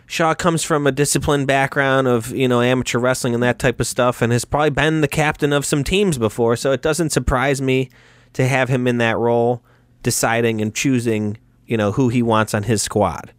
Shaw 0.07 0.35
comes 0.35 0.63
from 0.63 0.87
a 0.87 0.93
disciplined 0.93 1.47
background 1.47 2.07
of, 2.07 2.31
you 2.31 2.47
know, 2.47 2.61
amateur 2.61 2.99
wrestling 2.99 3.35
and 3.35 3.43
that 3.43 3.59
type 3.59 3.81
of 3.81 3.87
stuff 3.87 4.23
and 4.23 4.33
has 4.33 4.45
probably 4.45 4.71
been 4.71 5.01
the 5.01 5.09
captain 5.09 5.53
of 5.53 5.65
some 5.65 5.83
teams 5.83 6.17
before, 6.17 6.57
so 6.57 6.71
it 6.71 6.83
doesn't 6.83 7.11
surprise 7.11 7.61
me 7.61 7.91
to 8.33 8.47
have 8.47 8.69
him 8.69 8.87
in 8.87 8.99
that 8.99 9.17
role 9.19 9.63
deciding 10.03 10.61
and 10.61 10.75
choosing, 10.75 11.39
you 11.67 11.77
know, 11.77 11.91
who 11.93 12.09
he 12.09 12.23
wants 12.23 12.55
on 12.55 12.63
his 12.65 12.83
squad. 12.83 13.33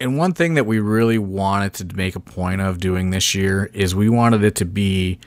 And 0.00 0.16
one 0.16 0.32
thing 0.32 0.54
that 0.54 0.64
we 0.64 0.78
really 0.78 1.18
wanted 1.18 1.74
to 1.74 1.96
make 1.96 2.16
a 2.16 2.20
point 2.20 2.60
of 2.60 2.78
doing 2.78 3.10
this 3.10 3.34
year 3.34 3.68
is 3.74 3.94
we 3.94 4.08
wanted 4.08 4.44
it 4.44 4.54
to 4.56 4.64
be 4.64 5.18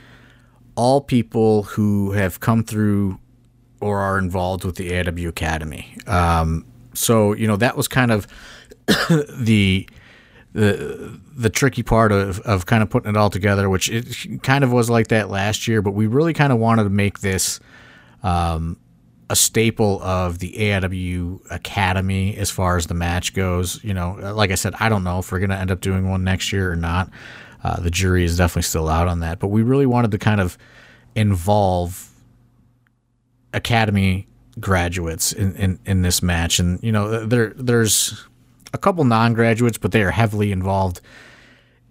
all 0.81 0.99
people 0.99 1.61
who 1.61 2.11
have 2.13 2.39
come 2.39 2.63
through 2.63 3.19
or 3.81 3.99
are 3.99 4.17
involved 4.17 4.63
with 4.63 4.77
the 4.77 4.89
AIW 4.89 5.27
Academy. 5.27 5.95
Um, 6.07 6.65
so 6.95 7.33
you 7.33 7.45
know 7.45 7.55
that 7.57 7.77
was 7.77 7.87
kind 7.87 8.09
of 8.09 8.25
the 9.29 9.87
the 10.53 11.19
the 11.35 11.51
tricky 11.51 11.83
part 11.83 12.11
of, 12.11 12.39
of 12.39 12.65
kind 12.65 12.81
of 12.81 12.89
putting 12.89 13.11
it 13.11 13.15
all 13.15 13.29
together, 13.29 13.69
which 13.69 13.89
it 13.89 14.41
kind 14.41 14.63
of 14.63 14.71
was 14.73 14.89
like 14.89 15.09
that 15.09 15.29
last 15.29 15.67
year, 15.67 15.83
but 15.83 15.91
we 15.91 16.07
really 16.07 16.33
kind 16.33 16.51
of 16.51 16.57
wanted 16.57 16.85
to 16.85 16.89
make 16.89 17.19
this 17.19 17.59
um, 18.23 18.75
a 19.29 19.35
staple 19.35 20.01
of 20.01 20.39
the 20.39 20.53
AIW 20.53 21.41
Academy 21.51 22.35
as 22.37 22.49
far 22.49 22.75
as 22.75 22.87
the 22.87 22.95
match 22.95 23.35
goes. 23.35 23.83
You 23.83 23.93
know, 23.93 24.17
like 24.33 24.49
I 24.49 24.55
said, 24.55 24.73
I 24.79 24.89
don't 24.89 25.03
know 25.03 25.19
if 25.19 25.31
we're 25.31 25.39
going 25.39 25.51
to 25.51 25.57
end 25.59 25.69
up 25.69 25.79
doing 25.79 26.09
one 26.09 26.23
next 26.23 26.51
year 26.51 26.71
or 26.71 26.75
not. 26.75 27.11
Uh, 27.63 27.79
the 27.79 27.91
jury 27.91 28.23
is 28.23 28.37
definitely 28.37 28.63
still 28.63 28.89
out 28.89 29.07
on 29.07 29.19
that, 29.19 29.39
but 29.39 29.47
we 29.47 29.61
really 29.61 29.85
wanted 29.85 30.11
to 30.11 30.17
kind 30.17 30.41
of 30.41 30.57
involve 31.15 32.09
Academy 33.53 34.27
graduates 34.59 35.31
in, 35.31 35.55
in, 35.55 35.79
in 35.85 36.01
this 36.01 36.23
match, 36.23 36.59
and 36.59 36.81
you 36.81 36.91
know 36.91 37.25
there 37.25 37.53
there's 37.55 38.25
a 38.73 38.77
couple 38.77 39.03
non-graduates, 39.03 39.77
but 39.77 39.91
they 39.91 40.01
are 40.03 40.11
heavily 40.11 40.51
involved 40.51 41.01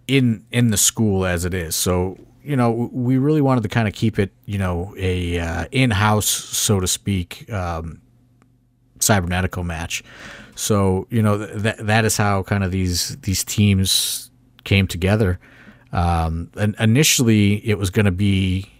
in 0.08 0.44
in 0.50 0.70
the 0.70 0.76
school 0.76 1.24
as 1.24 1.44
it 1.44 1.54
is. 1.54 1.76
So 1.76 2.18
you 2.42 2.56
know, 2.56 2.90
we 2.92 3.18
really 3.18 3.40
wanted 3.40 3.62
to 3.62 3.68
kind 3.68 3.86
of 3.86 3.94
keep 3.94 4.18
it, 4.18 4.32
you 4.46 4.58
know, 4.58 4.94
a 4.96 5.38
uh, 5.38 5.66
in-house, 5.72 6.26
so 6.26 6.80
to 6.80 6.86
speak, 6.86 7.50
um, 7.52 8.00
cybernetical 8.98 9.62
match. 9.62 10.02
So 10.54 11.06
you 11.10 11.22
know 11.22 11.38
that 11.38 11.78
that 11.86 12.04
is 12.04 12.16
how 12.16 12.42
kind 12.42 12.64
of 12.64 12.70
these 12.70 13.16
these 13.18 13.44
teams 13.44 14.30
came 14.64 14.86
together. 14.86 15.38
Um, 15.92 16.50
and 16.56 16.76
initially, 16.78 17.66
it 17.68 17.78
was 17.78 17.90
going 17.90 18.06
to 18.06 18.12
be 18.12 18.70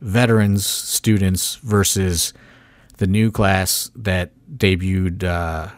veterans 0.00 0.66
students 0.66 1.56
versus 1.56 2.32
the 2.96 3.06
new 3.06 3.30
class 3.30 3.90
that 3.94 4.32
debuted 4.56 5.24
uh, 5.24 5.68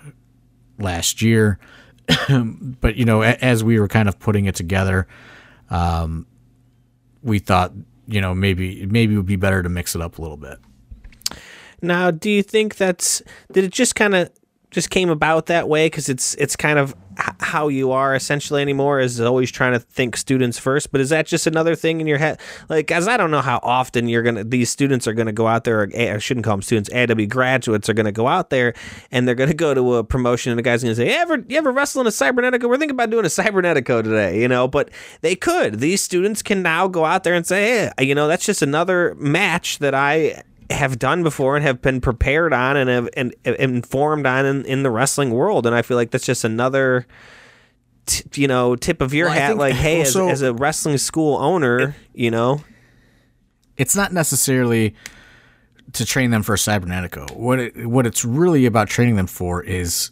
last 0.79 1.23
year. 1.23 1.59
but 2.81 2.97
you 2.97 3.05
know, 3.05 3.23
as 3.23 3.63
we 3.63 3.79
were 3.79 3.89
kind 3.89 4.09
of 4.09 4.19
putting 4.19 4.47
it 4.47 4.55
together, 4.55 5.07
um, 5.71 6.27
we 7.23 7.39
thought 7.39 7.73
you 8.07 8.21
know 8.21 8.35
maybe 8.35 8.85
maybe 8.87 9.15
it 9.15 9.17
would 9.17 9.27
be 9.27 9.37
better 9.37 9.63
to 9.63 9.69
mix 9.69 9.95
it 9.95 10.01
up 10.01 10.19
a 10.19 10.23
little 10.23 10.37
bit. 10.37 10.59
Now, 11.81 12.11
do 12.11 12.31
you 12.31 12.43
think 12.43 12.77
that's 12.77 13.23
did 13.53 13.65
it 13.65 13.73
just 13.73 13.95
kind 13.95 14.15
of 14.15 14.31
just 14.71 14.91
came 14.91 15.11
about 15.11 15.47
that 15.47 15.69
way 15.69 15.87
because 15.87 16.09
it's 16.09 16.35
it's 16.35 16.57
kind 16.57 16.79
of 16.79 16.95
how 17.17 17.69
you 17.69 17.93
are 17.93 18.15
essentially 18.15 18.63
anymore 18.63 19.01
is 19.01 19.21
always 19.21 19.51
trying 19.51 19.73
to 19.73 19.79
think 19.79 20.17
students 20.17 20.59
first 20.59 20.93
but 20.93 21.01
is 21.01 21.11
that 21.11 21.27
just 21.27 21.47
another 21.47 21.75
thing 21.75 22.01
in 22.01 22.07
your 22.07 22.19
head? 22.19 22.41
Like 22.69 22.91
as 22.91 23.09
i 23.09 23.17
don't 23.17 23.31
know 23.31 23.41
how 23.41 23.61
often 23.63 24.09
you're 24.09 24.23
gonna 24.23 24.45
these 24.45 24.71
students 24.71 25.07
are 25.07 25.13
gonna 25.13 25.33
go 25.33 25.47
out 25.47 25.65
there 25.65 25.83
or 25.83 25.91
i 25.97 26.19
shouldn't 26.19 26.45
call 26.45 26.55
them 26.55 26.63
students 26.63 26.91
aw 26.93 27.27
graduates 27.27 27.89
are 27.89 27.95
gonna 27.95 28.13
go 28.13 28.27
out 28.27 28.51
there 28.51 28.75
and 29.11 29.27
they're 29.27 29.35
gonna 29.35 29.55
go 29.55 29.75
to 29.75 29.95
a 29.97 30.05
promotion 30.05 30.51
and 30.51 30.59
the 30.59 30.63
guy's 30.63 30.83
gonna 30.83 30.95
say 30.95 31.07
hey, 31.07 31.17
ever 31.17 31.45
you 31.49 31.59
ever 31.59 31.71
wrestle 31.71 32.01
in 32.01 32.07
a 32.07 32.11
cibernetico 32.11 32.69
we're 32.69 32.79
thinking 32.79 32.97
about 32.97 33.11
doing 33.11 33.25
a 33.25 33.29
cibernetico 33.29 34.03
today 34.03 34.41
you 34.41 34.49
know 34.49 34.67
but 34.67 34.91
they 35.21 35.35
could. 35.35 35.81
These 35.81 36.03
students 36.03 36.43
can 36.43 36.63
now 36.63 36.89
go 36.89 37.05
out 37.05 37.25
there 37.25 37.35
and 37.35 37.47
say 37.47 37.91
hey 37.97 38.05
you 38.05 38.15
know 38.15 38.29
that's 38.29 38.47
just 38.47 38.63
another 38.63 39.15
match 39.17 39.79
that 39.79 39.95
i 39.95 40.43
have 40.73 40.99
done 40.99 41.23
before 41.23 41.57
and 41.57 41.65
have 41.65 41.81
been 41.83 42.01
prepared 42.01 42.53
on 42.53 42.77
and 42.77 42.91
have 42.91 43.09
and, 43.17 43.35
and 43.45 43.57
informed 43.57 44.27
on 44.27 44.47
in, 44.47 44.65
in 44.65 44.83
the 44.83 44.91
wrestling 44.91 45.31
world. 45.31 45.67
And 45.67 45.75
I 45.75 45.83
feel 45.83 45.97
like 45.97 46.11
that's 46.11 46.27
just 46.27 46.45
another, 46.45 47.07
t- 48.07 48.25
you 48.41 48.49
know, 48.49 48.77
tip 48.77 49.01
of 49.01 49.15
your 49.15 49.29
well, 49.29 49.39
hat. 49.39 49.57
Like, 49.57 49.75
hey, 49.75 50.03
as, 50.03 50.17
as, 50.17 50.43
a 50.43 50.53
wrestling 50.53 50.99
school 50.99 51.37
owner, 51.37 51.79
it, 51.79 51.95
you 52.15 52.31
know, 52.31 52.63
it's 53.77 53.97
not 53.97 54.13
necessarily 54.13 54.95
to 55.93 56.05
train 56.05 56.31
them 56.31 56.43
for 56.43 56.55
a 56.55 56.59
cibernetico. 56.59 57.37
What 57.37 57.59
it, 57.59 57.87
what 57.87 58.07
it's 58.07 58.25
really 58.25 58.67
about 58.67 58.89
training 58.89 59.17
them 59.17 59.27
for 59.27 59.63
is 59.63 60.11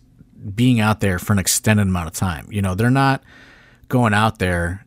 being 0.55 0.81
out 0.81 1.01
there 1.01 1.19
for 1.19 1.33
an 1.33 1.39
extended 1.39 1.87
amount 1.87 2.09
of 2.09 2.15
time. 2.15 2.47
You 2.51 2.63
know, 2.63 2.75
they're 2.75 2.91
not 2.91 3.23
going 3.89 4.15
out 4.15 4.39
there 4.39 4.87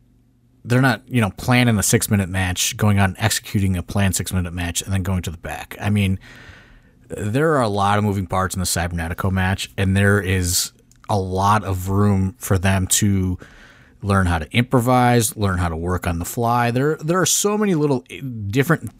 they're 0.64 0.80
not, 0.80 1.02
you 1.08 1.20
know, 1.20 1.30
planning 1.30 1.78
a 1.78 1.82
six 1.82 2.10
minute 2.10 2.28
match, 2.28 2.76
going 2.76 2.98
out 2.98 3.10
and 3.10 3.18
executing 3.18 3.76
a 3.76 3.82
planned 3.82 4.16
six 4.16 4.32
minute 4.32 4.52
match, 4.52 4.82
and 4.82 4.92
then 4.92 5.02
going 5.02 5.22
to 5.22 5.30
the 5.30 5.38
back. 5.38 5.76
I 5.80 5.90
mean, 5.90 6.18
there 7.08 7.54
are 7.54 7.62
a 7.62 7.68
lot 7.68 7.98
of 7.98 8.04
moving 8.04 8.26
parts 8.26 8.54
in 8.54 8.60
the 8.60 8.66
Cibernetico 8.66 9.30
match, 9.30 9.70
and 9.76 9.96
there 9.96 10.20
is 10.20 10.72
a 11.08 11.18
lot 11.18 11.64
of 11.64 11.88
room 11.88 12.34
for 12.38 12.58
them 12.58 12.86
to 12.86 13.38
learn 14.02 14.26
how 14.26 14.38
to 14.38 14.50
improvise, 14.56 15.36
learn 15.36 15.58
how 15.58 15.68
to 15.68 15.76
work 15.76 16.06
on 16.06 16.18
the 16.18 16.24
fly. 16.24 16.70
There, 16.70 16.96
there 16.96 17.20
are 17.20 17.26
so 17.26 17.56
many 17.56 17.74
little 17.74 18.04
eh, 18.10 18.20
different 18.48 18.90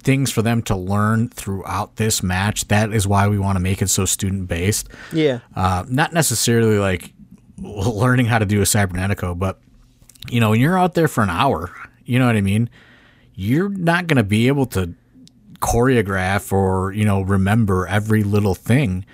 things 0.00 0.30
for 0.30 0.42
them 0.42 0.62
to 0.62 0.76
learn 0.76 1.28
throughout 1.28 1.96
this 1.96 2.22
match. 2.22 2.68
That 2.68 2.92
is 2.92 3.06
why 3.06 3.28
we 3.28 3.38
want 3.38 3.56
to 3.56 3.60
make 3.60 3.82
it 3.82 3.88
so 3.88 4.04
student 4.04 4.48
based. 4.48 4.88
Yeah. 5.12 5.40
Uh, 5.54 5.84
not 5.88 6.12
necessarily 6.12 6.78
like 6.78 7.12
learning 7.58 8.26
how 8.26 8.38
to 8.38 8.46
do 8.46 8.60
a 8.60 8.64
Cibernetico, 8.64 9.38
but 9.38 9.60
you 10.28 10.40
know, 10.40 10.50
when 10.50 10.60
you're 10.60 10.78
out 10.78 10.94
there 10.94 11.08
for 11.08 11.22
an 11.22 11.30
hour, 11.30 11.74
you 12.04 12.18
know 12.18 12.26
what 12.26 12.36
I 12.36 12.40
mean? 12.40 12.70
You're 13.34 13.68
not 13.68 14.06
going 14.06 14.16
to 14.16 14.22
be 14.22 14.48
able 14.48 14.66
to 14.66 14.94
choreograph 15.60 16.52
or, 16.52 16.92
you 16.92 17.04
know, 17.04 17.22
remember 17.22 17.86
every 17.86 18.22
little 18.22 18.54
thing 18.54 19.04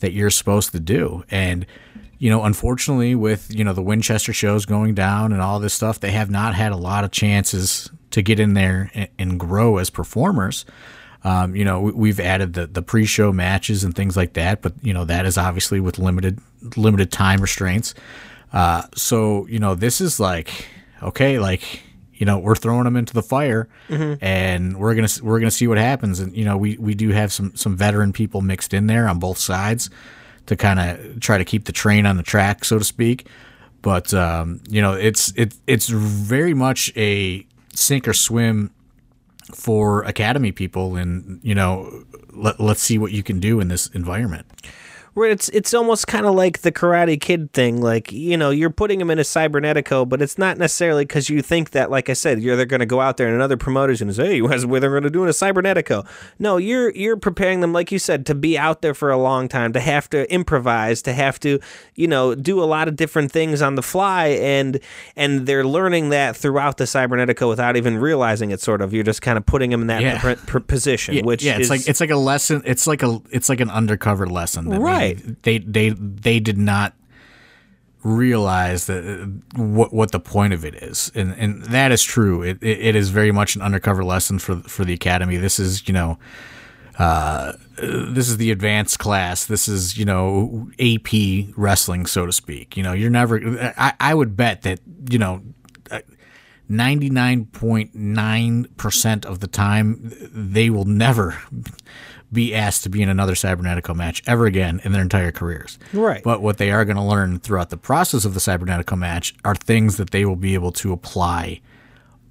that 0.00 0.12
you're 0.12 0.30
supposed 0.30 0.72
to 0.72 0.80
do. 0.80 1.24
And, 1.30 1.66
you 2.18 2.30
know, 2.30 2.44
unfortunately, 2.44 3.14
with, 3.14 3.54
you 3.54 3.64
know, 3.64 3.72
the 3.72 3.82
Winchester 3.82 4.32
shows 4.32 4.66
going 4.66 4.94
down 4.94 5.32
and 5.32 5.40
all 5.40 5.60
this 5.60 5.74
stuff, 5.74 6.00
they 6.00 6.10
have 6.12 6.30
not 6.30 6.54
had 6.54 6.72
a 6.72 6.76
lot 6.76 7.04
of 7.04 7.10
chances 7.10 7.90
to 8.10 8.22
get 8.22 8.40
in 8.40 8.54
there 8.54 8.90
and, 8.94 9.08
and 9.18 9.40
grow 9.40 9.78
as 9.78 9.90
performers. 9.90 10.64
Um, 11.24 11.54
you 11.54 11.64
know, 11.64 11.80
we've 11.80 12.20
added 12.20 12.54
the, 12.54 12.66
the 12.66 12.82
pre-show 12.82 13.32
matches 13.32 13.84
and 13.84 13.94
things 13.94 14.16
like 14.16 14.34
that, 14.34 14.62
but 14.62 14.72
you 14.82 14.94
know 14.94 15.04
that 15.04 15.26
is 15.26 15.36
obviously 15.36 15.80
with 15.80 15.98
limited 15.98 16.38
limited 16.76 17.10
time 17.10 17.40
restraints. 17.40 17.92
Uh, 18.52 18.82
so 18.94 19.46
you 19.46 19.58
know, 19.58 19.74
this 19.74 20.00
is 20.00 20.18
like 20.18 20.68
okay, 21.02 21.38
like 21.38 21.82
you 22.14 22.26
know, 22.26 22.38
we're 22.38 22.56
throwing 22.56 22.84
them 22.84 22.96
into 22.96 23.14
the 23.14 23.22
fire, 23.22 23.68
mm-hmm. 23.88 24.22
and 24.24 24.76
we're 24.76 24.94
gonna 24.94 25.08
we're 25.22 25.38
gonna 25.38 25.50
see 25.50 25.68
what 25.68 25.78
happens. 25.78 26.18
And 26.20 26.36
you 26.36 26.44
know, 26.44 26.56
we 26.56 26.76
we 26.78 26.94
do 26.94 27.10
have 27.10 27.32
some 27.32 27.54
some 27.54 27.76
veteran 27.76 28.12
people 28.12 28.42
mixed 28.42 28.74
in 28.74 28.86
there 28.86 29.08
on 29.08 29.18
both 29.18 29.38
sides 29.38 29.88
to 30.46 30.56
kind 30.56 30.80
of 30.80 31.20
try 31.20 31.38
to 31.38 31.44
keep 31.44 31.66
the 31.66 31.72
train 31.72 32.06
on 32.06 32.16
the 32.16 32.22
track, 32.22 32.64
so 32.64 32.78
to 32.78 32.84
speak. 32.84 33.28
But 33.82 34.12
um, 34.12 34.60
you 34.68 34.82
know, 34.82 34.94
it's 34.94 35.32
it 35.36 35.54
it's 35.66 35.88
very 35.88 36.54
much 36.54 36.92
a 36.96 37.46
sink 37.72 38.08
or 38.08 38.14
swim 38.14 38.72
for 39.54 40.02
academy 40.02 40.50
people, 40.50 40.96
and 40.96 41.38
you 41.42 41.54
know, 41.54 42.04
let, 42.32 42.58
let's 42.58 42.82
see 42.82 42.98
what 42.98 43.12
you 43.12 43.22
can 43.22 43.38
do 43.38 43.60
in 43.60 43.68
this 43.68 43.86
environment. 43.88 44.46
Where 45.18 45.30
it's 45.30 45.48
it's 45.48 45.74
almost 45.74 46.06
kind 46.06 46.26
of 46.26 46.34
like 46.36 46.60
the 46.60 46.70
Karate 46.70 47.20
Kid 47.20 47.52
thing. 47.52 47.80
Like 47.82 48.12
you 48.12 48.36
know, 48.36 48.50
you're 48.50 48.70
putting 48.70 49.00
them 49.00 49.10
in 49.10 49.18
a 49.18 49.22
cibernetico, 49.22 50.08
but 50.08 50.22
it's 50.22 50.38
not 50.38 50.58
necessarily 50.58 51.04
because 51.04 51.28
you 51.28 51.42
think 51.42 51.70
that, 51.70 51.90
like 51.90 52.08
I 52.08 52.12
said, 52.12 52.40
you're 52.40 52.54
they're 52.54 52.66
going 52.66 52.80
to 52.80 52.86
go 52.86 53.00
out 53.00 53.16
there 53.16 53.26
and 53.26 53.34
another 53.34 53.56
promoters 53.56 54.00
and 54.00 54.14
say, 54.14 54.26
hey, 54.34 54.42
what's 54.42 54.64
what 54.64 54.80
they're 54.80 54.90
going 54.90 55.02
to 55.02 55.10
do 55.10 55.24
in 55.24 55.28
a 55.28 55.32
cibernetico? 55.32 56.06
No, 56.38 56.56
you're 56.56 56.90
you're 56.90 57.16
preparing 57.16 57.60
them, 57.62 57.72
like 57.72 57.90
you 57.90 57.98
said, 57.98 58.26
to 58.26 58.34
be 58.36 58.56
out 58.56 58.80
there 58.80 58.94
for 58.94 59.10
a 59.10 59.18
long 59.18 59.48
time, 59.48 59.72
to 59.72 59.80
have 59.80 60.08
to 60.10 60.32
improvise, 60.32 61.02
to 61.02 61.12
have 61.12 61.40
to 61.40 61.58
you 61.96 62.06
know 62.06 62.36
do 62.36 62.62
a 62.62 62.66
lot 62.66 62.86
of 62.86 62.94
different 62.94 63.32
things 63.32 63.60
on 63.60 63.74
the 63.74 63.82
fly, 63.82 64.26
and 64.28 64.78
and 65.16 65.46
they're 65.46 65.64
learning 65.66 66.10
that 66.10 66.36
throughout 66.36 66.76
the 66.76 66.84
cibernetico 66.84 67.48
without 67.48 67.76
even 67.76 67.98
realizing 67.98 68.52
it. 68.52 68.60
Sort 68.60 68.80
of, 68.80 68.94
you're 68.94 69.02
just 69.02 69.22
kind 69.22 69.36
of 69.36 69.44
putting 69.44 69.70
them 69.70 69.80
in 69.80 69.86
that 69.88 70.00
Yeah. 70.02 70.34
position, 70.68 71.14
Yeah, 71.16 71.22
which 71.22 71.42
yeah, 71.42 71.54
it's 71.56 71.62
is, 71.64 71.70
like 71.70 71.88
it's 71.88 72.00
like 72.00 72.10
a 72.10 72.16
lesson. 72.16 72.62
It's 72.64 72.86
like 72.86 73.02
a 73.02 73.20
it's 73.32 73.48
like 73.48 73.58
an 73.60 73.70
undercover 73.70 74.26
lesson. 74.26 74.68
that 74.68 74.80
Right. 75.14 75.42
They 75.42 75.58
they 75.58 75.90
they 75.90 76.40
did 76.40 76.58
not 76.58 76.94
realize 78.02 78.86
that 78.86 79.04
uh, 79.04 79.60
what 79.60 79.92
what 79.92 80.12
the 80.12 80.20
point 80.20 80.52
of 80.52 80.64
it 80.64 80.76
is, 80.76 81.10
and 81.14 81.34
and 81.34 81.64
that 81.64 81.92
is 81.92 82.02
true. 82.02 82.42
It 82.42 82.62
it, 82.62 82.80
it 82.80 82.96
is 82.96 83.10
very 83.10 83.32
much 83.32 83.56
an 83.56 83.62
undercover 83.62 84.04
lesson 84.04 84.38
for 84.38 84.56
for 84.56 84.84
the 84.84 84.94
academy. 84.94 85.36
This 85.36 85.58
is 85.58 85.86
you 85.88 85.94
know. 85.94 86.18
Uh, 86.98 87.52
this 87.76 88.28
is 88.28 88.38
the 88.38 88.50
advanced 88.50 88.98
class. 88.98 89.46
This 89.46 89.68
is, 89.68 89.96
you 89.96 90.04
know, 90.04 90.68
AP 90.80 91.46
wrestling, 91.56 92.06
so 92.06 92.26
to 92.26 92.32
speak. 92.32 92.76
You 92.76 92.82
know, 92.82 92.92
you're 92.92 93.08
never. 93.08 93.72
I, 93.78 93.92
I 94.00 94.14
would 94.14 94.36
bet 94.36 94.62
that, 94.62 94.80
you 95.08 95.16
know, 95.16 95.40
99.9% 96.70 99.24
of 99.24 99.40
the 99.40 99.46
time, 99.46 100.12
they 100.32 100.70
will 100.70 100.84
never 100.84 101.40
be 102.32 102.54
asked 102.54 102.82
to 102.82 102.88
be 102.90 103.00
in 103.02 103.08
another 103.08 103.34
Cibernetico 103.34 103.94
match 103.96 104.22
ever 104.26 104.44
again 104.46 104.80
in 104.84 104.92
their 104.92 105.00
entire 105.02 105.32
careers. 105.32 105.78
Right. 105.94 106.22
But 106.22 106.42
what 106.42 106.58
they 106.58 106.70
are 106.70 106.84
going 106.84 106.96
to 106.98 107.02
learn 107.02 107.38
throughout 107.38 107.70
the 107.70 107.76
process 107.78 108.24
of 108.26 108.34
the 108.34 108.40
Cibernetico 108.40 108.98
match 108.98 109.34
are 109.44 109.54
things 109.54 109.96
that 109.96 110.10
they 110.10 110.24
will 110.26 110.36
be 110.36 110.54
able 110.54 110.72
to 110.72 110.92
apply 110.92 111.60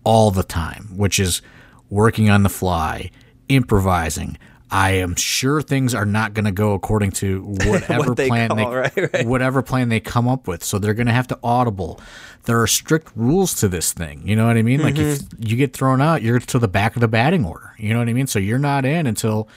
all 0.03 0.29
the 0.31 0.43
time, 0.43 0.89
which 0.95 1.19
is 1.19 1.41
working 1.89 2.29
on 2.29 2.43
the 2.43 2.49
fly, 2.49 3.09
improvising. 3.49 4.37
I 4.69 4.91
am 4.91 5.15
sure 5.15 5.61
things 5.61 5.95
are 5.95 6.05
not 6.05 6.33
going 6.33 6.43
to 6.45 6.51
go 6.51 6.73
according 6.73 7.11
to 7.11 7.41
whatever 7.65 8.13
they 8.13 8.27
plan 8.27 8.49
call, 8.49 8.57
they 8.57 8.65
right, 8.65 9.13
right. 9.13 9.25
whatever 9.27 9.61
plan 9.61 9.87
they 9.89 10.01
come 10.01 10.27
up 10.27 10.45
with. 10.47 10.61
So 10.63 10.77
they're 10.77 10.93
going 10.93 11.07
to 11.07 11.13
have 11.13 11.27
to 11.29 11.39
audible. 11.41 11.99
There 12.43 12.61
are 12.61 12.67
strict 12.67 13.11
rules 13.15 13.53
to 13.55 13.67
this 13.69 13.93
thing. 13.93 14.27
You 14.27 14.35
know 14.35 14.45
what 14.45 14.57
I 14.57 14.61
mean? 14.61 14.81
Like 14.81 14.97
if 14.97 15.19
Mm-hmm. 15.19 15.43
you 15.47 15.55
get 15.55 15.73
thrown 15.73 16.01
out, 16.01 16.21
you're 16.21 16.39
to 16.39 16.59
the 16.59 16.67
back 16.67 16.95
of 16.95 17.01
the 17.01 17.07
batting 17.07 17.45
order. 17.45 17.73
You 17.77 17.93
know 17.93 17.99
what 17.99 18.09
I 18.09 18.13
mean? 18.13 18.27
So 18.27 18.39
you're 18.39 18.59
not 18.59 18.83
in 18.85 19.07
until 19.07 19.47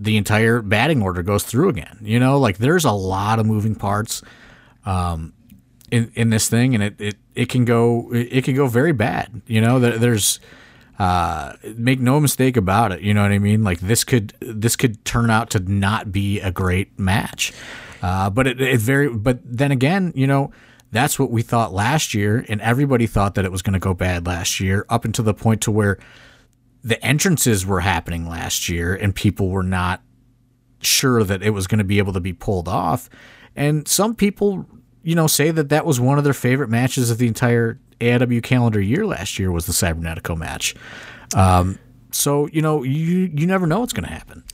the 0.00 0.16
entire 0.16 0.62
batting 0.62 1.02
order 1.02 1.22
goes 1.24 1.42
through 1.42 1.68
again. 1.68 1.98
You 2.00 2.20
know, 2.20 2.38
like 2.38 2.58
there's 2.58 2.84
a 2.84 2.92
lot 2.92 3.40
of 3.40 3.46
moving 3.46 3.74
parts 3.74 4.22
um, 4.86 5.32
in 5.90 6.12
in 6.14 6.30
this 6.30 6.48
thing, 6.48 6.74
and 6.74 6.84
it, 6.84 7.00
it, 7.00 7.16
it 7.34 7.48
can 7.48 7.64
go 7.64 8.08
it, 8.12 8.44
can 8.44 8.54
go 8.54 8.68
very 8.68 8.92
bad. 8.92 9.42
You 9.46 9.60
know, 9.60 9.80
there, 9.80 9.98
there's 9.98 10.38
uh, 11.00 11.54
make 11.76 11.98
no 11.98 12.20
mistake 12.20 12.56
about 12.56 12.92
it. 12.92 13.00
You 13.00 13.12
know 13.12 13.22
what 13.22 13.32
I 13.32 13.38
mean? 13.40 13.64
Like 13.64 13.80
this 13.80 14.04
could 14.04 14.34
this 14.40 14.76
could 14.76 15.04
turn 15.04 15.30
out 15.30 15.50
to 15.50 15.58
not 15.58 16.12
be 16.12 16.40
a 16.40 16.52
great 16.52 16.96
match. 16.98 17.52
Uh, 18.00 18.30
but 18.30 18.46
it, 18.46 18.60
it 18.60 18.78
very 18.78 19.08
but 19.08 19.40
then 19.44 19.72
again, 19.72 20.12
you 20.14 20.26
know. 20.26 20.52
That's 20.90 21.18
what 21.18 21.30
we 21.30 21.42
thought 21.42 21.74
last 21.74 22.14
year, 22.14 22.46
and 22.48 22.62
everybody 22.62 23.06
thought 23.06 23.34
that 23.34 23.44
it 23.44 23.52
was 23.52 23.60
going 23.60 23.74
to 23.74 23.78
go 23.78 23.92
bad 23.92 24.26
last 24.26 24.58
year, 24.58 24.86
up 24.88 25.04
until 25.04 25.22
the 25.22 25.34
point 25.34 25.60
to 25.64 25.70
where 25.70 25.98
the 26.82 27.04
entrances 27.04 27.66
were 27.66 27.80
happening 27.80 28.28
last 28.28 28.68
year 28.68 28.94
and 28.94 29.14
people 29.14 29.48
were 29.48 29.62
not 29.62 30.02
sure 30.80 31.24
that 31.24 31.42
it 31.42 31.50
was 31.50 31.66
going 31.66 31.78
to 31.78 31.84
be 31.84 31.98
able 31.98 32.12
to 32.12 32.20
be 32.20 32.32
pulled 32.32 32.68
off. 32.68 33.10
And 33.56 33.88
some 33.88 34.14
people, 34.14 34.66
you 35.02 35.14
know, 35.14 35.26
say 35.26 35.50
that 35.50 35.68
that 35.70 35.84
was 35.84 36.00
one 36.00 36.18
of 36.18 36.24
their 36.24 36.34
favorite 36.34 36.68
matches 36.68 37.10
of 37.10 37.18
the 37.18 37.26
entire 37.26 37.80
AIW 38.00 38.42
calendar 38.42 38.80
year 38.80 39.06
last 39.06 39.38
year 39.38 39.50
was 39.50 39.66
the 39.66 39.72
Cibernetico 39.72 40.36
match. 40.36 40.74
Um, 41.34 41.78
so, 42.12 42.46
you 42.48 42.62
know, 42.62 42.82
you 42.84 43.30
you 43.34 43.46
never 43.46 43.66
know 43.66 43.80
what's 43.80 43.92
going 43.92 44.06
to 44.06 44.14
happen. 44.14 44.44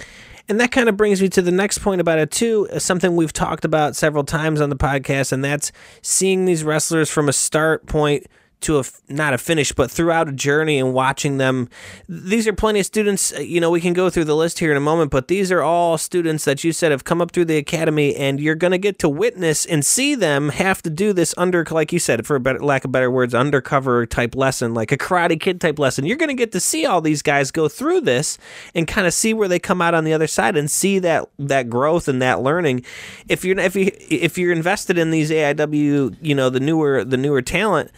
And 0.48 0.60
that 0.60 0.72
kind 0.72 0.88
of 0.88 0.96
brings 0.96 1.22
me 1.22 1.28
to 1.30 1.42
the 1.42 1.50
next 1.50 1.78
point 1.78 2.00
about 2.00 2.18
it 2.18 2.30
too, 2.30 2.68
uh, 2.70 2.78
something 2.78 3.16
we've 3.16 3.32
talked 3.32 3.64
about 3.64 3.96
several 3.96 4.24
times 4.24 4.60
on 4.60 4.68
the 4.68 4.76
podcast, 4.76 5.32
and 5.32 5.42
that's 5.44 5.72
seeing 6.02 6.44
these 6.44 6.64
wrestlers 6.64 7.10
from 7.10 7.28
a 7.28 7.32
start 7.32 7.86
point 7.86 8.26
to 8.60 8.78
a 8.78 8.84
not 9.08 9.34
a 9.34 9.38
finish, 9.38 9.72
but 9.72 9.90
throughout 9.90 10.28
a 10.28 10.32
journey 10.32 10.78
and 10.78 10.94
watching 10.94 11.38
them. 11.38 11.68
These 12.08 12.48
are 12.48 12.52
plenty 12.52 12.80
of 12.80 12.86
students. 12.86 13.32
uh, 13.32 13.40
You 13.40 13.60
know, 13.60 13.70
we 13.70 13.80
can 13.80 13.92
go 13.92 14.08
through 14.10 14.24
the 14.24 14.36
list 14.36 14.58
here 14.58 14.70
in 14.70 14.76
a 14.76 14.80
moment, 14.80 15.10
but 15.10 15.28
these 15.28 15.52
are 15.52 15.62
all 15.62 15.98
students 15.98 16.44
that 16.44 16.64
you 16.64 16.72
said 16.72 16.90
have 16.90 17.04
come 17.04 17.20
up 17.20 17.32
through 17.32 17.44
the 17.44 17.56
academy, 17.56 18.14
and 18.16 18.40
you're 18.40 18.54
going 18.54 18.70
to 18.70 18.78
get 18.78 18.98
to 19.00 19.08
witness 19.08 19.66
and 19.66 19.84
see 19.84 20.14
them 20.14 20.48
have 20.48 20.82
to 20.82 20.90
do 20.90 21.12
this 21.12 21.34
under, 21.36 21.64
like 21.70 21.92
you 21.92 21.98
said, 21.98 22.26
for 22.26 22.36
a 22.36 22.40
better, 22.40 22.60
lack 22.60 22.84
of 22.84 22.92
better 22.92 23.10
words, 23.10 23.34
undercover 23.34 24.06
type 24.06 24.34
lesson, 24.34 24.72
like 24.74 24.92
a 24.92 24.96
Karate 24.96 25.38
Kid 25.38 25.60
type 25.60 25.78
lesson. 25.78 26.06
You're 26.06 26.16
going 26.16 26.28
to 26.28 26.34
get 26.34 26.52
to 26.52 26.60
see 26.60 26.86
all 26.86 27.00
these 27.00 27.22
guys 27.22 27.50
go 27.50 27.68
through 27.68 28.02
this 28.02 28.38
and 28.74 28.88
kind 28.88 29.06
of 29.06 29.14
see 29.14 29.34
where 29.34 29.48
they 29.48 29.58
come 29.58 29.82
out 29.82 29.94
on 29.94 30.04
the 30.04 30.12
other 30.12 30.26
side 30.26 30.56
and 30.56 30.70
see 30.70 30.98
that 31.00 31.28
that 31.38 31.68
growth 31.68 32.08
and 32.08 32.22
that 32.22 32.40
learning. 32.40 32.84
If 33.28 33.44
you're 33.44 33.58
if 33.58 33.76
you 33.76 33.90
if 33.98 34.38
you're 34.38 34.52
invested 34.52 34.98
in 34.98 35.10
these 35.10 35.30
AIW, 35.30 36.16
you 36.20 36.34
know 36.34 36.50
the 36.50 36.60
newer 36.60 37.04
the 37.04 37.16
newer 37.16 37.42
talent 37.42 37.90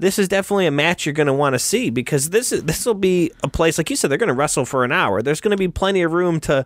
this 0.00 0.18
is 0.18 0.28
definitely 0.28 0.66
a 0.66 0.70
match 0.70 1.04
you're 1.04 1.12
going 1.12 1.26
to 1.26 1.32
want 1.32 1.52
to 1.54 1.58
see 1.58 1.90
because 1.90 2.30
this 2.30 2.52
is 2.52 2.64
this 2.64 2.86
will 2.86 2.94
be 2.94 3.30
a 3.42 3.48
place 3.48 3.76
like 3.76 3.90
you 3.90 3.96
said 3.96 4.10
they're 4.10 4.18
going 4.18 4.28
to 4.28 4.34
wrestle 4.34 4.64
for 4.64 4.82
an 4.82 4.92
hour. 4.92 5.20
There's 5.20 5.40
going 5.40 5.50
to 5.50 5.58
be 5.58 5.68
plenty 5.68 6.02
of 6.02 6.12
room 6.12 6.40
to 6.40 6.64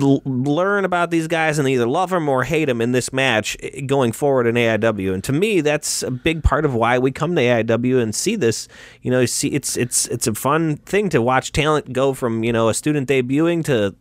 l- 0.00 0.22
learn 0.24 0.84
about 0.84 1.10
these 1.10 1.26
guys 1.26 1.58
and 1.58 1.68
either 1.68 1.86
love 1.86 2.10
them 2.10 2.28
or 2.28 2.44
hate 2.44 2.66
them 2.66 2.80
in 2.80 2.92
this 2.92 3.12
match 3.12 3.56
eh, 3.60 3.80
going 3.80 4.12
forward 4.12 4.46
in 4.46 4.54
AIW. 4.54 5.12
And 5.12 5.24
to 5.24 5.32
me, 5.32 5.60
that's 5.60 6.04
a 6.04 6.10
big 6.10 6.44
part 6.44 6.64
of 6.64 6.72
why 6.72 6.98
we 6.98 7.10
come 7.10 7.34
to 7.34 7.42
AIW 7.42 8.00
and 8.00 8.14
see 8.14 8.36
this. 8.36 8.68
You 9.02 9.10
know, 9.10 9.26
see 9.26 9.48
it's 9.48 9.76
it's 9.76 10.06
it's 10.06 10.28
a 10.28 10.34
fun 10.34 10.76
thing 10.76 11.08
to 11.10 11.20
watch 11.20 11.50
talent 11.50 11.92
go 11.92 12.14
from 12.14 12.44
you 12.44 12.52
know 12.52 12.68
a 12.68 12.74
student 12.74 13.08
debuting 13.08 13.64
to 13.64 13.96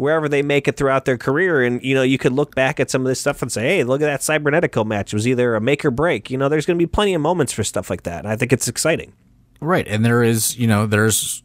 wherever 0.00 0.30
they 0.30 0.40
make 0.40 0.66
it 0.66 0.78
throughout 0.78 1.04
their 1.04 1.18
career. 1.18 1.62
And, 1.62 1.82
you 1.82 1.94
know, 1.94 2.02
you 2.02 2.16
could 2.16 2.32
look 2.32 2.54
back 2.54 2.80
at 2.80 2.90
some 2.90 3.02
of 3.02 3.06
this 3.06 3.20
stuff 3.20 3.42
and 3.42 3.52
say, 3.52 3.62
hey, 3.62 3.84
look 3.84 4.00
at 4.00 4.06
that 4.06 4.20
Cibernetico 4.20 4.86
match. 4.86 5.12
It 5.12 5.16
was 5.16 5.28
either 5.28 5.54
a 5.54 5.60
make 5.60 5.84
or 5.84 5.90
break. 5.90 6.30
You 6.30 6.38
know, 6.38 6.48
there's 6.48 6.64
going 6.64 6.78
to 6.78 6.82
be 6.82 6.86
plenty 6.86 7.12
of 7.12 7.20
moments 7.20 7.52
for 7.52 7.62
stuff 7.62 7.90
like 7.90 8.04
that. 8.04 8.20
And 8.20 8.28
I 8.28 8.36
think 8.36 8.50
it's 8.50 8.66
exciting. 8.66 9.12
Right, 9.60 9.86
and 9.86 10.02
there 10.02 10.22
is, 10.22 10.56
you 10.58 10.66
know, 10.66 10.86
there's 10.86 11.42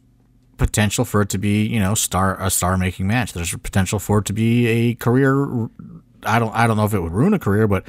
potential 0.56 1.04
for 1.04 1.20
it 1.20 1.28
to 1.28 1.38
be, 1.38 1.66
you 1.66 1.78
know, 1.78 1.94
star 1.94 2.42
a 2.42 2.48
star 2.50 2.78
making 2.78 3.06
match. 3.06 3.34
There's 3.34 3.54
potential 3.58 3.98
for 3.98 4.20
it 4.20 4.24
to 4.24 4.32
be 4.32 4.66
a 4.68 4.94
career. 4.94 5.68
I 6.22 6.38
don't, 6.38 6.54
I 6.54 6.66
don't 6.66 6.78
know 6.78 6.86
if 6.86 6.94
it 6.94 7.00
would 7.00 7.12
ruin 7.12 7.34
a 7.34 7.38
career, 7.38 7.68
but 7.68 7.86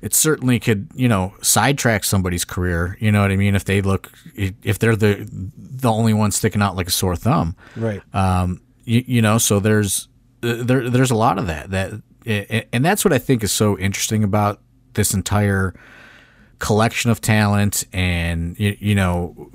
it 0.00 0.14
certainly 0.14 0.58
could, 0.58 0.88
you 0.94 1.08
know, 1.08 1.34
sidetrack 1.42 2.04
somebody's 2.04 2.46
career. 2.46 2.96
You 3.00 3.12
know 3.12 3.20
what 3.20 3.32
I 3.32 3.36
mean? 3.36 3.54
If 3.54 3.66
they 3.66 3.82
look, 3.82 4.10
if 4.34 4.78
they're 4.78 4.96
the 4.96 5.28
the 5.30 5.90
only 5.92 6.14
one 6.14 6.30
sticking 6.30 6.62
out 6.62 6.74
like 6.74 6.88
a 6.88 6.90
sore 6.90 7.16
thumb, 7.16 7.54
Right. 7.76 8.00
um, 8.14 8.62
you, 8.84 9.04
you 9.06 9.22
know, 9.22 9.38
so 9.38 9.60
there's 9.60 10.08
there 10.40 10.88
there's 10.88 11.10
a 11.10 11.16
lot 11.16 11.38
of 11.38 11.46
that 11.46 11.70
that, 11.70 12.66
and 12.72 12.84
that's 12.84 13.04
what 13.04 13.12
I 13.12 13.18
think 13.18 13.42
is 13.42 13.52
so 13.52 13.78
interesting 13.78 14.24
about 14.24 14.60
this 14.94 15.14
entire 15.14 15.74
collection 16.58 17.10
of 17.10 17.20
talent, 17.20 17.84
and 17.92 18.58
you, 18.58 18.76
you 18.78 18.94
know, 18.94 19.50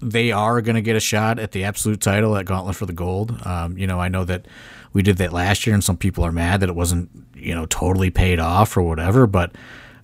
they 0.00 0.32
are 0.32 0.60
going 0.60 0.74
to 0.74 0.82
get 0.82 0.96
a 0.96 1.00
shot 1.00 1.38
at 1.38 1.52
the 1.52 1.64
absolute 1.64 2.00
title 2.00 2.36
at 2.36 2.44
Gauntlet 2.44 2.76
for 2.76 2.86
the 2.86 2.92
Gold. 2.92 3.40
Um, 3.46 3.78
you 3.78 3.86
know, 3.86 4.00
I 4.00 4.08
know 4.08 4.24
that 4.24 4.46
we 4.92 5.02
did 5.02 5.16
that 5.18 5.32
last 5.32 5.66
year, 5.66 5.74
and 5.74 5.82
some 5.82 5.96
people 5.96 6.24
are 6.24 6.32
mad 6.32 6.60
that 6.60 6.68
it 6.68 6.74
wasn't 6.74 7.10
you 7.34 7.54
know 7.54 7.66
totally 7.66 8.10
paid 8.10 8.38
off 8.38 8.76
or 8.76 8.82
whatever, 8.82 9.26
but 9.26 9.54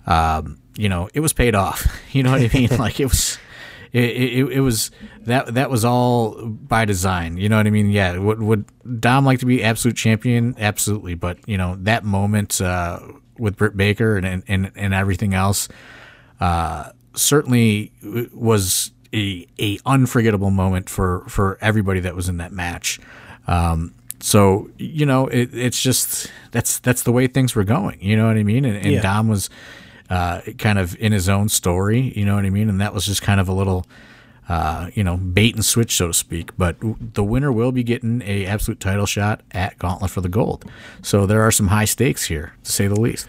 um, 0.07 0.59
you 0.77 0.89
know, 0.89 1.09
it 1.13 1.19
was 1.19 1.33
paid 1.33 1.55
off. 1.55 1.87
You 2.11 2.23
know 2.23 2.31
what 2.31 2.41
I 2.41 2.49
mean? 2.51 2.69
like 2.79 2.99
it 2.99 3.05
was. 3.05 3.37
It, 3.91 4.03
it, 4.03 4.51
it 4.53 4.59
was 4.61 4.91
that 5.21 5.53
that 5.55 5.69
was 5.69 5.83
all 5.83 6.45
by 6.45 6.85
design. 6.85 7.37
You 7.37 7.49
know 7.49 7.57
what 7.57 7.65
I 7.67 7.71
mean? 7.71 7.89
Yeah. 7.89 8.17
Would 8.17 8.41
would 8.41 8.65
Dom 9.01 9.25
like 9.25 9.39
to 9.39 9.45
be 9.45 9.63
absolute 9.63 9.97
champion? 9.97 10.55
Absolutely. 10.59 11.15
But 11.15 11.39
you 11.47 11.57
know 11.57 11.75
that 11.79 12.03
moment 12.03 12.61
uh, 12.61 12.99
with 13.37 13.57
Britt 13.57 13.75
Baker 13.75 14.17
and 14.17 14.43
and 14.47 14.71
and 14.75 14.93
everything 14.93 15.33
else 15.33 15.67
uh, 16.39 16.91
certainly 17.15 17.91
was 18.33 18.91
a 19.13 19.47
a 19.59 19.79
unforgettable 19.85 20.51
moment 20.51 20.89
for 20.89 21.25
for 21.27 21.57
everybody 21.61 21.99
that 22.01 22.15
was 22.15 22.29
in 22.29 22.37
that 22.37 22.51
match. 22.51 22.99
Um, 23.47 23.95
so 24.19 24.69
you 24.77 25.05
know 25.05 25.27
it, 25.27 25.49
it's 25.53 25.81
just 25.81 26.29
that's 26.51 26.79
that's 26.79 27.03
the 27.03 27.11
way 27.11 27.25
things 27.27 27.55
were 27.55 27.63
going. 27.63 27.97
You 28.01 28.15
know 28.17 28.27
what 28.27 28.37
I 28.37 28.43
mean? 28.43 28.65
And, 28.65 28.77
and 28.77 28.91
Yeah. 28.93 29.01
Dom 29.01 29.27
was 29.29 29.49
uh, 30.09 30.41
kind 30.57 30.79
of 30.79 30.95
in 30.99 31.11
his 31.11 31.29
own 31.29 31.49
story. 31.49 32.13
You 32.15 32.25
know 32.25 32.35
what 32.35 32.45
I 32.45 32.49
mean? 32.49 32.69
And 32.69 32.81
that 32.81 32.93
was 32.93 33.05
just 33.05 33.21
kind 33.21 33.39
of 33.39 33.47
a 33.47 33.53
little. 33.53 33.85
Uh, 34.47 34.89
you 34.95 35.03
know, 35.03 35.15
bait 35.15 35.53
and 35.53 35.63
switch, 35.63 35.95
so 35.95 36.07
to 36.07 36.13
speak. 36.13 36.57
But 36.57 36.77
the 36.81 37.23
winner 37.23 37.51
will 37.51 37.71
be 37.71 37.83
getting 37.83 38.23
a 38.23 38.47
absolute 38.47 38.79
title 38.79 39.05
shot 39.05 39.41
at 39.51 39.77
Gauntlet 39.77 40.09
for 40.09 40.21
the 40.21 40.27
Gold. 40.27 40.65
So 41.03 41.27
there 41.27 41.43
are 41.43 41.51
some 41.51 41.67
high 41.67 41.85
stakes 41.85 42.25
here, 42.25 42.53
to 42.63 42.71
say 42.71 42.87
the 42.87 42.99
least. 42.99 43.27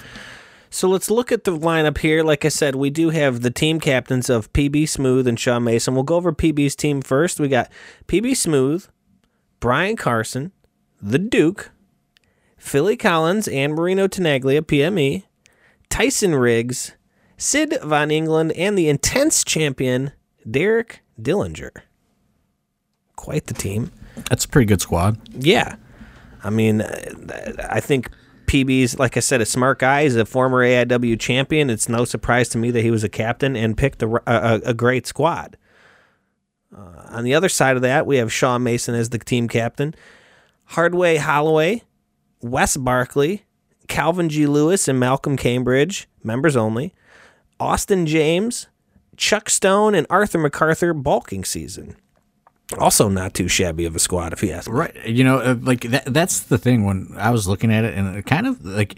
So 0.70 0.88
let's 0.88 1.10
look 1.10 1.32
at 1.32 1.42
the 1.42 1.54
lineup 1.54 1.98
here. 1.98 2.22
Like 2.22 2.44
I 2.44 2.48
said, 2.48 2.76
we 2.76 2.90
do 2.90 3.10
have 3.10 3.40
the 3.40 3.50
team 3.50 3.80
captains 3.80 4.30
of 4.30 4.52
PB 4.52 4.88
Smooth 4.88 5.26
and 5.26 5.38
Shawn 5.38 5.64
Mason. 5.64 5.94
We'll 5.94 6.04
go 6.04 6.14
over 6.14 6.32
PB's 6.32 6.76
team 6.76 7.02
first. 7.02 7.40
We 7.40 7.48
got 7.48 7.70
PB 8.06 8.36
Smooth, 8.36 8.86
Brian 9.58 9.96
Carson, 9.96 10.52
the 11.02 11.18
Duke, 11.18 11.72
Philly 12.56 12.96
Collins 12.96 13.48
and 13.48 13.74
Marino 13.74 14.06
Tenaglia, 14.06 14.62
PME, 14.62 15.24
Tyson 15.90 16.34
Riggs, 16.34 16.92
Sid 17.36 17.78
Von 17.82 18.10
England, 18.10 18.52
and 18.52 18.78
the 18.78 18.88
intense 18.88 19.44
champion, 19.44 20.12
Derek 20.50 21.02
Dillinger. 21.20 21.82
Quite 23.16 23.46
the 23.46 23.54
team. 23.54 23.92
That's 24.28 24.46
a 24.46 24.48
pretty 24.48 24.66
good 24.66 24.80
squad. 24.80 25.18
Yeah. 25.34 25.76
I 26.42 26.48
mean, 26.50 26.82
I 26.82 27.80
think 27.80 28.10
PB's, 28.46 28.98
like 28.98 29.16
I 29.16 29.20
said, 29.20 29.40
a 29.40 29.46
smart 29.46 29.78
guy. 29.78 30.04
He's 30.04 30.16
a 30.16 30.24
former 30.24 30.64
AIW 30.64 31.20
champion. 31.20 31.70
It's 31.70 31.88
no 31.88 32.04
surprise 32.04 32.48
to 32.50 32.58
me 32.58 32.70
that 32.70 32.82
he 32.82 32.90
was 32.90 33.04
a 33.04 33.08
captain 33.08 33.56
and 33.56 33.76
picked 33.76 34.02
a, 34.02 34.08
a, 34.26 34.60
a 34.70 34.74
great 34.74 35.06
squad. 35.06 35.56
Uh, 36.74 37.02
on 37.10 37.24
the 37.24 37.34
other 37.34 37.48
side 37.48 37.76
of 37.76 37.82
that, 37.82 38.06
we 38.06 38.16
have 38.16 38.32
Sean 38.32 38.62
Mason 38.62 38.94
as 38.94 39.10
the 39.10 39.18
team 39.18 39.48
captain, 39.48 39.94
Hardway 40.70 41.18
Holloway, 41.18 41.82
Wes 42.40 42.76
Barkley, 42.76 43.44
Calvin 43.90 44.30
G. 44.30 44.46
Lewis, 44.46 44.88
and 44.88 44.98
Malcolm 44.98 45.36
Cambridge, 45.36 46.08
members 46.22 46.56
only, 46.56 46.94
Austin 47.58 48.06
James, 48.06 48.68
Chuck 49.16 49.50
Stone, 49.50 49.94
and 49.94 50.06
Arthur 50.08 50.38
MacArthur, 50.38 50.94
bulking 50.94 51.44
season. 51.44 51.96
Also, 52.78 53.08
not 53.08 53.34
too 53.34 53.48
shabby 53.48 53.84
of 53.84 53.96
a 53.96 53.98
squad, 53.98 54.32
if 54.32 54.42
you 54.44 54.52
ask 54.52 54.70
me. 54.70 54.76
Right. 54.76 55.06
You 55.06 55.24
know, 55.24 55.38
uh, 55.40 55.56
like 55.60 55.80
that, 55.82 56.04
that's 56.06 56.40
the 56.40 56.56
thing 56.56 56.84
when 56.84 57.12
I 57.16 57.30
was 57.30 57.48
looking 57.48 57.72
at 57.72 57.84
it, 57.84 57.94
and 57.94 58.16
it 58.16 58.26
kind 58.26 58.46
of 58.46 58.64
like, 58.64 58.96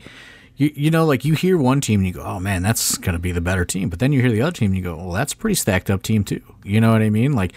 you, 0.56 0.70
you 0.74 0.90
know, 0.90 1.06
like 1.06 1.24
you 1.24 1.34
hear 1.34 1.56
one 1.56 1.80
team 1.80 2.00
and 2.00 2.06
you 2.06 2.12
go, 2.12 2.22
oh 2.22 2.38
man, 2.38 2.62
that's 2.62 2.98
going 2.98 3.14
to 3.14 3.18
be 3.18 3.32
the 3.32 3.40
better 3.40 3.64
team. 3.64 3.88
But 3.88 3.98
then 3.98 4.12
you 4.12 4.20
hear 4.20 4.30
the 4.30 4.42
other 4.42 4.52
team 4.52 4.72
and 4.72 4.76
you 4.76 4.82
go, 4.82 4.94
well, 4.94 5.12
that's 5.12 5.32
a 5.32 5.36
pretty 5.36 5.54
stacked 5.54 5.90
up 5.90 6.02
team 6.02 6.22
too. 6.22 6.42
You 6.64 6.82
know 6.82 6.92
what 6.92 7.00
I 7.00 7.08
mean? 7.08 7.32
Like, 7.32 7.54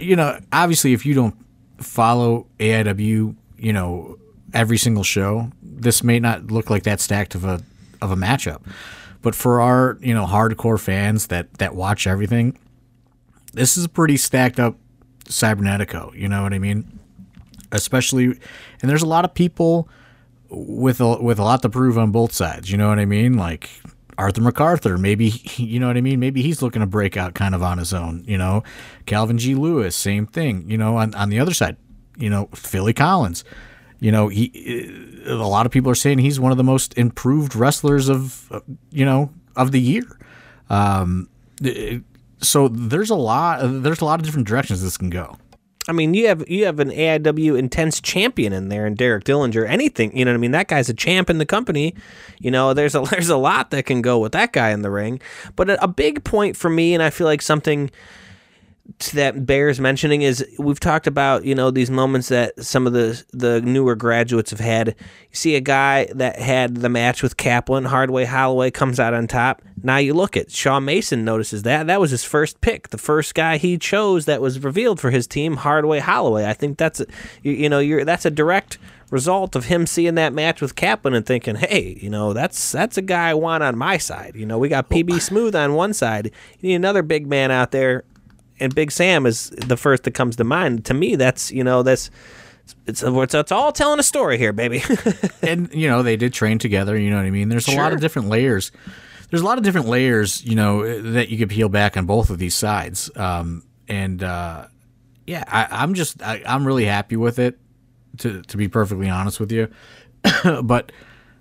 you 0.00 0.16
know, 0.16 0.40
obviously, 0.52 0.92
if 0.92 1.06
you 1.06 1.14
don't 1.14 1.36
follow 1.78 2.48
AIW, 2.58 3.36
you 3.56 3.72
know, 3.72 4.18
every 4.52 4.78
single 4.78 5.04
show, 5.04 5.52
this 5.76 6.02
may 6.02 6.18
not 6.18 6.50
look 6.50 6.70
like 6.70 6.84
that 6.84 7.00
stacked 7.00 7.34
of 7.34 7.44
a 7.44 7.62
of 8.00 8.10
a 8.10 8.16
matchup. 8.16 8.62
But 9.22 9.34
for 9.34 9.60
our, 9.60 9.98
you 10.00 10.14
know, 10.14 10.26
hardcore 10.26 10.80
fans 10.80 11.28
that 11.28 11.52
that 11.54 11.74
watch 11.74 12.06
everything, 12.06 12.58
this 13.52 13.76
is 13.76 13.84
a 13.84 13.88
pretty 13.88 14.16
stacked 14.16 14.60
up 14.60 14.76
Cibernetico. 15.24 16.14
You 16.14 16.28
know 16.28 16.42
what 16.42 16.52
I 16.52 16.58
mean? 16.58 16.98
Especially, 17.72 18.26
and 18.26 18.90
there's 18.90 19.02
a 19.02 19.06
lot 19.06 19.24
of 19.24 19.34
people 19.34 19.88
with 20.48 21.00
a, 21.00 21.20
with 21.20 21.38
a 21.38 21.42
lot 21.42 21.62
to 21.62 21.68
prove 21.68 21.98
on 21.98 22.12
both 22.12 22.32
sides. 22.32 22.70
You 22.70 22.78
know 22.78 22.88
what 22.88 22.98
I 22.98 23.04
mean? 23.04 23.36
Like 23.36 23.68
Arthur 24.18 24.42
MacArthur, 24.42 24.96
maybe 24.96 25.42
you 25.56 25.80
know 25.80 25.88
what 25.88 25.96
I 25.96 26.00
mean. 26.00 26.20
Maybe 26.20 26.42
he's 26.42 26.62
looking 26.62 26.80
to 26.80 26.86
break 26.86 27.16
out 27.16 27.34
kind 27.34 27.54
of 27.54 27.62
on 27.62 27.78
his 27.78 27.92
own. 27.92 28.24
You 28.26 28.38
know, 28.38 28.62
Calvin 29.06 29.38
G. 29.38 29.54
Lewis, 29.54 29.96
same 29.96 30.26
thing. 30.26 30.70
You 30.70 30.78
know, 30.78 30.96
on 30.96 31.14
on 31.14 31.30
the 31.30 31.40
other 31.40 31.54
side, 31.54 31.76
you 32.16 32.30
know 32.30 32.48
Philly 32.54 32.92
Collins. 32.92 33.44
You 33.98 34.12
know, 34.12 34.28
he 34.28 35.22
uh, 35.26 35.32
a 35.32 35.48
lot 35.48 35.66
of 35.66 35.72
people 35.72 35.90
are 35.90 35.96
saying 35.96 36.18
he's 36.18 36.38
one 36.38 36.52
of 36.52 36.58
the 36.58 36.64
most 36.64 36.96
improved 36.98 37.54
wrestlers 37.54 38.08
of 38.08 38.50
uh, 38.52 38.60
you 38.90 39.04
know 39.04 39.30
of 39.56 39.72
the 39.72 39.80
year. 39.80 40.04
Um, 40.68 41.28
uh, 41.64 41.98
so 42.38 42.68
there's 42.68 43.10
a 43.10 43.16
lot 43.16 43.60
there's 43.62 44.00
a 44.00 44.04
lot 44.04 44.20
of 44.20 44.26
different 44.26 44.46
directions 44.46 44.82
this 44.82 44.96
can 44.96 45.10
go. 45.10 45.38
I 45.88 45.92
mean, 45.92 46.14
you 46.14 46.26
have 46.26 46.48
you 46.48 46.64
have 46.64 46.80
an 46.80 46.90
AIW 46.90 47.56
intense 47.56 48.00
champion 48.00 48.52
in 48.52 48.68
there, 48.68 48.86
and 48.86 48.96
Derek 48.96 49.24
Dillinger. 49.24 49.68
Anything, 49.68 50.16
you 50.16 50.24
know 50.24 50.32
what 50.32 50.36
I 50.36 50.40
mean? 50.40 50.50
That 50.50 50.68
guy's 50.68 50.88
a 50.88 50.94
champ 50.94 51.30
in 51.30 51.38
the 51.38 51.46
company. 51.46 51.94
You 52.40 52.50
know, 52.50 52.74
there's 52.74 52.94
a 52.94 53.00
there's 53.10 53.28
a 53.28 53.36
lot 53.36 53.70
that 53.70 53.86
can 53.86 54.02
go 54.02 54.18
with 54.18 54.32
that 54.32 54.52
guy 54.52 54.70
in 54.70 54.82
the 54.82 54.90
ring. 54.90 55.20
But 55.54 55.70
a, 55.70 55.84
a 55.84 55.88
big 55.88 56.24
point 56.24 56.56
for 56.56 56.68
me, 56.68 56.94
and 56.94 57.02
I 57.02 57.10
feel 57.10 57.26
like 57.26 57.40
something 57.40 57.90
that 59.12 59.44
bears 59.44 59.78
mentioning 59.78 60.22
is 60.22 60.44
we've 60.58 60.80
talked 60.80 61.06
about 61.06 61.44
you 61.44 61.54
know 61.54 61.70
these 61.70 61.90
moments 61.90 62.28
that 62.28 62.64
some 62.64 62.86
of 62.86 62.92
the 62.92 63.22
the 63.32 63.60
newer 63.60 63.94
graduates 63.94 64.50
have 64.50 64.60
had. 64.60 64.88
You 64.88 65.36
see 65.36 65.54
a 65.56 65.60
guy 65.60 66.08
that 66.14 66.38
had 66.38 66.76
the 66.76 66.88
match 66.88 67.22
with 67.22 67.36
Kaplan, 67.36 67.84
Hardway 67.84 68.24
Holloway 68.24 68.70
comes 68.70 68.98
out 68.98 69.14
on 69.14 69.26
top. 69.26 69.62
Now 69.82 69.98
you 69.98 70.14
look 70.14 70.36
at 70.36 70.50
Shaw 70.50 70.80
Mason 70.80 71.24
notices 71.24 71.62
that 71.64 71.86
that 71.86 72.00
was 72.00 72.10
his 72.10 72.24
first 72.24 72.60
pick, 72.60 72.88
the 72.88 72.98
first 72.98 73.34
guy 73.34 73.58
he 73.58 73.76
chose 73.76 74.24
that 74.24 74.40
was 74.40 74.60
revealed 74.60 75.00
for 75.00 75.10
his 75.10 75.26
team, 75.26 75.56
Hardway 75.56 75.98
Holloway. 75.98 76.46
I 76.46 76.54
think 76.54 76.78
that's 76.78 77.00
a, 77.00 77.06
you, 77.42 77.52
you 77.52 77.68
know 77.68 77.78
you're 77.78 78.04
that's 78.04 78.24
a 78.24 78.30
direct 78.30 78.78
result 79.10 79.54
of 79.54 79.66
him 79.66 79.86
seeing 79.86 80.16
that 80.16 80.32
match 80.32 80.60
with 80.60 80.74
Kaplan 80.74 81.14
and 81.14 81.24
thinking, 81.24 81.56
hey, 81.56 81.98
you 82.00 82.10
know, 82.10 82.32
that's 82.32 82.72
that's 82.72 82.96
a 82.96 83.02
guy 83.02 83.30
I 83.30 83.34
want 83.34 83.62
on 83.62 83.76
my 83.76 83.98
side. 83.98 84.34
You 84.34 84.46
know, 84.46 84.58
we 84.58 84.68
got 84.68 84.88
PB 84.88 85.20
Smooth 85.20 85.54
on 85.54 85.74
one 85.74 85.92
side. 85.92 86.32
You 86.60 86.70
need 86.70 86.74
another 86.76 87.02
big 87.02 87.26
man 87.26 87.50
out 87.50 87.70
there 87.70 88.04
and 88.60 88.74
Big 88.74 88.90
Sam 88.90 89.26
is 89.26 89.50
the 89.50 89.76
first 89.76 90.04
that 90.04 90.12
comes 90.12 90.36
to 90.36 90.44
mind. 90.44 90.84
To 90.86 90.94
me, 90.94 91.16
that's 91.16 91.50
you 91.50 91.64
know 91.64 91.82
that's 91.82 92.10
it's 92.86 93.02
it's, 93.02 93.34
it's 93.34 93.52
all 93.52 93.72
telling 93.72 94.00
a 94.00 94.02
story 94.02 94.38
here, 94.38 94.52
baby. 94.52 94.82
and 95.42 95.72
you 95.72 95.88
know 95.88 96.02
they 96.02 96.16
did 96.16 96.32
train 96.32 96.58
together. 96.58 96.98
You 96.98 97.10
know 97.10 97.16
what 97.16 97.26
I 97.26 97.30
mean? 97.30 97.48
There's 97.48 97.68
a 97.68 97.72
sure. 97.72 97.82
lot 97.82 97.92
of 97.92 98.00
different 98.00 98.28
layers. 98.28 98.72
There's 99.30 99.42
a 99.42 99.44
lot 99.44 99.58
of 99.58 99.64
different 99.64 99.88
layers, 99.88 100.44
you 100.44 100.54
know, 100.54 101.00
that 101.12 101.30
you 101.30 101.38
could 101.38 101.50
peel 101.50 101.68
back 101.68 101.96
on 101.96 102.06
both 102.06 102.30
of 102.30 102.38
these 102.38 102.54
sides. 102.54 103.10
Um, 103.16 103.64
and 103.88 104.22
uh, 104.22 104.68
yeah, 105.26 105.42
I, 105.48 105.82
am 105.82 105.94
just 105.94 106.22
I, 106.22 106.42
I'm 106.46 106.66
really 106.66 106.84
happy 106.84 107.16
with 107.16 107.38
it. 107.38 107.58
To 108.18 108.40
to 108.40 108.56
be 108.56 108.66
perfectly 108.68 109.10
honest 109.10 109.38
with 109.38 109.52
you, 109.52 109.68
but 110.62 110.90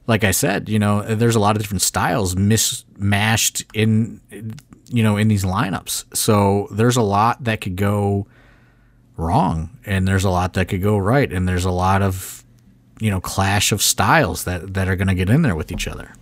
like 0.08 0.24
I 0.24 0.32
said, 0.32 0.70
you 0.70 0.78
know, 0.78 1.02
there's 1.02 1.36
a 1.36 1.40
lot 1.40 1.56
of 1.56 1.62
different 1.62 1.82
styles 1.82 2.36
mismatched 2.36 3.66
in 3.74 4.20
you 4.90 5.04
know, 5.04 5.18
in 5.18 5.28
these 5.28 5.44
lineups. 5.44 6.16
So 6.16 6.68
there's 6.72 6.98
a 6.98 7.02
lot 7.02 7.44
that 7.44 7.62
could 7.62 7.76
go 7.76 8.28
wrong 9.18 9.70
and 9.86 10.08
there's 10.08 10.26
a 10.26 10.30
lot 10.30 10.54
that 10.54 10.68
could 10.68 10.82
go 10.82 10.98
right 10.98 11.32
and 11.32 11.48
there's 11.48 11.64
a 11.64 11.72
lot 11.72 12.02
of 12.02 12.44
you 13.00 13.10
know 13.10 13.22
clash 13.22 13.72
of 13.72 13.82
styles 13.82 14.44
that 14.44 14.74
that 14.74 14.90
are 14.90 14.96
going 14.96 15.08
to 15.08 15.16
get 15.16 15.30
in 15.30 15.42
there 15.42 15.56
with 15.56 15.72
each 15.72 15.88
other. 15.88 16.14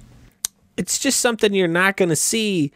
It's 0.78 0.98
just 0.98 1.20
something 1.20 1.54
you're 1.54 1.68
not 1.68 1.98
going 1.98 2.10
to 2.10 2.16
see 2.16 2.72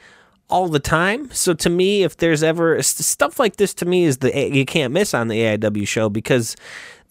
all 0.49 0.67
the 0.67 0.79
time. 0.79 1.29
So 1.31 1.53
to 1.55 1.69
me, 1.69 2.03
if 2.03 2.17
there's 2.17 2.43
ever 2.43 2.81
stuff 2.81 3.39
like 3.39 3.57
this, 3.57 3.73
to 3.75 3.85
me 3.85 4.05
is 4.05 4.17
the 4.19 4.49
you 4.55 4.65
can't 4.65 4.93
miss 4.93 5.13
on 5.13 5.27
the 5.27 5.39
AIW 5.39 5.87
show 5.87 6.09
because 6.09 6.55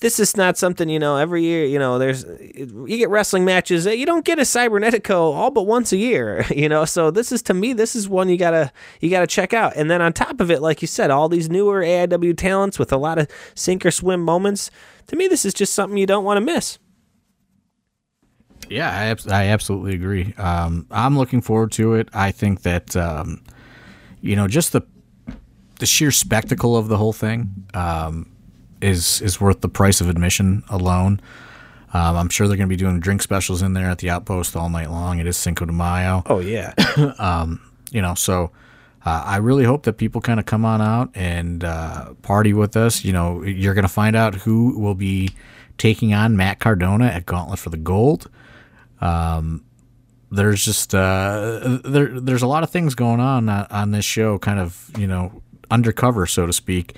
this 0.00 0.20
is 0.20 0.36
not 0.36 0.58
something 0.58 0.88
you 0.88 0.98
know 0.98 1.16
every 1.16 1.42
year 1.42 1.64
you 1.64 1.78
know 1.78 1.98
there's 1.98 2.24
you 2.54 2.98
get 2.98 3.08
wrestling 3.08 3.44
matches 3.44 3.86
you 3.86 4.04
don't 4.04 4.24
get 4.24 4.38
a 4.38 4.42
cibernetico 4.42 5.32
all 5.34 5.50
but 5.50 5.62
once 5.62 5.92
a 5.92 5.96
year 5.96 6.44
you 6.56 6.68
know? 6.68 6.84
So 6.84 7.10
this 7.10 7.32
is 7.32 7.42
to 7.42 7.54
me 7.54 7.72
this 7.72 7.94
is 7.94 8.08
one 8.08 8.28
you 8.28 8.36
gotta 8.36 8.72
you 9.00 9.10
gotta 9.10 9.26
check 9.26 9.52
out. 9.52 9.76
And 9.76 9.90
then 9.90 10.02
on 10.02 10.12
top 10.12 10.40
of 10.40 10.50
it 10.50 10.62
like 10.62 10.82
you 10.82 10.88
said 10.88 11.10
all 11.10 11.28
these 11.28 11.48
newer 11.48 11.82
aiw 11.82 12.36
talents 12.36 12.78
with 12.78 12.92
a 12.92 12.96
lot 12.96 13.18
of 13.18 13.28
sink 13.54 13.84
or 13.84 13.90
swim 13.90 14.20
moments 14.22 14.70
to 15.08 15.16
me 15.16 15.28
this 15.28 15.44
is 15.44 15.54
just 15.54 15.74
something 15.74 15.98
you 15.98 16.06
don't 16.06 16.24
want 16.24 16.38
to 16.38 16.40
miss. 16.40 16.78
Yeah 18.68 18.90
I, 18.90 19.32
I 19.32 19.46
absolutely 19.48 19.94
agree. 19.94 20.34
Um, 20.38 20.86
i'm 20.90 21.16
looking 21.16 21.40
forward 21.40 21.72
to 21.72 21.94
it. 21.94 22.08
I 22.12 22.32
think 22.32 22.62
that 22.62 22.96
um, 22.96 23.42
you 24.20 24.36
know 24.36 24.48
just 24.48 24.72
the 24.72 24.82
the 25.78 25.86
sheer 25.86 26.10
spectacle 26.10 26.74
of 26.76 26.88
the 26.88 26.96
whole 26.96 27.12
thing 27.12 27.66
um, 27.74 28.32
is 28.80 29.20
is 29.22 29.40
worth 29.40 29.60
the 29.60 29.68
price 29.68 30.00
of 30.00 30.08
admission 30.08 30.62
alone. 30.68 31.20
Um, 31.94 32.16
I'm 32.16 32.28
sure 32.28 32.46
they're 32.46 32.56
going 32.56 32.68
to 32.68 32.72
be 32.72 32.76
doing 32.76 33.00
drink 33.00 33.22
specials 33.22 33.62
in 33.62 33.72
there 33.72 33.88
at 33.88 33.98
the 33.98 34.10
Outpost 34.10 34.56
all 34.56 34.68
night 34.68 34.90
long. 34.90 35.18
It 35.18 35.26
is 35.26 35.36
Cinco 35.36 35.64
de 35.64 35.72
Mayo. 35.72 36.22
Oh 36.26 36.40
yeah. 36.40 36.74
um, 37.18 37.60
you 37.90 38.02
know, 38.02 38.14
so 38.14 38.50
uh, 39.04 39.22
I 39.24 39.36
really 39.36 39.64
hope 39.64 39.84
that 39.84 39.94
people 39.94 40.20
kind 40.20 40.40
of 40.40 40.46
come 40.46 40.64
on 40.64 40.82
out 40.82 41.10
and 41.14 41.62
uh, 41.64 42.14
party 42.22 42.52
with 42.52 42.76
us. 42.76 43.04
You 43.04 43.12
know, 43.12 43.42
you're 43.42 43.74
going 43.74 43.84
to 43.84 43.88
find 43.88 44.16
out 44.16 44.34
who 44.34 44.78
will 44.78 44.94
be 44.94 45.30
taking 45.78 46.12
on 46.12 46.36
Matt 46.36 46.58
Cardona 46.58 47.06
at 47.06 47.24
Gauntlet 47.24 47.58
for 47.58 47.70
the 47.70 47.76
Gold. 47.76 48.28
Um, 49.00 49.64
there's 50.30 50.64
just 50.64 50.94
uh, 50.94 51.78
there 51.84 52.20
there's 52.20 52.42
a 52.42 52.48
lot 52.48 52.62
of 52.64 52.70
things 52.70 52.94
going 52.94 53.20
on 53.20 53.48
uh, 53.48 53.68
on 53.70 53.92
this 53.92 54.04
show, 54.04 54.38
kind 54.38 54.58
of 54.58 54.90
you 54.98 55.06
know 55.06 55.40
undercover, 55.70 56.26
so 56.26 56.46
to 56.46 56.52
speak 56.52 56.96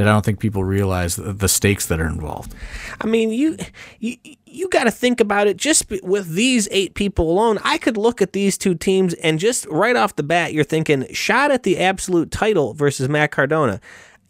that 0.00 0.08
I 0.08 0.12
don't 0.12 0.24
think 0.24 0.40
people 0.40 0.64
realize 0.64 1.16
the 1.16 1.48
stakes 1.48 1.86
that 1.86 2.00
are 2.00 2.06
involved. 2.06 2.54
I 3.02 3.06
mean, 3.06 3.30
you 3.30 3.58
you, 3.98 4.16
you 4.46 4.68
got 4.70 4.84
to 4.84 4.90
think 4.90 5.20
about 5.20 5.46
it 5.46 5.58
just 5.58 5.90
with 6.02 6.32
these 6.32 6.66
eight 6.70 6.94
people 6.94 7.30
alone. 7.30 7.58
I 7.64 7.76
could 7.76 7.98
look 7.98 8.22
at 8.22 8.32
these 8.32 8.56
two 8.56 8.74
teams 8.74 9.12
and 9.14 9.38
just 9.38 9.66
right 9.66 9.96
off 9.96 10.16
the 10.16 10.22
bat, 10.22 10.54
you're 10.54 10.64
thinking 10.64 11.06
shot 11.12 11.50
at 11.50 11.64
the 11.64 11.78
absolute 11.78 12.30
title 12.30 12.72
versus 12.72 13.10
Matt 13.10 13.30
Cardona. 13.30 13.78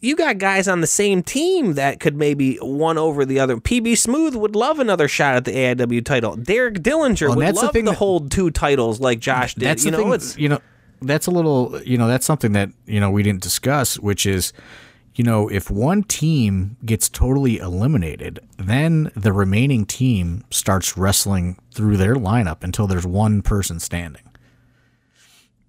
You 0.01 0.17
got 0.17 0.39
guys 0.39 0.67
on 0.67 0.81
the 0.81 0.87
same 0.87 1.23
team 1.23 1.75
that 1.75 2.01
could 2.01 2.17
maybe 2.17 2.57
one 2.57 2.97
over 2.97 3.23
the 3.23 3.39
other. 3.39 3.55
PB 3.55 3.97
Smooth 3.97 4.35
would 4.35 4.57
love 4.57 4.79
another 4.79 5.07
shot 5.07 5.35
at 5.35 5.45
the 5.45 5.51
AIW 5.51 6.03
title. 6.03 6.35
Derek 6.35 6.79
Dillinger 6.79 7.29
well, 7.29 7.37
would 7.37 7.55
love 7.55 7.71
to 7.71 7.81
that, 7.83 7.93
hold 7.95 8.29
two 8.29 8.51
titles 8.51 8.99
like 8.99 9.19
Josh 9.19 9.53
did. 9.53 9.63
That's 9.63 9.85
you 9.85 9.91
know, 9.91 10.17
thing, 10.17 10.41
you 10.41 10.49
know 10.49 10.59
that's 11.01 11.27
a 11.27 11.31
little 11.31 11.79
you 11.83 11.97
know 11.97 12.07
that's 12.07 12.25
something 12.25 12.51
that 12.53 12.69
you 12.85 12.99
know 12.99 13.09
we 13.09 13.23
didn't 13.23 13.41
discuss, 13.41 13.97
which 13.99 14.25
is 14.25 14.53
you 15.15 15.23
know, 15.23 15.49
if 15.49 15.69
one 15.69 16.03
team 16.03 16.77
gets 16.85 17.09
totally 17.09 17.57
eliminated, 17.57 18.39
then 18.57 19.11
the 19.15 19.33
remaining 19.33 19.85
team 19.85 20.43
starts 20.49 20.97
wrestling 20.97 21.57
through 21.73 21.97
their 21.97 22.15
lineup 22.15 22.63
until 22.63 22.87
there's 22.87 23.05
one 23.05 23.41
person 23.41 23.79
standing. 23.79 24.23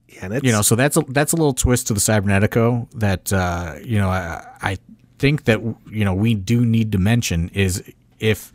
Yeah, 0.08 0.38
you 0.42 0.52
know, 0.52 0.62
so 0.62 0.76
that's 0.76 0.96
a 0.96 1.00
that's 1.08 1.32
a 1.32 1.36
little 1.36 1.54
twist 1.54 1.88
to 1.88 1.94
the 1.94 2.00
Cibernetico 2.00 2.88
that 2.92 3.32
uh, 3.32 3.76
you 3.82 3.98
know 3.98 4.08
I, 4.08 4.46
I 4.62 4.78
think 5.18 5.44
that 5.44 5.60
you 5.90 6.04
know 6.04 6.14
we 6.14 6.34
do 6.34 6.64
need 6.64 6.92
to 6.92 6.98
mention 6.98 7.48
is 7.48 7.82
if 8.20 8.52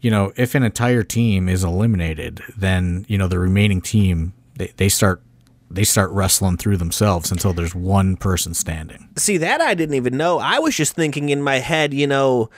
you 0.00 0.10
know, 0.10 0.32
if 0.36 0.54
an 0.54 0.62
entire 0.62 1.02
team 1.02 1.48
is 1.48 1.62
eliminated, 1.62 2.42
then 2.56 3.04
you 3.08 3.18
know 3.18 3.28
the 3.28 3.38
remaining 3.38 3.80
team 3.80 4.32
they, 4.56 4.72
they 4.76 4.88
start 4.88 5.22
they 5.70 5.84
start 5.84 6.10
wrestling 6.10 6.56
through 6.56 6.76
themselves 6.76 7.30
until 7.30 7.52
there's 7.52 7.74
one 7.74 8.16
person 8.16 8.54
standing. 8.54 9.08
See 9.16 9.36
that 9.38 9.60
I 9.60 9.74
didn't 9.74 9.94
even 9.94 10.16
know. 10.16 10.38
I 10.38 10.58
was 10.58 10.76
just 10.76 10.94
thinking 10.94 11.28
in 11.28 11.42
my 11.42 11.56
head, 11.56 11.94
you 11.94 12.06
know, 12.06 12.50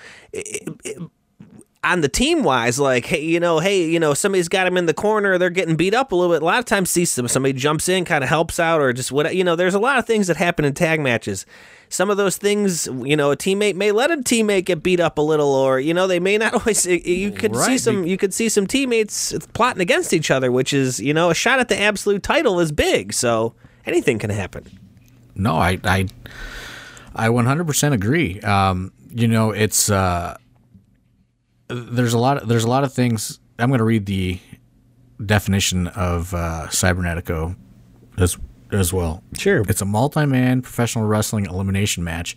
on 1.85 2.01
the 2.01 2.09
team 2.09 2.45
wise, 2.45 2.79
like 2.79 3.07
hey, 3.07 3.23
you 3.23 3.41
know, 3.41 3.59
hey, 3.59 3.85
you 3.85 3.99
know, 3.99 4.15
somebody's 4.15 4.49
got 4.49 4.67
him 4.67 4.77
in 4.77 4.87
the 4.87 4.95
corner, 4.95 5.37
they're 5.37 5.51
getting 5.51 5.75
beat 5.75 5.95
up 5.95 6.13
a 6.13 6.15
little 6.15 6.35
bit. 6.35 6.43
A 6.43 6.45
lot 6.45 6.59
of 6.59 6.65
times, 6.65 6.91
see 6.91 7.05
some 7.05 7.27
somebody 7.29 7.53
jumps 7.53 7.89
in, 7.89 8.05
kind 8.05 8.23
of 8.23 8.31
helps 8.31 8.61
out, 8.61 8.81
or 8.81 8.93
just 8.93 9.11
what 9.11 9.35
you 9.35 9.43
know. 9.43 9.57
There's 9.57 9.75
a 9.75 9.81
lot 9.81 9.99
of 9.99 10.07
things 10.07 10.29
that 10.29 10.37
happen 10.37 10.65
in 10.65 10.75
tag 10.75 11.01
matches. 11.01 11.45
Some 11.89 12.09
of 12.09 12.17
those 12.17 12.39
things, 12.39 12.87
you 12.87 13.17
know, 13.17 13.33
a 13.33 13.37
teammate 13.37 13.75
may 13.75 13.93
let 13.93 14.11
a 14.11 14.17
teammate 14.17 14.65
get 14.65 14.83
beat 14.83 15.01
up 15.01 15.19
a 15.19 15.21
little, 15.21 15.53
or 15.53 15.81
you 15.81 15.93
know, 15.93 16.07
they 16.07 16.21
may 16.21 16.39
not 16.39 16.55
always. 16.61 16.87
You 16.87 17.33
could 17.33 17.57
right. 17.57 17.67
see 17.67 17.79
some, 17.79 18.07
you 18.07 18.17
could 18.17 18.33
see 18.33 18.49
some 18.49 18.67
teammates 18.67 19.35
plotting 19.53 19.83
against 19.83 20.13
each 20.13 20.31
other, 20.31 20.53
which 20.53 20.73
is, 20.73 21.01
you 21.01 21.13
know, 21.13 21.31
a 21.31 21.35
shot 21.35 21.59
at 21.59 21.69
the 21.69 21.79
absolute 21.79 22.23
title 22.23 22.61
is 22.61 22.71
big. 22.71 23.13
So 23.13 23.55
anything 23.87 24.19
can 24.19 24.31
happen. 24.31 24.65
No, 25.35 25.57
I, 25.57 25.81
I, 25.85 26.07
I 27.15 27.29
100% 27.29 27.93
agree. 27.93 28.41
Um, 28.41 28.93
you 29.11 29.27
know, 29.27 29.51
it's. 29.51 29.91
uh 29.91 30.37
there's 31.73 32.15
a 32.15 32.19
lot 32.19 32.43
of, 32.43 32.49
there's 32.49 32.65
a 32.65 32.69
lot 32.69 32.85
of 32.85 32.93
things. 32.93 33.41
I'm 33.59 33.69
going 33.69 33.79
to 33.79 33.85
read 33.85 34.07
the 34.07 34.39
definition 35.25 35.87
of 35.89 36.35
uh, 36.35 36.67
cibernetico 36.69 37.57
as 38.19 38.37
as 38.73 38.93
well. 38.93 39.23
Sure. 39.37 39.63
It's 39.69 39.83
a 39.83 39.87
multi-man 39.87 40.63
professional 40.63 41.07
wrestling 41.07 41.45
elimination 41.45 42.03
match 42.03 42.35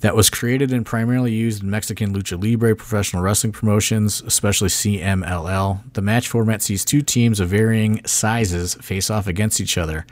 that 0.00 0.16
was 0.16 0.30
created 0.30 0.72
and 0.72 0.84
primarily 0.84 1.32
used 1.32 1.62
in 1.62 1.70
Mexican 1.70 2.12
lucha 2.12 2.42
libre 2.42 2.74
professional 2.74 3.22
wrestling 3.22 3.52
promotions, 3.52 4.20
especially 4.22 4.68
CMLL. 4.68 5.92
The 5.92 6.02
match 6.02 6.28
format 6.28 6.60
sees 6.60 6.84
two 6.84 7.02
teams 7.02 7.38
of 7.38 7.50
varying 7.50 8.04
sizes 8.04 8.74
face 8.74 9.10
off 9.10 9.26
against 9.28 9.60
each 9.60 9.78
other. 9.78 10.04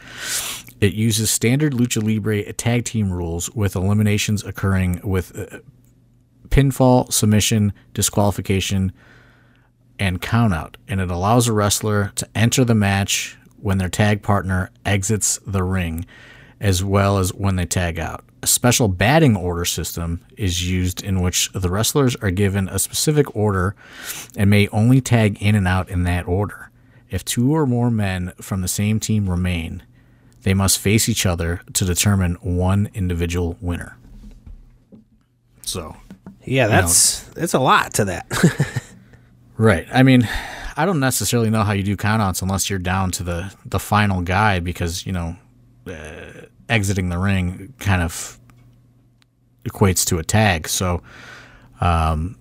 It 0.80 0.94
uses 0.94 1.30
standard 1.30 1.72
lucha 1.72 2.02
libre 2.02 2.52
tag 2.52 2.84
team 2.84 3.12
rules 3.12 3.50
with 3.50 3.74
eliminations 3.74 4.44
occurring 4.44 5.00
with 5.02 5.36
uh, 5.36 5.58
pinfall, 6.50 7.12
submission, 7.12 7.72
disqualification, 7.94 8.92
and 9.98 10.20
countout. 10.20 10.76
And 10.88 11.00
it 11.00 11.10
allows 11.10 11.48
a 11.48 11.52
wrestler 11.52 12.12
to 12.16 12.28
enter 12.34 12.64
the 12.64 12.74
match 12.74 13.36
when 13.60 13.78
their 13.78 13.88
tag 13.88 14.22
partner 14.22 14.70
exits 14.84 15.38
the 15.46 15.62
ring, 15.62 16.06
as 16.60 16.82
well 16.82 17.18
as 17.18 17.32
when 17.34 17.56
they 17.56 17.66
tag 17.66 17.98
out. 17.98 18.24
A 18.42 18.46
special 18.46 18.88
batting 18.88 19.36
order 19.36 19.66
system 19.66 20.24
is 20.36 20.68
used 20.68 21.02
in 21.02 21.20
which 21.20 21.52
the 21.52 21.68
wrestlers 21.68 22.16
are 22.16 22.30
given 22.30 22.68
a 22.68 22.78
specific 22.78 23.36
order 23.36 23.76
and 24.36 24.48
may 24.48 24.66
only 24.68 25.02
tag 25.02 25.36
in 25.42 25.54
and 25.54 25.68
out 25.68 25.90
in 25.90 26.04
that 26.04 26.26
order. 26.26 26.70
If 27.10 27.24
two 27.24 27.54
or 27.54 27.66
more 27.66 27.90
men 27.90 28.32
from 28.40 28.62
the 28.62 28.68
same 28.68 28.98
team 28.98 29.28
remain, 29.28 29.82
they 30.42 30.54
must 30.54 30.78
face 30.78 31.08
each 31.08 31.26
other 31.26 31.60
to 31.74 31.84
determine 31.84 32.36
one 32.36 32.88
individual 32.94 33.58
winner. 33.60 33.98
So, 35.62 35.96
yeah, 36.44 36.66
that's 36.66 37.26
you 37.28 37.34
know, 37.36 37.42
it's 37.42 37.54
a 37.54 37.58
lot 37.58 37.94
to 37.94 38.06
that. 38.06 38.26
right. 39.56 39.86
I 39.92 40.02
mean, 40.02 40.28
I 40.76 40.86
don't 40.86 41.00
necessarily 41.00 41.50
know 41.50 41.62
how 41.62 41.72
you 41.72 41.82
do 41.82 41.96
countouts 41.96 42.42
unless 42.42 42.70
you're 42.70 42.78
down 42.78 43.10
to 43.12 43.22
the 43.22 43.54
the 43.66 43.78
final 43.78 44.22
guy 44.22 44.60
because 44.60 45.06
you 45.06 45.12
know 45.12 45.36
uh, 45.86 46.46
exiting 46.68 47.08
the 47.08 47.18
ring 47.18 47.74
kind 47.78 48.02
of 48.02 48.38
equates 49.64 50.04
to 50.06 50.18
a 50.18 50.24
tag. 50.24 50.68
So 50.68 51.02
um, 51.80 52.38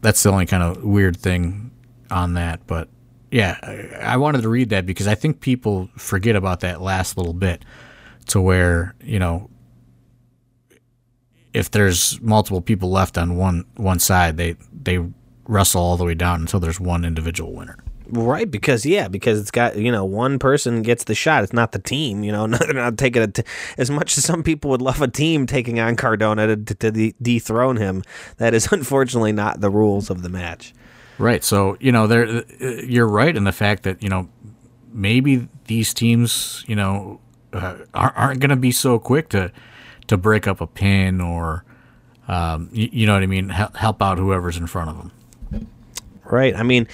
that's 0.00 0.22
the 0.22 0.30
only 0.30 0.46
kind 0.46 0.62
of 0.62 0.84
weird 0.84 1.16
thing 1.16 1.70
on 2.10 2.34
that. 2.34 2.66
But 2.66 2.88
yeah, 3.30 3.56
I, 3.62 4.12
I 4.12 4.16
wanted 4.16 4.42
to 4.42 4.48
read 4.48 4.70
that 4.70 4.86
because 4.86 5.06
I 5.06 5.14
think 5.14 5.40
people 5.40 5.88
forget 5.96 6.36
about 6.36 6.60
that 6.60 6.80
last 6.80 7.16
little 7.16 7.34
bit 7.34 7.64
to 8.26 8.40
where 8.40 8.94
you 9.02 9.18
know 9.18 9.48
if 11.54 11.70
there's 11.70 12.20
multiple 12.20 12.60
people 12.60 12.90
left 12.90 13.18
on 13.18 13.36
one 13.36 13.64
one 13.76 13.98
side, 13.98 14.36
they 14.36 14.56
they 14.72 15.04
wrestle 15.46 15.80
all 15.80 15.96
the 15.96 16.04
way 16.04 16.14
down 16.14 16.40
until 16.40 16.60
there's 16.60 16.78
one 16.78 17.04
individual 17.04 17.52
winner. 17.52 17.76
Right, 18.10 18.50
because 18.50 18.86
yeah, 18.86 19.08
because 19.08 19.38
it's 19.38 19.50
got 19.50 19.76
you 19.76 19.92
know 19.92 20.04
one 20.04 20.38
person 20.38 20.82
gets 20.82 21.04
the 21.04 21.14
shot. 21.14 21.44
It's 21.44 21.52
not 21.52 21.72
the 21.72 21.78
team. 21.78 22.24
You 22.24 22.32
know, 22.32 22.46
they're 22.46 22.72
not 22.72 22.96
taking 22.96 23.22
it 23.22 23.40
as 23.76 23.90
much 23.90 24.16
as 24.16 24.24
some 24.24 24.42
people 24.42 24.70
would 24.70 24.82
love 24.82 25.02
a 25.02 25.08
team 25.08 25.46
taking 25.46 25.78
on 25.78 25.96
Cardona 25.96 26.56
to, 26.56 26.74
to, 26.74 27.12
dethrone 27.20 27.76
him. 27.76 28.02
That 28.38 28.54
is 28.54 28.68
unfortunately 28.72 29.32
not 29.32 29.60
the 29.60 29.70
rules 29.70 30.08
of 30.10 30.22
the 30.22 30.30
match. 30.30 30.72
Right. 31.18 31.44
So 31.44 31.76
you 31.80 31.92
know, 31.92 32.06
there 32.06 32.26
uh, 32.26 32.42
you're 32.84 33.08
right 33.08 33.36
in 33.36 33.44
the 33.44 33.52
fact 33.52 33.82
that 33.82 34.02
you 34.02 34.08
know 34.08 34.28
maybe 34.90 35.48
these 35.66 35.92
teams 35.92 36.64
you 36.66 36.76
know 36.76 37.20
uh, 37.52 37.76
aren't 37.92 38.40
going 38.40 38.50
to 38.50 38.56
be 38.56 38.72
so 38.72 38.98
quick 38.98 39.28
to 39.30 39.52
to 40.08 40.16
break 40.16 40.46
up 40.46 40.60
a 40.60 40.66
pin 40.66 41.20
or 41.20 41.64
um, 42.26 42.68
you, 42.72 42.88
you 42.92 43.06
know 43.06 43.14
what 43.14 43.22
I 43.22 43.26
mean, 43.26 43.48
help 43.48 44.02
out 44.02 44.18
whoever's 44.18 44.56
in 44.56 44.66
front 44.66 44.90
of 44.90 44.98
them. 44.98 45.12
Right. 46.24 46.54
I 46.54 46.62
mean, 46.62 46.86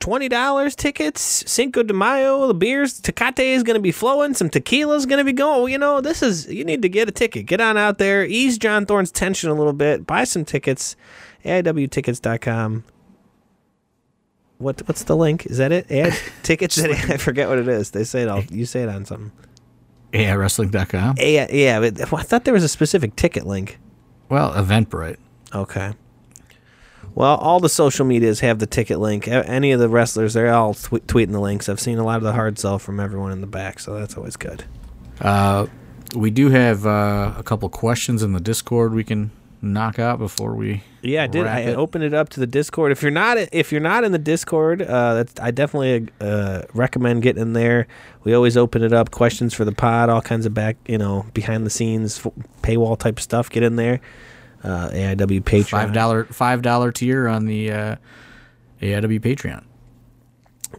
twenty 0.00 0.28
dollars 0.28 0.74
tickets, 0.74 1.20
Cinco 1.20 1.84
de 1.84 1.94
Mayo, 1.94 2.48
the 2.48 2.54
beers, 2.54 3.00
Tecate 3.00 3.54
is 3.54 3.62
going 3.62 3.76
to 3.76 3.80
be 3.80 3.92
flowing, 3.92 4.34
some 4.34 4.50
tequila 4.50 4.96
is 4.96 5.06
going 5.06 5.18
to 5.18 5.24
be 5.24 5.32
going. 5.32 5.72
You 5.72 5.78
know, 5.78 6.00
this 6.00 6.20
is 6.22 6.48
you 6.48 6.64
need 6.64 6.82
to 6.82 6.88
get 6.88 7.08
a 7.08 7.12
ticket. 7.12 7.46
Get 7.46 7.60
on 7.60 7.76
out 7.76 7.98
there, 7.98 8.24
ease 8.24 8.58
John 8.58 8.86
Thorne's 8.86 9.12
tension 9.12 9.50
a 9.50 9.54
little 9.54 9.72
bit, 9.72 10.06
buy 10.06 10.24
some 10.24 10.44
tickets. 10.44 10.96
AIWtickets.com. 11.44 12.84
What 14.58 14.82
what's 14.88 15.04
the 15.04 15.16
link? 15.16 15.46
Is 15.46 15.58
that 15.58 15.70
it? 15.70 15.88
AI 15.90 16.10
tickets. 16.42 16.78
I 16.82 17.16
forget 17.16 17.48
what 17.48 17.58
it 17.58 17.68
is. 17.68 17.92
They 17.92 18.02
say 18.02 18.22
it 18.22 18.28
all. 18.28 18.42
You 18.44 18.66
say 18.66 18.82
it 18.82 18.88
on 18.88 19.04
something. 19.04 19.30
AIWrestling.com. 20.12 21.16
AI, 21.18 21.48
yeah, 21.52 21.80
but 21.80 22.00
I 22.12 22.22
thought 22.22 22.44
there 22.44 22.54
was 22.54 22.64
a 22.64 22.68
specific 22.68 23.16
ticket 23.16 23.46
link. 23.46 23.78
Well, 24.28 24.52
Eventbrite. 24.52 25.18
Okay. 25.54 25.92
Well, 27.14 27.36
all 27.36 27.58
the 27.58 27.68
social 27.68 28.06
medias 28.06 28.40
have 28.40 28.58
the 28.58 28.66
ticket 28.66 29.00
link. 29.00 29.26
Any 29.26 29.72
of 29.72 29.80
the 29.80 29.88
wrestlers, 29.88 30.34
they're 30.34 30.52
all 30.52 30.74
tw- 30.74 31.04
tweeting 31.06 31.32
the 31.32 31.40
links. 31.40 31.68
I've 31.68 31.80
seen 31.80 31.98
a 31.98 32.04
lot 32.04 32.18
of 32.18 32.22
the 32.22 32.32
hard 32.32 32.58
sell 32.58 32.78
from 32.78 33.00
everyone 33.00 33.32
in 33.32 33.40
the 33.40 33.46
back, 33.46 33.80
so 33.80 33.98
that's 33.98 34.16
always 34.16 34.36
good. 34.36 34.64
Uh, 35.20 35.66
we 36.14 36.30
do 36.30 36.50
have 36.50 36.86
uh, 36.86 37.34
a 37.36 37.42
couple 37.42 37.68
questions 37.68 38.22
in 38.22 38.32
the 38.32 38.40
Discord 38.40 38.94
we 38.94 39.04
can 39.04 39.30
knock 39.60 39.98
out 39.98 40.18
before 40.18 40.54
we. 40.54 40.82
Yeah, 41.02 41.24
I 41.24 41.26
did. 41.26 41.46
I 41.46 41.60
it. 41.60 41.76
opened 41.76 42.04
it 42.04 42.14
up 42.14 42.28
to 42.30 42.40
the 42.40 42.46
Discord. 42.46 42.92
If 42.92 43.02
you're 43.02 43.10
not, 43.10 43.38
if 43.52 43.72
you're 43.72 43.80
not 43.80 44.04
in 44.04 44.12
the 44.12 44.18
Discord, 44.18 44.82
uh, 44.82 45.14
that's, 45.14 45.40
I 45.40 45.50
definitely 45.50 46.08
uh, 46.20 46.62
recommend 46.74 47.22
getting 47.22 47.42
in 47.42 47.52
there. 47.52 47.86
We 48.24 48.34
always 48.34 48.56
open 48.56 48.82
it 48.82 48.92
up, 48.92 49.10
questions 49.10 49.54
for 49.54 49.64
the 49.64 49.72
pod, 49.72 50.08
all 50.08 50.22
kinds 50.22 50.46
of 50.46 50.54
back, 50.54 50.76
you 50.86 50.98
know, 50.98 51.26
behind 51.34 51.64
the 51.64 51.70
scenes 51.70 52.20
paywall 52.62 52.98
type 52.98 53.20
stuff. 53.20 53.48
Get 53.50 53.62
in 53.62 53.76
there 53.76 54.00
uh, 54.62 54.90
AIW 54.90 55.42
Patreon. 55.42 55.70
Five 55.70 55.92
dollar 55.92 56.24
five 56.24 56.62
dollar 56.62 56.92
tier 56.92 57.28
on 57.28 57.46
the 57.46 57.70
uh, 57.70 57.96
AIW 58.82 59.20
Patreon. 59.20 59.64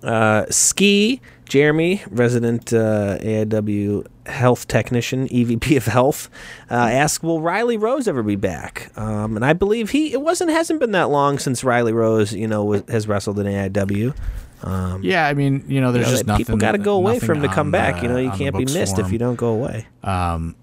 Uh, 0.03 0.45
Ski 0.49 1.21
Jeremy, 1.47 2.03
resident 2.09 2.71
uh, 2.73 3.17
AIW 3.19 4.05
health 4.29 4.67
technician, 4.67 5.27
EVP 5.27 5.77
of 5.77 5.85
health, 5.85 6.29
uh, 6.71 6.75
asked, 6.75 7.23
"Will 7.23 7.41
Riley 7.41 7.77
Rose 7.77 8.07
ever 8.07 8.23
be 8.23 8.35
back?" 8.35 8.91
Um, 8.97 9.35
and 9.35 9.45
I 9.45 9.53
believe 9.53 9.91
he 9.91 10.13
it 10.13 10.21
wasn't 10.21 10.51
hasn't 10.51 10.79
been 10.79 10.91
that 10.91 11.09
long 11.09 11.39
since 11.39 11.63
Riley 11.63 11.93
Rose, 11.93 12.33
you 12.33 12.47
know, 12.47 12.63
was, 12.63 12.83
has 12.89 13.07
wrestled 13.07 13.39
in 13.39 13.47
AIW. 13.47 14.15
Um, 14.61 15.01
yeah, 15.03 15.27
I 15.27 15.33
mean, 15.33 15.63
you 15.67 15.79
know, 15.79 15.91
there's 15.91 16.07
you 16.07 16.11
know, 16.11 16.17
just 16.17 16.27
nothing. 16.27 16.45
People 16.45 16.57
got 16.57 16.73
to 16.73 16.77
go 16.77 16.95
away 16.95 17.19
for 17.19 17.33
him 17.33 17.41
to 17.41 17.47
come 17.47 17.71
back. 17.71 18.03
you 18.03 18.09
know, 18.09 18.17
you 18.17 18.31
can't 18.31 18.57
be 18.57 18.65
missed 18.65 18.99
if 18.99 19.11
you 19.11 19.17
don't 19.17 19.35
go 19.35 19.49
away. 19.49 19.87
Um, 20.03 20.55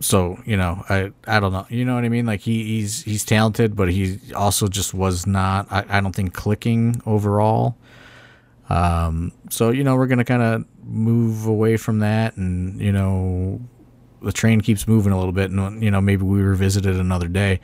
so 0.00 0.38
you 0.44 0.56
know 0.56 0.84
i 0.88 1.10
i 1.26 1.40
don't 1.40 1.52
know 1.52 1.66
you 1.68 1.84
know 1.84 1.94
what 1.94 2.04
i 2.04 2.08
mean 2.08 2.26
like 2.26 2.40
he, 2.40 2.62
he's 2.64 3.02
he's 3.02 3.24
talented 3.24 3.74
but 3.74 3.90
he 3.90 4.18
also 4.36 4.68
just 4.68 4.94
was 4.94 5.26
not 5.26 5.66
i, 5.70 5.84
I 5.88 6.00
don't 6.00 6.14
think 6.14 6.34
clicking 6.34 7.00
overall 7.04 7.76
um 8.68 9.32
so 9.50 9.70
you 9.70 9.82
know 9.82 9.96
we're 9.96 10.06
gonna 10.06 10.24
kind 10.24 10.42
of 10.42 10.64
move 10.84 11.46
away 11.46 11.76
from 11.76 12.00
that 12.00 12.36
and 12.36 12.80
you 12.80 12.92
know 12.92 13.60
the 14.22 14.32
train 14.32 14.60
keeps 14.60 14.86
moving 14.86 15.12
a 15.12 15.18
little 15.18 15.32
bit 15.32 15.50
and 15.50 15.82
you 15.82 15.90
know 15.90 16.00
maybe 16.00 16.22
we 16.22 16.40
revisit 16.40 16.84
it 16.84 16.96
another 16.96 17.28
day 17.28 17.60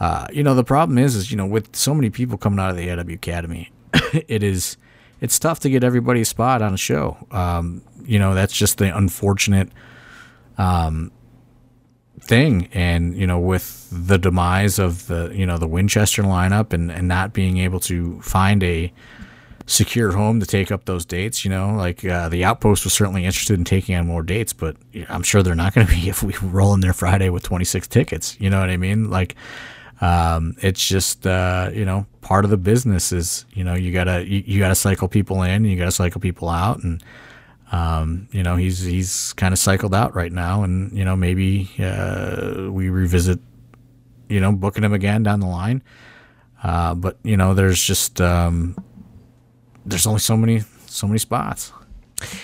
uh 0.00 0.26
you 0.32 0.42
know 0.42 0.54
the 0.54 0.64
problem 0.64 0.98
is 0.98 1.14
is 1.14 1.30
you 1.30 1.36
know 1.36 1.46
with 1.46 1.74
so 1.74 1.94
many 1.94 2.10
people 2.10 2.36
coming 2.36 2.58
out 2.58 2.70
of 2.70 2.76
the 2.76 2.90
AW 2.90 3.14
Academy 3.14 3.70
it 4.28 4.42
is 4.42 4.76
it's 5.20 5.38
tough 5.38 5.60
to 5.60 5.70
get 5.70 5.82
everybody 5.84 6.20
a 6.20 6.24
spot 6.24 6.60
on 6.62 6.74
a 6.74 6.78
show 6.78 7.16
um 7.30 7.82
you 8.04 8.18
know 8.18 8.34
that's 8.34 8.52
just 8.52 8.78
the 8.78 8.96
unfortunate 8.96 9.70
um 10.58 11.10
thing. 12.24 12.68
And, 12.72 13.16
you 13.16 13.26
know, 13.26 13.38
with 13.38 13.88
the 13.90 14.18
demise 14.18 14.78
of 14.78 15.06
the, 15.06 15.30
you 15.34 15.46
know, 15.46 15.58
the 15.58 15.68
Winchester 15.68 16.22
lineup 16.22 16.72
and, 16.72 16.90
and 16.90 17.06
not 17.06 17.32
being 17.32 17.58
able 17.58 17.80
to 17.80 18.20
find 18.20 18.62
a 18.62 18.92
secure 19.66 20.12
home 20.12 20.40
to 20.40 20.46
take 20.46 20.70
up 20.70 20.84
those 20.84 21.04
dates, 21.06 21.44
you 21.44 21.50
know, 21.50 21.74
like 21.74 22.04
uh, 22.04 22.28
the 22.28 22.44
Outpost 22.44 22.84
was 22.84 22.92
certainly 22.92 23.24
interested 23.24 23.58
in 23.58 23.64
taking 23.64 23.94
on 23.96 24.06
more 24.06 24.22
dates, 24.22 24.52
but 24.52 24.76
I'm 25.08 25.22
sure 25.22 25.42
they're 25.42 25.54
not 25.54 25.74
going 25.74 25.86
to 25.86 25.92
be 25.92 26.08
if 26.14 26.22
we 26.22 26.34
roll 26.42 26.74
in 26.74 26.80
there 26.80 26.92
Friday 26.92 27.30
with 27.30 27.42
26 27.44 27.86
tickets. 27.88 28.36
You 28.40 28.50
know 28.50 28.60
what 28.60 28.70
I 28.70 28.76
mean? 28.76 29.10
Like, 29.10 29.34
Um, 30.00 30.56
it's 30.60 30.86
just 30.86 31.24
uh, 31.26 31.70
you 31.72 31.84
know 31.84 32.04
part 32.20 32.44
of 32.44 32.50
the 32.50 32.56
business 32.58 33.12
is 33.12 33.46
you 33.54 33.62
know 33.64 33.74
you 33.74 33.92
gotta 33.92 34.28
you, 34.28 34.42
you 34.44 34.58
gotta 34.58 34.74
cycle 34.74 35.08
people 35.08 35.42
in, 35.44 35.64
you 35.64 35.78
gotta 35.78 35.92
cycle 35.92 36.20
people 36.20 36.48
out, 36.48 36.82
and 36.82 37.02
um, 37.72 38.28
you 38.32 38.42
know 38.42 38.56
he's 38.56 38.80
he's 38.80 39.32
kind 39.34 39.52
of 39.54 39.58
cycled 39.58 39.94
out 39.94 40.14
right 40.14 40.32
now, 40.32 40.64
and 40.64 40.92
you 40.92 41.04
know 41.04 41.14
maybe 41.16 41.70
uh, 41.78 42.68
we 42.70 42.90
revisit 42.90 43.38
you 44.28 44.40
know 44.40 44.52
booking 44.52 44.82
him 44.84 44.92
again 44.92 45.22
down 45.22 45.38
the 45.40 45.46
line. 45.46 45.80
Uh, 46.62 46.94
but 46.94 47.16
you 47.22 47.36
know 47.36 47.54
there's 47.54 47.80
just 47.82 48.20
um, 48.20 48.74
there's 49.84 50.06
only 50.06 50.20
so 50.20 50.36
many 50.36 50.62
so 50.86 51.06
many 51.06 51.18
spots. 51.18 51.72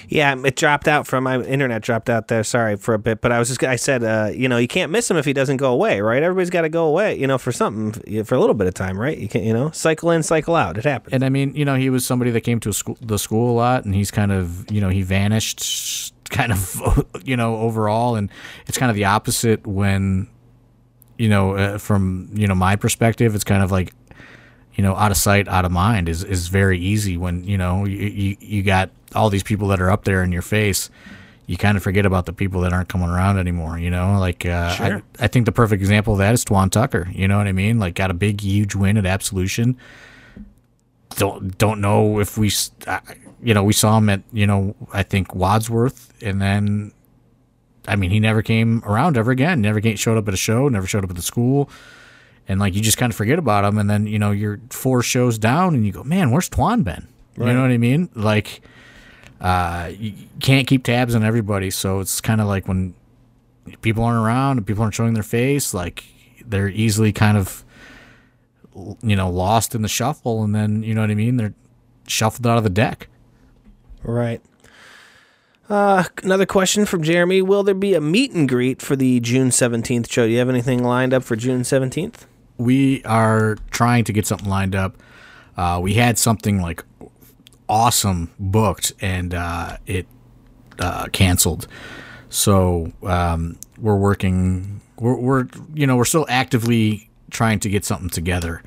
Yeah, 0.08 0.34
it 0.44 0.56
dropped 0.56 0.88
out 0.88 1.06
from 1.06 1.24
my 1.24 1.40
internet 1.40 1.82
dropped 1.82 2.10
out 2.10 2.28
there. 2.28 2.42
Sorry 2.42 2.76
for 2.76 2.94
a 2.94 2.98
bit, 2.98 3.20
but 3.20 3.32
I 3.32 3.38
was 3.38 3.48
just 3.48 3.62
I 3.62 3.76
said, 3.76 4.02
uh, 4.02 4.30
you 4.34 4.48
know, 4.48 4.58
you 4.58 4.68
can't 4.68 4.90
miss 4.90 5.10
him 5.10 5.16
if 5.16 5.24
he 5.24 5.32
doesn't 5.32 5.58
go 5.58 5.72
away, 5.72 6.00
right? 6.00 6.22
Everybody's 6.22 6.50
got 6.50 6.62
to 6.62 6.68
go 6.68 6.86
away, 6.86 7.18
you 7.18 7.26
know, 7.26 7.38
for 7.38 7.52
something 7.52 8.24
for 8.24 8.34
a 8.34 8.40
little 8.40 8.54
bit 8.54 8.66
of 8.66 8.74
time, 8.74 8.98
right? 8.98 9.16
You 9.16 9.28
can, 9.28 9.44
you 9.44 9.52
know, 9.52 9.70
cycle 9.70 10.10
in, 10.10 10.22
cycle 10.22 10.56
out. 10.56 10.76
It 10.76 10.84
happens. 10.84 11.14
And 11.14 11.24
I 11.24 11.28
mean, 11.28 11.54
you 11.54 11.64
know, 11.64 11.76
he 11.76 11.90
was 11.90 12.04
somebody 12.04 12.30
that 12.32 12.42
came 12.42 12.60
to 12.60 12.72
school, 12.72 12.98
the 13.00 13.18
school 13.18 13.52
a 13.52 13.56
lot, 13.56 13.84
and 13.84 13.94
he's 13.94 14.10
kind 14.10 14.32
of, 14.32 14.70
you 14.70 14.80
know, 14.80 14.88
he 14.88 15.02
vanished, 15.02 16.14
kind 16.30 16.52
of, 16.52 17.06
you 17.24 17.36
know, 17.36 17.56
overall, 17.56 18.16
and 18.16 18.30
it's 18.66 18.78
kind 18.78 18.90
of 18.90 18.96
the 18.96 19.04
opposite 19.04 19.66
when, 19.66 20.28
you 21.16 21.28
know, 21.28 21.54
uh, 21.54 21.78
from 21.78 22.30
you 22.32 22.46
know 22.46 22.54
my 22.54 22.76
perspective, 22.76 23.34
it's 23.34 23.44
kind 23.44 23.62
of 23.62 23.70
like 23.70 23.92
you 24.80 24.86
know, 24.86 24.96
out 24.96 25.10
of 25.10 25.18
sight, 25.18 25.46
out 25.46 25.66
of 25.66 25.70
mind 25.70 26.08
is, 26.08 26.24
is 26.24 26.48
very 26.48 26.78
easy 26.78 27.18
when, 27.18 27.44
you 27.44 27.58
know, 27.58 27.84
you, 27.84 27.98
you, 27.98 28.36
you 28.40 28.62
got 28.62 28.88
all 29.14 29.28
these 29.28 29.42
people 29.42 29.68
that 29.68 29.78
are 29.78 29.90
up 29.90 30.04
there 30.04 30.22
in 30.22 30.32
your 30.32 30.40
face. 30.40 30.88
You 31.46 31.58
kind 31.58 31.76
of 31.76 31.82
forget 31.82 32.06
about 32.06 32.24
the 32.24 32.32
people 32.32 32.62
that 32.62 32.72
aren't 32.72 32.88
coming 32.88 33.10
around 33.10 33.36
anymore, 33.36 33.78
you 33.78 33.90
know? 33.90 34.18
Like, 34.18 34.46
uh, 34.46 34.70
Sure. 34.70 35.02
I, 35.18 35.24
I 35.24 35.26
think 35.26 35.44
the 35.44 35.52
perfect 35.52 35.82
example 35.82 36.14
of 36.14 36.20
that 36.20 36.32
is 36.32 36.46
Twan 36.46 36.70
Tucker. 36.70 37.10
You 37.12 37.28
know 37.28 37.36
what 37.36 37.46
I 37.46 37.52
mean? 37.52 37.78
Like, 37.78 37.94
got 37.94 38.10
a 38.10 38.14
big, 38.14 38.40
huge 38.40 38.74
win 38.74 38.96
at 38.96 39.04
Absolution. 39.04 39.76
Don't 41.16 41.58
don't 41.58 41.82
know 41.82 42.18
if 42.18 42.38
we, 42.38 42.50
you 43.42 43.52
know, 43.52 43.62
we 43.62 43.74
saw 43.74 43.98
him 43.98 44.08
at, 44.08 44.22
you 44.32 44.46
know, 44.46 44.74
I 44.94 45.02
think 45.02 45.34
Wadsworth, 45.34 46.10
and 46.22 46.40
then, 46.40 46.92
I 47.86 47.96
mean, 47.96 48.10
he 48.10 48.18
never 48.18 48.40
came 48.40 48.82
around 48.86 49.18
ever 49.18 49.30
again. 49.30 49.60
Never 49.60 49.82
came, 49.82 49.96
showed 49.96 50.16
up 50.16 50.26
at 50.26 50.32
a 50.32 50.38
show. 50.38 50.70
Never 50.70 50.86
showed 50.86 51.04
up 51.04 51.10
at 51.10 51.16
the 51.16 51.22
school 51.22 51.68
and 52.50 52.58
like 52.58 52.74
you 52.74 52.80
just 52.80 52.98
kind 52.98 53.12
of 53.12 53.16
forget 53.16 53.38
about 53.38 53.64
him 53.64 53.78
and 53.78 53.88
then 53.88 54.08
you 54.08 54.18
know 54.18 54.32
you're 54.32 54.60
four 54.70 55.02
shows 55.02 55.38
down 55.38 55.72
and 55.74 55.86
you 55.86 55.92
go 55.92 56.02
man 56.02 56.32
where's 56.32 56.50
twan 56.50 56.82
been 56.82 57.06
you 57.36 57.54
know 57.54 57.62
what 57.62 57.70
i 57.70 57.78
mean 57.78 58.08
like 58.14 58.60
uh 59.40 59.90
you 59.96 60.12
can't 60.40 60.66
keep 60.66 60.82
tabs 60.82 61.14
on 61.14 61.22
everybody 61.22 61.70
so 61.70 62.00
it's 62.00 62.20
kind 62.20 62.40
of 62.40 62.48
like 62.48 62.66
when 62.66 62.92
people 63.82 64.02
aren't 64.02 64.18
around 64.18 64.58
and 64.58 64.66
people 64.66 64.82
aren't 64.82 64.94
showing 64.94 65.14
their 65.14 65.22
face 65.22 65.72
like 65.72 66.04
they're 66.44 66.68
easily 66.68 67.12
kind 67.12 67.38
of 67.38 67.64
you 69.02 69.14
know 69.14 69.30
lost 69.30 69.74
in 69.74 69.82
the 69.82 69.88
shuffle 69.88 70.42
and 70.42 70.52
then 70.52 70.82
you 70.82 70.92
know 70.92 71.02
what 71.02 71.10
i 71.10 71.14
mean 71.14 71.36
they're 71.36 71.54
shuffled 72.08 72.46
out 72.48 72.58
of 72.58 72.64
the 72.64 72.70
deck 72.70 73.06
Right. 74.02 74.40
Uh, 75.68 76.04
another 76.24 76.46
question 76.46 76.84
from 76.84 77.02
Jeremy: 77.02 77.42
Will 77.42 77.62
there 77.62 77.74
be 77.74 77.94
a 77.94 78.00
meet 78.00 78.32
and 78.32 78.48
greet 78.48 78.82
for 78.82 78.96
the 78.96 79.20
June 79.20 79.52
seventeenth 79.52 80.10
show? 80.10 80.26
Do 80.26 80.32
you 80.32 80.38
have 80.38 80.48
anything 80.48 80.82
lined 80.82 81.14
up 81.14 81.22
for 81.22 81.36
June 81.36 81.62
seventeenth? 81.64 82.26
We 82.60 83.02
are 83.04 83.56
trying 83.70 84.04
to 84.04 84.12
get 84.12 84.26
something 84.26 84.48
lined 84.48 84.74
up. 84.74 84.96
Uh, 85.56 85.80
we 85.82 85.94
had 85.94 86.18
something 86.18 86.60
like 86.60 86.84
awesome 87.68 88.30
booked 88.38 88.92
and 89.00 89.34
uh, 89.34 89.78
it 89.86 90.06
uh, 90.78 91.06
canceled. 91.12 91.66
So 92.28 92.92
um, 93.02 93.58
we're 93.78 93.96
working. 93.96 94.80
We're, 94.98 95.16
we're 95.16 95.48
you 95.74 95.86
know 95.86 95.96
we're 95.96 96.04
still 96.04 96.26
actively 96.28 97.10
trying 97.30 97.60
to 97.60 97.70
get 97.70 97.84
something 97.84 98.10
together. 98.10 98.62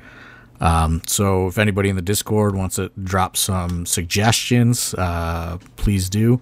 Um, 0.60 1.02
so 1.06 1.48
if 1.48 1.58
anybody 1.58 1.88
in 1.88 1.96
the 1.96 2.02
Discord 2.02 2.54
wants 2.54 2.76
to 2.76 2.90
drop 3.02 3.36
some 3.36 3.86
suggestions, 3.86 4.94
uh, 4.94 5.58
please 5.76 6.08
do. 6.08 6.40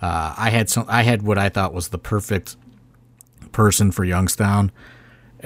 Uh, 0.00 0.34
I 0.36 0.50
had 0.50 0.68
some. 0.70 0.86
I 0.88 1.02
had 1.02 1.22
what 1.22 1.38
I 1.38 1.48
thought 1.48 1.72
was 1.72 1.88
the 1.88 1.98
perfect 1.98 2.56
person 3.52 3.92
for 3.92 4.04
Youngstown, 4.04 4.72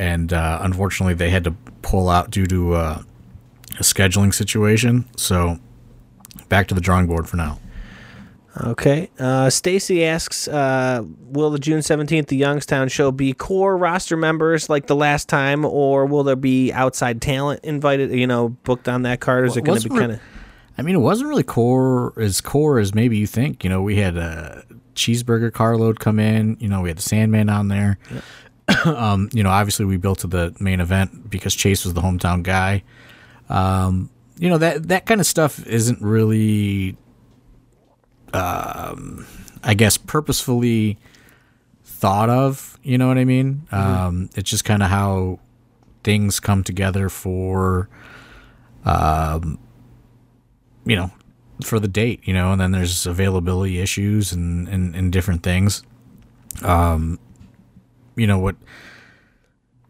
and 0.01 0.33
uh, 0.33 0.59
unfortunately 0.63 1.13
they 1.13 1.29
had 1.29 1.45
to 1.45 1.51
pull 1.83 2.09
out 2.09 2.31
due 2.31 2.47
to 2.47 2.73
uh, 2.73 3.03
a 3.79 3.83
scheduling 3.83 4.33
situation. 4.33 5.07
So 5.17 5.59
back 6.49 6.69
to 6.69 6.75
the 6.75 6.81
drawing 6.81 7.07
board 7.07 7.29
for 7.29 7.37
now. 7.37 7.61
Okay. 8.57 9.11
Uh, 9.19 9.51
Stacy 9.51 10.05
asks, 10.05 10.49
uh, 10.49 11.05
will 11.05 11.51
the 11.51 11.59
June 11.59 11.81
17th, 11.81 12.29
the 12.29 12.37
Youngstown 12.37 12.89
show 12.89 13.13
be 13.13 13.35
core 13.35 13.77
roster 13.77 14.17
members 14.17 14.71
like 14.71 14.87
the 14.87 14.97
last 14.97 15.29
time, 15.29 15.67
or 15.67 16.07
will 16.07 16.25
there 16.25 16.35
be 16.35 16.73
outside 16.73 17.21
talent 17.21 17.61
invited, 17.63 18.11
you 18.11 18.27
know, 18.27 18.49
booked 18.49 18.89
on 18.89 19.03
that 19.03 19.21
card? 19.21 19.45
Or 19.45 19.47
is 19.47 19.57
it 19.59 19.65
going 19.65 19.81
to 19.81 19.89
be 19.89 19.95
kind 19.97 20.13
of. 20.13 20.21
I 20.79 20.83
mean, 20.83 20.95
it 20.95 21.01
wasn't 21.01 21.29
really 21.29 21.43
core 21.43 22.15
as 22.19 22.41
core 22.41 22.79
as 22.79 22.95
maybe 22.95 23.19
you 23.19 23.27
think. 23.27 23.63
You 23.65 23.71
know, 23.71 23.83
we 23.83 23.97
had 23.97 24.17
a 24.17 24.65
cheeseburger 24.95 25.53
carload 25.53 26.01
come 26.01 26.19
in. 26.19 26.57
You 26.59 26.69
know, 26.69 26.81
we 26.81 26.89
had 26.89 26.97
the 26.97 27.03
Sandman 27.03 27.51
on 27.51 27.69
there. 27.69 27.99
um, 28.85 29.29
you 29.33 29.43
know, 29.43 29.51
obviously 29.51 29.85
we 29.85 29.97
built 29.97 30.21
to 30.21 30.27
the 30.27 30.55
main 30.61 30.81
event 30.81 31.31
because 31.31 31.55
Chase 31.55 31.85
was 31.85 31.95
the 31.95 32.01
hometown 32.01 32.43
guy. 32.43 32.83
Um, 33.49 34.11
you 34.39 34.49
know 34.49 34.59
that 34.59 34.89
that 34.89 35.07
kind 35.07 35.21
of 35.21 35.27
stuff 35.27 35.67
isn't 35.67 36.01
really, 36.01 36.97
um, 38.33 39.27
I 39.63 39.75
guess, 39.75 39.99
purposefully 39.99 40.99
thought 41.85 42.31
of. 42.31 42.79
You 42.83 42.97
know 42.97 43.09
what 43.09 43.19
I 43.19 43.25
mean? 43.25 43.67
Um, 43.71 44.31
it's 44.35 44.49
just 44.49 44.65
kind 44.65 44.83
of 44.83 44.89
how 44.89 45.41
things 46.03 46.41
come 46.41 46.65
together 46.65 47.11
for 47.11 47.91
um 48.87 49.59
you 50.85 50.97
know, 50.97 51.11
for 51.63 51.79
the 51.79 51.89
date, 51.89 52.21
you 52.25 52.35
know, 52.35 52.53
and 52.53 52.61
then 52.61 52.73
there's 52.73 53.07
availability 53.07 53.81
issues 53.81 54.33
and, 54.33 54.69
and, 54.69 54.95
and 54.95 55.13
different 55.13 55.43
things. 55.43 55.83
Um, 56.63 57.19
you 58.17 58.27
know, 58.27 58.39
what 58.39 58.57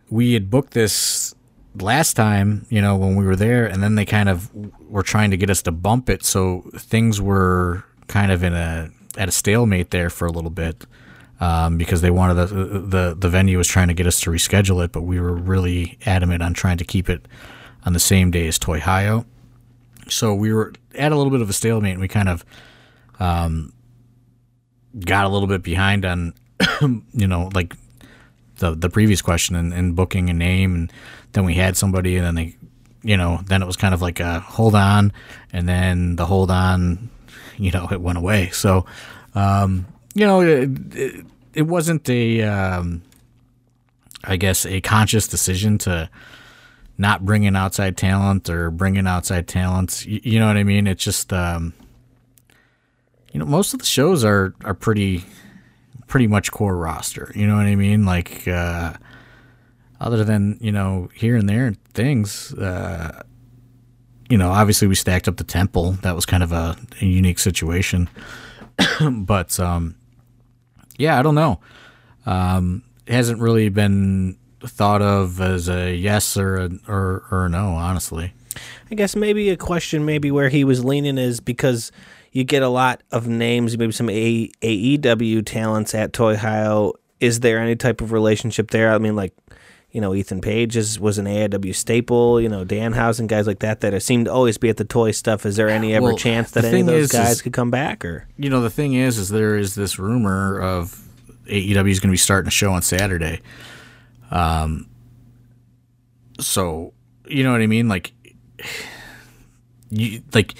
we 0.08 0.34
had 0.34 0.50
booked 0.50 0.72
this 0.72 1.34
last 1.74 2.14
time, 2.14 2.66
you 2.68 2.80
know, 2.80 2.96
when 2.96 3.16
we 3.16 3.24
were 3.24 3.36
there, 3.36 3.66
and 3.66 3.82
then 3.82 3.94
they 3.94 4.04
kind 4.04 4.28
of 4.28 4.50
were 4.88 5.02
trying 5.02 5.30
to 5.30 5.36
get 5.36 5.50
us 5.50 5.62
to 5.62 5.72
bump 5.72 6.10
it. 6.10 6.24
So 6.24 6.70
things 6.76 7.20
were 7.20 7.84
kind 8.08 8.32
of 8.32 8.42
in 8.42 8.54
a, 8.54 8.90
at 9.16 9.28
a 9.28 9.32
stalemate 9.32 9.90
there 9.90 10.10
for 10.10 10.26
a 10.26 10.32
little 10.32 10.50
bit. 10.50 10.86
Um, 11.40 11.78
because 11.78 12.02
they 12.02 12.10
wanted 12.10 12.34
the, 12.34 12.46
the 12.80 13.16
the 13.18 13.28
venue 13.30 13.56
was 13.56 13.66
trying 13.66 13.88
to 13.88 13.94
get 13.94 14.06
us 14.06 14.20
to 14.20 14.30
reschedule 14.30 14.84
it, 14.84 14.92
but 14.92 15.04
we 15.04 15.18
were 15.18 15.32
really 15.32 15.98
adamant 16.04 16.42
on 16.42 16.52
trying 16.52 16.76
to 16.76 16.84
keep 16.84 17.08
it 17.08 17.26
on 17.86 17.94
the 17.94 17.98
same 17.98 18.30
day 18.30 18.46
as 18.46 18.58
Toy 18.58 18.78
Hio 18.78 19.24
so 20.12 20.34
we 20.34 20.52
were 20.52 20.72
at 20.94 21.12
a 21.12 21.16
little 21.16 21.30
bit 21.30 21.40
of 21.40 21.48
a 21.48 21.52
stalemate 21.52 21.92
and 21.92 22.00
we 22.00 22.08
kind 22.08 22.28
of 22.28 22.44
um, 23.18 23.72
got 24.98 25.24
a 25.24 25.28
little 25.28 25.48
bit 25.48 25.62
behind 25.62 26.04
on 26.04 26.34
you 27.12 27.26
know 27.26 27.50
like 27.54 27.74
the 28.60 28.74
the 28.74 28.88
previous 28.88 29.20
question 29.20 29.56
and, 29.56 29.72
and 29.72 29.94
booking 29.94 30.30
a 30.30 30.32
name 30.32 30.74
and 30.74 30.92
then 31.32 31.44
we 31.44 31.54
had 31.54 31.76
somebody 31.76 32.16
and 32.16 32.24
then 32.24 32.34
they 32.36 32.56
you 33.02 33.16
know 33.16 33.40
then 33.46 33.62
it 33.62 33.66
was 33.66 33.76
kind 33.76 33.92
of 33.92 34.00
like 34.00 34.20
a 34.20 34.40
hold 34.40 34.74
on 34.74 35.12
and 35.52 35.68
then 35.68 36.16
the 36.16 36.26
hold 36.26 36.50
on 36.50 37.10
you 37.56 37.70
know 37.70 37.88
it 37.90 38.00
went 38.00 38.18
away 38.18 38.48
so 38.50 38.86
um, 39.34 39.86
you 40.14 40.26
know 40.26 40.40
it, 40.40 40.70
it, 40.94 41.26
it 41.54 41.62
wasn't 41.62 42.08
a 42.08 42.42
um, 42.42 43.02
I 44.24 44.36
guess 44.36 44.66
a 44.66 44.80
conscious 44.80 45.26
decision 45.26 45.78
to 45.78 46.10
not 46.98 47.24
bringing 47.24 47.56
outside 47.56 47.96
talent 47.96 48.50
or 48.50 48.70
bringing 48.70 49.06
outside 49.06 49.48
talents. 49.48 50.04
You, 50.04 50.20
you 50.22 50.38
know 50.38 50.46
what 50.46 50.58
I 50.58 50.64
mean? 50.64 50.86
It's 50.86 51.02
just, 51.02 51.32
um, 51.32 51.72
you 53.32 53.40
know, 53.40 53.46
most 53.46 53.72
of 53.72 53.80
the 53.80 53.86
shows 53.86 54.24
are 54.24 54.54
are 54.64 54.74
pretty 54.74 55.24
pretty 56.10 56.26
much 56.26 56.50
core 56.50 56.76
roster. 56.76 57.32
You 57.34 57.46
know 57.46 57.56
what 57.56 57.66
I 57.66 57.76
mean? 57.76 58.04
Like, 58.04 58.46
uh, 58.46 58.94
other 60.00 60.24
than 60.24 60.58
you 60.60 60.72
know 60.72 61.08
here 61.14 61.36
and 61.36 61.48
there 61.48 61.72
things. 61.94 62.52
Uh, 62.52 63.22
you 64.28 64.36
know, 64.36 64.50
obviously 64.50 64.86
we 64.86 64.94
stacked 64.94 65.26
up 65.26 65.38
the 65.38 65.44
temple. 65.44 65.92
That 66.02 66.14
was 66.14 66.26
kind 66.26 66.42
of 66.42 66.52
a, 66.52 66.76
a 67.00 67.04
unique 67.04 67.38
situation. 67.38 68.08
but 69.10 69.58
um, 69.58 69.96
yeah, 70.98 71.18
I 71.18 71.22
don't 71.22 71.34
know. 71.34 71.60
Um, 72.26 72.84
it 73.06 73.14
hasn't 73.14 73.40
really 73.40 73.68
been 73.70 74.36
thought 74.62 75.02
of 75.02 75.40
as 75.40 75.68
a 75.68 75.94
yes 75.94 76.36
or 76.36 76.56
a, 76.56 76.70
or 76.86 77.24
or 77.30 77.46
a 77.46 77.48
no. 77.48 77.70
Honestly, 77.70 78.32
I 78.90 78.94
guess 78.94 79.16
maybe 79.16 79.50
a 79.50 79.56
question, 79.56 80.04
maybe 80.04 80.30
where 80.30 80.48
he 80.48 80.64
was 80.64 80.84
leaning 80.84 81.18
is 81.18 81.40
because 81.40 81.90
you 82.32 82.44
get 82.44 82.62
a 82.62 82.68
lot 82.68 83.02
of 83.10 83.26
names, 83.26 83.76
maybe 83.76 83.92
some 83.92 84.08
a- 84.10 84.50
AEW 84.62 85.44
talents 85.44 85.94
at 85.94 86.12
Toy 86.12 86.36
Hio. 86.36 86.94
Is 87.18 87.40
there 87.40 87.58
any 87.58 87.76
type 87.76 88.00
of 88.00 88.12
relationship 88.12 88.70
there? 88.70 88.92
I 88.92 88.98
mean, 88.98 89.16
like, 89.16 89.34
you 89.90 90.00
know, 90.00 90.14
Ethan 90.14 90.40
Page 90.40 90.76
is, 90.76 91.00
was 91.00 91.18
an 91.18 91.26
AEW 91.26 91.74
staple, 91.74 92.40
you 92.40 92.48
know, 92.48 92.64
Danhausen, 92.64 93.26
guys 93.26 93.46
like 93.48 93.58
that 93.58 93.80
that 93.80 94.00
seem 94.02 94.24
to 94.26 94.32
always 94.32 94.56
be 94.56 94.68
at 94.68 94.76
the 94.76 94.84
toy 94.84 95.10
stuff. 95.10 95.44
Is 95.44 95.56
there 95.56 95.68
any 95.68 95.92
ever 95.94 96.04
Well, 96.06 96.16
chance 96.16 96.52
that 96.52 96.64
any 96.64 96.80
of 96.82 96.86
those 96.86 97.04
is- 97.06 97.12
guys 97.12 97.30
is- 97.32 97.42
could 97.42 97.52
come 97.52 97.70
back? 97.70 98.04
Or 98.04 98.26
you 98.38 98.48
know 98.48 98.60
the 98.62 98.70
thing 98.70 98.94
is, 98.94 99.18
is 99.18 99.28
there 99.30 99.56
is 99.56 99.74
this 99.74 99.98
rumor 99.98 100.60
of 100.60 100.96
AEW 101.48 101.90
is 101.90 101.98
going 101.98 102.08
to 102.10 102.12
be 102.12 102.16
starting 102.16 102.46
a 102.46 102.52
show 102.52 102.72
on 102.72 102.82
Saturday. 102.82 103.40
Um, 104.30 104.86
so 106.38 106.92
you 107.26 107.42
know 107.42 107.52
what 107.52 107.60
I 107.60 107.66
mean? 107.66 107.88
Like, 107.88 108.12
you 109.90 110.22
like 110.32 110.54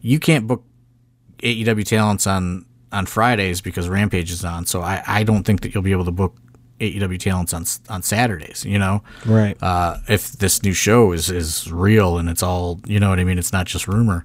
you 0.00 0.18
can't 0.18 0.46
book 0.46 0.64
AEW 1.42 1.84
talents 1.84 2.26
on 2.26 2.64
on 2.92 3.06
Fridays 3.06 3.60
because 3.60 3.88
Rampage 3.88 4.30
is 4.30 4.44
on. 4.44 4.66
So 4.66 4.80
I 4.82 5.02
I 5.06 5.22
don't 5.24 5.44
think 5.44 5.60
that 5.62 5.74
you'll 5.74 5.82
be 5.82 5.92
able 5.92 6.04
to 6.04 6.10
book 6.12 6.36
AEW 6.80 7.18
talents 7.18 7.52
on 7.54 7.64
on 7.88 8.02
Saturdays. 8.02 8.64
You 8.64 8.78
know, 8.78 9.02
Right. 9.26 9.56
uh, 9.62 9.98
if 10.08 10.32
this 10.32 10.62
new 10.62 10.72
show 10.72 11.12
is 11.12 11.30
is 11.30 11.70
real 11.72 12.18
and 12.18 12.28
it's 12.28 12.42
all 12.42 12.80
you 12.86 12.98
know 13.00 13.10
what 13.10 13.18
I 13.18 13.24
mean. 13.24 13.38
It's 13.38 13.52
not 13.52 13.66
just 13.66 13.86
rumor. 13.88 14.24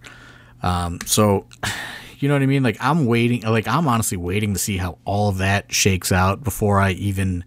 Um, 0.64 1.00
so 1.06 1.46
you 2.20 2.28
know 2.28 2.36
what 2.36 2.42
I 2.42 2.48
mean. 2.48 2.64
Like 2.64 2.78
I'm 2.82 3.06
waiting. 3.06 3.42
Like 3.44 3.68
I'm 3.68 3.88
honestly 3.88 4.18
waiting 4.18 4.54
to 4.54 4.60
see 4.60 4.78
how 4.78 4.98
all 5.06 5.30
of 5.30 5.38
that 5.38 5.72
shakes 5.72 6.12
out 6.12 6.44
before 6.44 6.80
I 6.80 6.92
even 6.92 7.44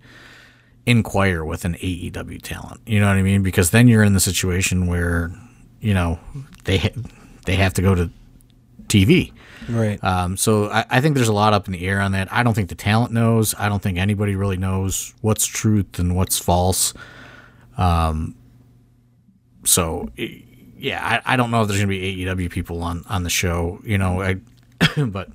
inquire 0.86 1.44
with 1.44 1.64
an 1.64 1.74
AEW 1.74 2.40
talent. 2.42 2.80
You 2.86 3.00
know 3.00 3.06
what 3.06 3.16
I 3.16 3.22
mean? 3.22 3.42
Because 3.42 3.70
then 3.70 3.88
you're 3.88 4.02
in 4.02 4.14
the 4.14 4.20
situation 4.20 4.86
where 4.86 5.30
you 5.80 5.94
know 5.94 6.18
they 6.64 6.78
ha- 6.78 6.94
they 7.46 7.56
have 7.56 7.74
to 7.74 7.82
go 7.82 7.94
to 7.94 8.10
TV. 8.88 9.32
Right. 9.72 10.02
Um, 10.04 10.36
so 10.36 10.70
I, 10.70 10.84
I 10.90 11.00
think 11.00 11.14
there's 11.14 11.28
a 11.28 11.32
lot 11.32 11.52
up 11.52 11.66
in 11.66 11.72
the 11.72 11.86
air 11.86 12.00
on 12.00 12.12
that. 12.12 12.32
I 12.32 12.42
don't 12.42 12.54
think 12.54 12.68
the 12.68 12.74
talent 12.74 13.12
knows. 13.12 13.54
I 13.58 13.68
don't 13.68 13.82
think 13.82 13.98
anybody 13.98 14.36
really 14.36 14.56
knows 14.56 15.14
what's 15.20 15.46
truth 15.46 15.98
and 15.98 16.16
what's 16.16 16.38
false. 16.38 16.94
Um, 17.76 18.36
so 19.64 20.08
yeah, 20.16 21.22
I, 21.26 21.34
I 21.34 21.36
don't 21.36 21.50
know 21.50 21.62
if 21.62 21.68
there's 21.68 21.80
gonna 21.80 21.88
be 21.88 22.24
AEW 22.24 22.50
people 22.50 22.82
on 22.82 23.04
on 23.08 23.22
the 23.22 23.30
show. 23.30 23.80
You 23.84 23.98
know, 23.98 24.20
I 24.22 24.36
but 25.06 25.28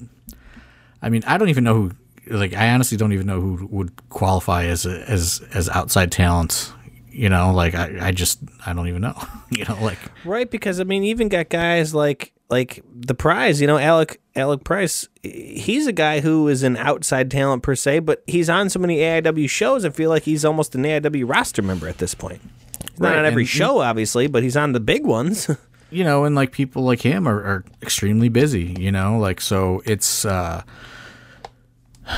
I 1.02 1.10
mean, 1.10 1.24
I 1.26 1.38
don't 1.38 1.50
even 1.50 1.64
know 1.64 1.76
who. 1.76 1.92
Like, 2.28 2.54
I 2.56 2.72
honestly 2.72 2.98
don't 2.98 3.14
even 3.14 3.28
know 3.28 3.40
who 3.40 3.68
would 3.68 4.10
qualify 4.10 4.66
as 4.66 4.88
a, 4.88 5.08
as 5.10 5.44
as 5.54 5.70
outside 5.70 6.12
talent. 6.12 6.74
You 7.12 7.30
know, 7.30 7.54
like 7.54 7.76
I, 7.76 8.08
I 8.08 8.12
just 8.12 8.40
I 8.66 8.74
don't 8.74 8.88
even 8.88 9.02
know. 9.02 9.16
you 9.52 9.64
know, 9.66 9.78
like 9.82 10.00
Right, 10.26 10.50
because 10.50 10.80
I 10.80 10.84
mean, 10.84 11.04
even 11.04 11.30
got 11.30 11.50
guys 11.50 11.94
like 11.94 12.34
like 12.50 12.84
the 12.94 13.14
prize. 13.14 13.62
You 13.62 13.68
know, 13.68 13.78
Alec 13.78 14.20
Alec 14.36 14.64
Price. 14.64 15.08
He's 15.24 15.88
a 15.88 15.92
guy 15.94 16.20
who 16.20 16.48
is 16.48 16.64
an 16.64 16.78
outside 16.78 17.32
talent 17.32 17.64
per 17.64 17.76
se, 17.76 18.00
but 18.00 18.24
he's 18.28 18.50
on 18.50 18.70
so 18.70 18.80
many 18.80 18.98
AIW 18.98 19.50
shows. 19.50 19.86
I 19.86 19.90
feel 19.90 20.10
like 20.10 20.24
he's 20.24 20.44
almost 20.44 20.76
an 20.76 20.84
AIW 20.84 21.28
roster 21.30 21.62
member 21.62 21.88
at 21.88 21.98
this 22.00 22.14
point. 22.14 22.42
He's 22.92 23.00
not 23.00 23.16
on 23.16 23.26
every 23.26 23.44
and- 23.44 23.50
show, 23.50 23.80
obviously, 23.80 24.28
but 24.28 24.44
he's 24.44 24.58
on 24.58 24.74
the 24.74 24.80
big 24.80 25.06
ones. 25.06 25.50
you 25.90 26.04
know, 26.04 26.26
and 26.26 26.36
like 26.36 26.52
people 26.52 26.84
like 26.84 27.02
him 27.02 27.28
are, 27.28 27.42
are 27.42 27.66
extremely 27.82 28.30
busy, 28.30 28.76
you 28.80 28.92
know, 28.92 29.18
like 29.18 29.40
so 29.40 29.82
it's 29.86 30.26
uh 30.26 30.62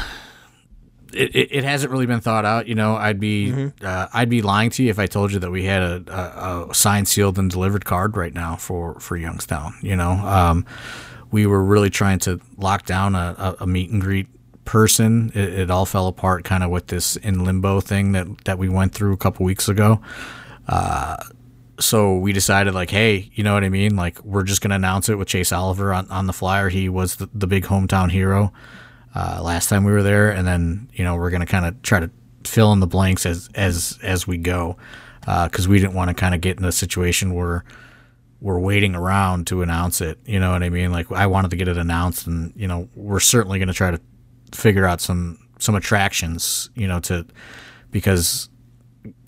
it, 1.14 1.36
it, 1.36 1.50
it 1.52 1.64
hasn't 1.64 1.92
really 1.92 2.06
been 2.06 2.20
thought 2.20 2.46
out, 2.46 2.68
you 2.68 2.76
know. 2.76 2.96
I'd 2.96 3.20
be 3.20 3.72
uh, 3.82 4.08
I'd 4.14 4.30
be 4.30 4.42
lying 4.42 4.70
to 4.72 4.84
you 4.84 4.90
if 4.90 5.00
I 5.00 5.08
told 5.08 5.32
you 5.32 5.40
that 5.40 5.52
we 5.52 5.66
had 5.66 5.82
a, 5.82 6.04
a, 6.08 6.68
a 6.70 6.74
signed, 6.74 7.08
sealed, 7.08 7.38
and 7.40 7.50
delivered 7.50 7.86
card 7.86 8.18
right 8.18 8.34
now 8.34 8.56
for 8.56 9.00
for 9.00 9.18
Youngstown. 9.18 9.74
You 9.82 9.96
know, 9.96 10.12
um, 10.12 10.66
we 11.32 11.46
were 11.46 11.64
really 11.64 11.90
trying 11.90 12.20
to 12.20 12.40
lock 12.58 12.86
down 12.86 13.16
a, 13.16 13.36
a, 13.38 13.64
a 13.64 13.68
meet 13.68 13.90
and 13.90 14.02
greet 14.02 14.28
person. 14.66 15.32
It, 15.34 15.60
it 15.60 15.72
all 15.72 15.86
fell 15.86 16.08
apart, 16.08 16.44
kind 16.44 16.64
of 16.64 16.70
with 16.70 16.88
this 16.88 17.16
in 17.18 17.44
limbo 17.44 17.82
thing 17.82 18.12
that 18.14 18.46
that 18.46 18.60
we 18.60 18.70
went 18.70 18.94
through 18.94 19.14
a 19.14 19.18
couple 19.18 19.46
weeks 19.46 19.68
ago. 19.70 20.02
So 21.80 22.18
we 22.18 22.34
decided 22.34 22.74
like 22.74 22.90
hey 22.90 23.30
you 23.36 23.44
know 23.44 23.54
what 23.54 23.64
i 23.64 23.70
mean? 23.70 23.96
Like 23.96 24.24
we're 24.24 24.44
just 24.44 24.62
to 24.72 24.76
announce 24.76 25.10
it 25.10 25.16
with 25.16 25.28
chase 25.28 25.52
oliver 25.52 25.94
on, 25.94 26.10
on 26.10 26.28
the 26.28 26.34
flyer. 26.34 26.70
He 26.70 26.90
was 26.90 27.18
the, 27.18 27.30
the 27.34 27.48
big 27.48 27.66
hometown 27.66 28.12
hero 28.12 28.52
uh, 29.16 29.42
last 29.44 29.70
time 29.70 29.84
we 29.84 29.92
were 29.92 30.04
there. 30.04 30.32
And 30.32 30.48
then 30.48 30.90
you 30.94 31.04
know 31.04 31.16
we're 31.16 31.32
to 31.42 31.48
kind 31.48 31.66
of 31.66 31.82
try 31.82 32.00
to 32.00 32.10
fill 32.44 32.74
in 32.74 32.80
the 32.80 32.88
blanks 32.88 33.26
as 33.26 33.50
as 33.56 34.00
as 34.04 34.28
we 34.28 34.38
go 34.38 34.78
because 35.22 35.68
we 35.68 35.80
didn't 35.80 35.94
want 35.94 36.10
to 36.10 36.14
kind 36.14 36.36
of 36.36 36.42
get 36.42 36.58
in 36.58 36.66
a 36.66 36.72
situation 36.72 37.34
where 37.34 37.64
we're 38.40 38.60
waiting 38.60 38.96
around 38.96 39.48
to 39.48 39.62
announce 39.62 40.02
it 40.02 40.20
you 40.26 40.40
know 40.40 40.52
what 40.52 40.64
i 40.64 40.70
mean 40.70 40.92
like 40.92 41.12
i 41.12 41.26
wanted 41.26 41.50
to 41.50 41.58
get 41.58 41.68
it 41.68 41.78
announced 41.78 42.28
and 42.28 42.54
you 42.56 42.68
know 42.68 42.88
we're 42.96 43.20
certainly 43.20 43.60
going 43.60 43.68
to 43.68 43.74
try 43.74 43.92
to 43.92 44.00
figure 44.54 44.86
out 44.86 45.02
some 45.02 45.38
some 45.60 45.76
attractions 45.76 46.70
you 46.76 46.88
know 46.88 47.00
to 47.00 47.26
because 47.92 48.50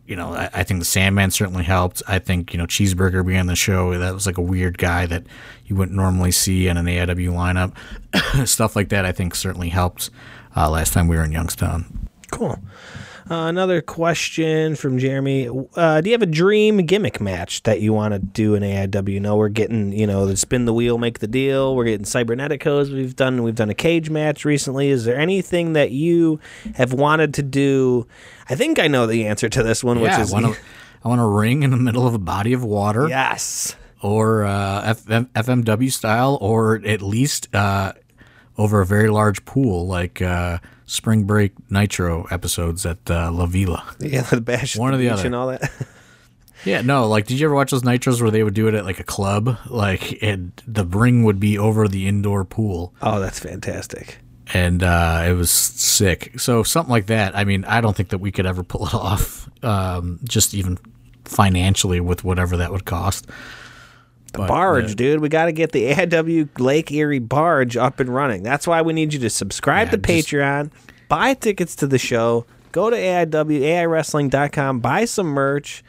you 0.09 0.15
know, 0.15 0.33
I, 0.33 0.49
I 0.51 0.63
think 0.63 0.79
the 0.79 0.85
Sandman 0.85 1.29
certainly 1.29 1.63
helped. 1.63 2.01
I 2.07 2.17
think, 2.17 2.51
you 2.51 2.57
know, 2.57 2.65
Cheeseburger 2.65 3.23
being 3.23 3.39
on 3.39 3.45
the 3.45 3.55
show, 3.55 3.95
that 3.95 4.11
was 4.11 4.25
like 4.25 4.39
a 4.39 4.41
weird 4.41 4.79
guy 4.79 5.05
that 5.05 5.23
you 5.67 5.75
wouldn't 5.75 5.95
normally 5.95 6.31
see 6.31 6.67
in 6.67 6.77
an 6.77 6.87
AIW 6.87 7.29
lineup. 7.31 8.47
Stuff 8.47 8.75
like 8.75 8.89
that, 8.89 9.05
I 9.05 9.11
think, 9.11 9.35
certainly 9.35 9.69
helped 9.69 10.09
uh, 10.57 10.67
last 10.67 10.93
time 10.93 11.07
we 11.07 11.15
were 11.15 11.23
in 11.23 11.31
Youngstown. 11.31 12.09
cool. 12.31 12.57
Uh, 13.29 13.45
another 13.47 13.79
question 13.79 14.75
from 14.75 14.97
Jeremy. 14.97 15.47
Uh, 15.75 16.01
do 16.01 16.09
you 16.09 16.13
have 16.15 16.23
a 16.23 16.25
dream 16.25 16.77
gimmick 16.77 17.21
match 17.21 17.61
that 17.61 17.79
you 17.79 17.93
want 17.93 18.11
to 18.15 18.19
do 18.19 18.55
in 18.55 18.63
AIW? 18.63 19.21
No, 19.21 19.35
we're 19.35 19.49
getting, 19.49 19.91
you 19.91 20.07
know, 20.07 20.25
the 20.25 20.35
spin 20.35 20.65
the 20.65 20.73
wheel, 20.73 20.97
make 20.97 21.19
the 21.19 21.27
deal. 21.27 21.75
We're 21.75 21.85
getting 21.85 22.07
ciberneticos. 22.07 22.91
We've 22.91 23.15
done 23.15 23.43
we've 23.43 23.53
done 23.53 23.69
a 23.69 23.75
cage 23.75 24.09
match 24.09 24.45
recently. 24.45 24.89
Is 24.89 25.05
there 25.05 25.19
anything 25.19 25.73
that 25.73 25.91
you 25.91 26.39
have 26.73 26.91
wanted 26.91 27.35
to 27.35 27.43
do? 27.43 28.07
I 28.49 28.55
think 28.55 28.79
I 28.79 28.87
know 28.87 29.05
the 29.05 29.27
answer 29.27 29.47
to 29.47 29.61
this 29.61 29.83
one, 29.83 29.99
which 29.99 30.09
yeah, 30.09 30.21
is 30.21 30.33
I 30.33 30.41
want, 30.41 30.57
a, 30.57 30.59
I 31.03 31.07
want 31.07 31.21
a 31.21 31.27
ring 31.27 31.61
in 31.61 31.69
the 31.69 31.77
middle 31.77 32.07
of 32.07 32.15
a 32.15 32.19
body 32.19 32.53
of 32.53 32.63
water 32.63 33.07
yes. 33.07 33.75
or 34.01 34.43
uh, 34.43 34.95
FM, 34.95 35.27
FMW 35.27 35.91
style 35.91 36.39
or 36.41 36.81
at 36.83 37.03
least 37.03 37.53
uh, 37.53 37.93
over 38.59 38.79
a 38.81 38.85
very 38.85 39.09
large 39.09 39.43
pool 39.45 39.87
like 39.87 40.21
uh, 40.21 40.59
Spring 40.85 41.23
Break 41.23 41.53
Nitro 41.71 42.25
episodes 42.29 42.85
at 42.85 42.97
uh, 43.09 43.31
La 43.31 43.45
Vela. 43.47 43.83
Yeah, 43.99 44.21
the 44.21 44.41
bash 44.41 44.75
One 44.77 44.93
or 44.93 44.97
the 44.97 45.09
other. 45.09 45.25
and 45.25 45.33
all 45.33 45.47
that. 45.47 45.71
Yeah, 46.65 46.81
no, 46.81 47.07
like 47.07 47.25
did 47.25 47.39
you 47.39 47.47
ever 47.47 47.55
watch 47.55 47.71
those 47.71 47.83
nitros 47.83 48.21
where 48.21 48.31
they 48.31 48.43
would 48.43 48.53
do 48.53 48.67
it 48.67 48.73
at 48.73 48.83
like 48.83 48.99
a 48.99 49.03
club? 49.05 49.57
Like 49.69 50.21
and 50.21 50.51
the 50.67 50.83
ring 50.85 51.23
would 51.23 51.39
be 51.39 51.57
over 51.57 51.87
the 51.87 52.05
indoor 52.05 52.43
pool 52.43 52.93
oh, 53.01 53.21
that's 53.21 53.39
fantastic. 53.39 54.17
and 54.53 54.83
uh 54.83 55.23
it 55.25 55.31
was 55.35 55.49
sick. 55.49 56.37
So 56.37 56.63
something 56.63 56.91
like 56.91 57.05
that. 57.05 57.33
I 57.33 57.45
mean, 57.45 57.63
I 57.63 57.79
don't 57.79 57.95
think 57.95 58.09
that 58.09 58.17
we 58.17 58.33
could 58.33 58.45
ever 58.45 58.63
pull 58.63 58.85
it 58.87 58.93
off 59.09 59.49
um 59.63 60.19
just 60.25 60.53
even 60.53 60.77
financially 61.23 62.01
with 62.01 62.25
whatever 62.25 62.57
that 62.57 62.73
would 62.73 62.83
cost. 62.83 63.25
The 64.31 64.39
barge, 64.39 64.89
yeah. 64.89 64.95
dude. 64.95 65.21
We 65.21 65.29
got 65.29 65.45
to 65.45 65.51
get 65.51 65.71
the 65.71 65.91
AIW 65.91 66.59
Lake 66.59 66.91
Erie 66.91 67.19
barge 67.19 67.75
up 67.77 67.99
and 67.99 68.13
running. 68.13 68.43
That's 68.43 68.67
why 68.67 68.81
we 68.81 68.93
need 68.93 69.13
you 69.13 69.19
to 69.21 69.29
subscribe 69.29 69.87
Yeah, 69.87 69.91
to 69.91 69.97
just- 69.97 70.27
Patreon, 70.27 70.71
buy 71.07 71.33
tickets 71.33 71.75
to 71.77 71.87
the 71.87 71.97
show, 71.97 72.45
go 72.71 72.89
to 72.89 72.95
AIW, 72.95 73.61
AIWrestling.com, 73.61 74.79
buy 74.79 75.05
some 75.05 75.27
merch. 75.27 75.83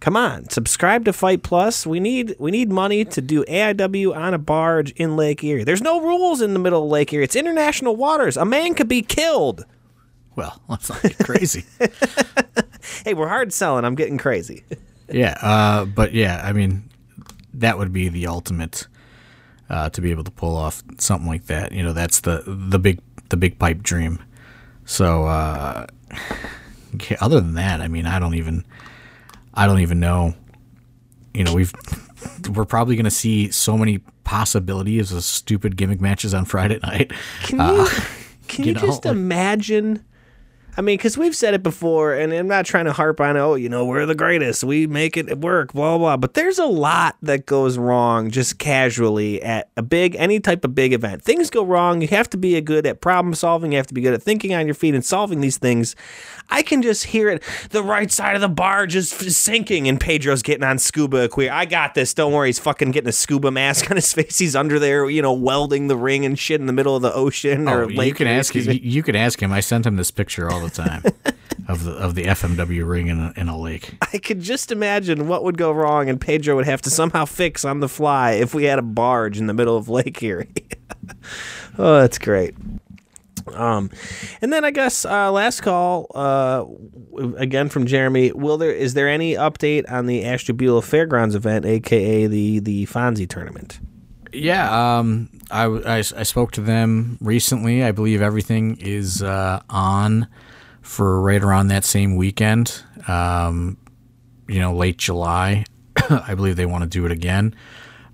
Come 0.00 0.16
on, 0.18 0.50
subscribe 0.50 1.06
to 1.06 1.12
Fight 1.14 1.42
Plus. 1.42 1.86
We 1.86 1.98
need 1.98 2.36
we 2.38 2.50
need 2.50 2.70
money 2.70 3.06
to 3.06 3.20
do 3.22 3.42
AIW 3.44 4.14
on 4.14 4.34
a 4.34 4.38
barge 4.38 4.90
in 4.92 5.16
Lake 5.16 5.42
Erie. 5.42 5.64
There's 5.64 5.80
no 5.80 6.00
rules 6.02 6.42
in 6.42 6.52
the 6.52 6.58
middle 6.58 6.84
of 6.84 6.90
Lake 6.90 7.10
Erie. 7.14 7.24
It's 7.24 7.34
international 7.36 7.96
waters. 7.96 8.36
A 8.36 8.44
man 8.44 8.74
could 8.74 8.88
be 8.88 9.00
killed. 9.00 9.64
Well, 10.36 10.60
let's 10.68 10.90
not 10.90 11.02
get 11.02 11.18
crazy. 11.18 11.64
Hey, 13.04 13.14
we're 13.14 13.28
hard 13.28 13.50
selling. 13.52 13.84
I'm 13.86 13.94
getting 13.94 14.18
crazy. 14.18 14.62
yeah, 15.08 15.38
uh 15.40 15.86
but 15.86 16.12
yeah, 16.12 16.42
I 16.44 16.52
mean 16.52 16.88
that 17.60 17.78
would 17.78 17.92
be 17.92 18.08
the 18.08 18.26
ultimate 18.26 18.86
uh 19.70 19.88
to 19.90 20.00
be 20.00 20.10
able 20.10 20.24
to 20.24 20.30
pull 20.30 20.56
off 20.56 20.82
something 20.98 21.28
like 21.28 21.46
that. 21.46 21.72
You 21.72 21.82
know, 21.82 21.92
that's 21.92 22.20
the 22.20 22.42
the 22.46 22.78
big 22.78 23.00
the 23.30 23.36
big 23.36 23.58
pipe 23.58 23.82
dream. 23.82 24.22
So 24.84 25.24
uh 25.24 25.86
okay, 26.94 27.16
other 27.20 27.40
than 27.40 27.54
that, 27.54 27.80
I 27.80 27.88
mean, 27.88 28.06
I 28.06 28.18
don't 28.18 28.34
even 28.34 28.64
I 29.54 29.66
don't 29.66 29.80
even 29.80 30.00
know. 30.00 30.34
You 31.32 31.44
know, 31.44 31.54
we've 31.54 31.72
we're 32.54 32.64
probably 32.64 32.96
going 32.96 33.04
to 33.04 33.10
see 33.10 33.50
so 33.50 33.76
many 33.76 33.98
possibilities 34.24 35.12
of 35.12 35.24
stupid 35.24 35.76
gimmick 35.76 36.00
matches 36.00 36.34
on 36.34 36.44
Friday 36.44 36.78
night. 36.82 37.12
Can 37.42 37.58
you 37.60 37.86
can 38.48 38.64
you, 38.64 38.68
you 38.68 38.74
know, 38.74 38.80
just 38.80 39.06
imagine? 39.06 40.04
I 40.76 40.80
mean, 40.80 40.96
because 40.96 41.16
we've 41.16 41.36
said 41.36 41.54
it 41.54 41.62
before, 41.62 42.14
and 42.14 42.32
I'm 42.32 42.48
not 42.48 42.66
trying 42.66 42.86
to 42.86 42.92
harp 42.92 43.20
on, 43.20 43.36
oh, 43.36 43.54
you 43.54 43.68
know, 43.68 43.84
we're 43.84 44.06
the 44.06 44.14
greatest, 44.14 44.64
we 44.64 44.86
make 44.88 45.16
it 45.16 45.38
work, 45.38 45.72
blah 45.72 45.98
blah. 45.98 46.16
But 46.16 46.34
there's 46.34 46.58
a 46.58 46.66
lot 46.66 47.16
that 47.22 47.46
goes 47.46 47.78
wrong 47.78 48.30
just 48.30 48.58
casually 48.58 49.40
at 49.42 49.70
a 49.76 49.82
big, 49.82 50.16
any 50.16 50.40
type 50.40 50.64
of 50.64 50.74
big 50.74 50.92
event. 50.92 51.22
Things 51.22 51.48
go 51.48 51.64
wrong. 51.64 52.02
You 52.02 52.08
have 52.08 52.28
to 52.30 52.36
be 52.36 52.60
good 52.60 52.86
at 52.86 53.00
problem 53.00 53.34
solving. 53.34 53.72
You 53.72 53.78
have 53.78 53.86
to 53.86 53.94
be 53.94 54.00
good 54.00 54.14
at 54.14 54.22
thinking 54.22 54.52
on 54.52 54.66
your 54.66 54.74
feet 54.74 54.94
and 54.94 55.04
solving 55.04 55.40
these 55.40 55.58
things. 55.58 55.94
I 56.50 56.62
can 56.62 56.82
just 56.82 57.04
hear 57.04 57.30
it. 57.30 57.42
The 57.70 57.82
right 57.82 58.10
side 58.10 58.34
of 58.34 58.40
the 58.40 58.48
barge 58.48 58.94
is 58.94 59.12
f- 59.12 59.20
sinking, 59.30 59.88
and 59.88 59.98
Pedro's 60.00 60.42
getting 60.42 60.62
on 60.62 60.78
scuba 60.78 61.28
queer. 61.28 61.50
I 61.50 61.64
got 61.64 61.94
this. 61.94 62.14
Don't 62.14 62.32
worry. 62.32 62.48
He's 62.48 62.58
fucking 62.58 62.90
getting 62.92 63.08
a 63.08 63.12
scuba 63.12 63.50
mask 63.50 63.90
on 63.90 63.96
his 63.96 64.12
face. 64.14 64.38
He's 64.38 64.54
under 64.54 64.78
there, 64.78 65.08
you 65.10 65.22
know, 65.22 65.32
welding 65.32 65.88
the 65.88 65.96
ring 65.96 66.24
and 66.24 66.38
shit 66.38 66.60
in 66.60 66.66
the 66.66 66.72
middle 66.72 66.94
of 66.94 67.02
the 67.02 67.12
ocean 67.12 67.66
or 67.68 67.84
Oh, 67.84 67.86
lake. 67.86 68.08
you 68.08 68.14
can 68.14 68.26
ask 68.28 68.54
me. 68.54 68.60
you 68.82 69.02
can 69.02 69.16
ask 69.16 69.40
him. 69.42 69.52
I 69.52 69.60
sent 69.60 69.86
him 69.86 69.96
this 69.96 70.10
picture 70.10 70.50
all 70.50 70.60
the 70.60 70.70
time 70.70 71.02
of 71.68 71.84
the 71.84 71.92
of 71.92 72.14
the 72.14 72.24
FMW 72.24 72.86
ring 72.88 73.08
in 73.08 73.18
a, 73.20 73.32
in 73.36 73.48
a 73.48 73.58
lake. 73.58 73.94
I 74.12 74.18
could 74.18 74.40
just 74.40 74.70
imagine 74.70 75.26
what 75.26 75.44
would 75.44 75.58
go 75.58 75.72
wrong, 75.72 76.08
and 76.08 76.20
Pedro 76.20 76.54
would 76.56 76.66
have 76.66 76.82
to 76.82 76.90
somehow 76.90 77.24
fix 77.24 77.64
on 77.64 77.80
the 77.80 77.88
fly 77.88 78.32
if 78.32 78.54
we 78.54 78.64
had 78.64 78.78
a 78.78 78.82
barge 78.82 79.38
in 79.38 79.46
the 79.46 79.54
middle 79.54 79.76
of 79.76 79.88
Lake 79.88 80.22
Erie. 80.22 80.52
oh, 81.78 82.00
that's 82.00 82.18
great. 82.18 82.54
Um, 83.52 83.90
and 84.40 84.52
then 84.52 84.64
I 84.64 84.70
guess 84.70 85.04
uh, 85.04 85.30
last 85.30 85.60
call 85.60 86.06
uh, 86.14 86.64
again 87.36 87.68
from 87.68 87.86
Jeremy. 87.86 88.32
Will 88.32 88.56
there 88.58 88.70
is 88.72 88.94
there 88.94 89.08
any 89.08 89.34
update 89.34 89.90
on 89.90 90.06
the 90.06 90.24
Ashtabula 90.24 90.82
Fairgrounds 90.82 91.34
event, 91.34 91.66
aka 91.66 92.26
the 92.26 92.60
the 92.60 92.86
Fonzie 92.86 93.28
tournament? 93.28 93.80
Yeah, 94.32 94.98
um, 94.98 95.30
I, 95.50 95.64
I 95.64 95.98
I 95.98 96.22
spoke 96.22 96.52
to 96.52 96.60
them 96.60 97.18
recently. 97.20 97.84
I 97.84 97.92
believe 97.92 98.22
everything 98.22 98.76
is 98.80 99.22
uh, 99.22 99.60
on 99.70 100.26
for 100.82 101.20
right 101.20 101.42
around 101.42 101.68
that 101.68 101.84
same 101.84 102.16
weekend. 102.16 102.82
Um, 103.08 103.76
you 104.48 104.60
know, 104.60 104.74
late 104.74 104.98
July. 104.98 105.64
I 106.10 106.34
believe 106.34 106.56
they 106.56 106.66
want 106.66 106.82
to 106.84 106.90
do 106.90 107.06
it 107.06 107.12
again. 107.12 107.54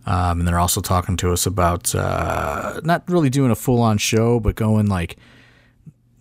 Um, 0.06 0.40
and 0.40 0.48
they're 0.48 0.58
also 0.58 0.80
talking 0.80 1.16
to 1.18 1.32
us 1.32 1.46
about 1.46 1.94
uh, 1.94 2.80
not 2.82 3.08
really 3.08 3.30
doing 3.30 3.50
a 3.50 3.56
full 3.56 3.82
on 3.82 3.98
show, 3.98 4.40
but 4.40 4.54
going 4.54 4.86
like 4.86 5.16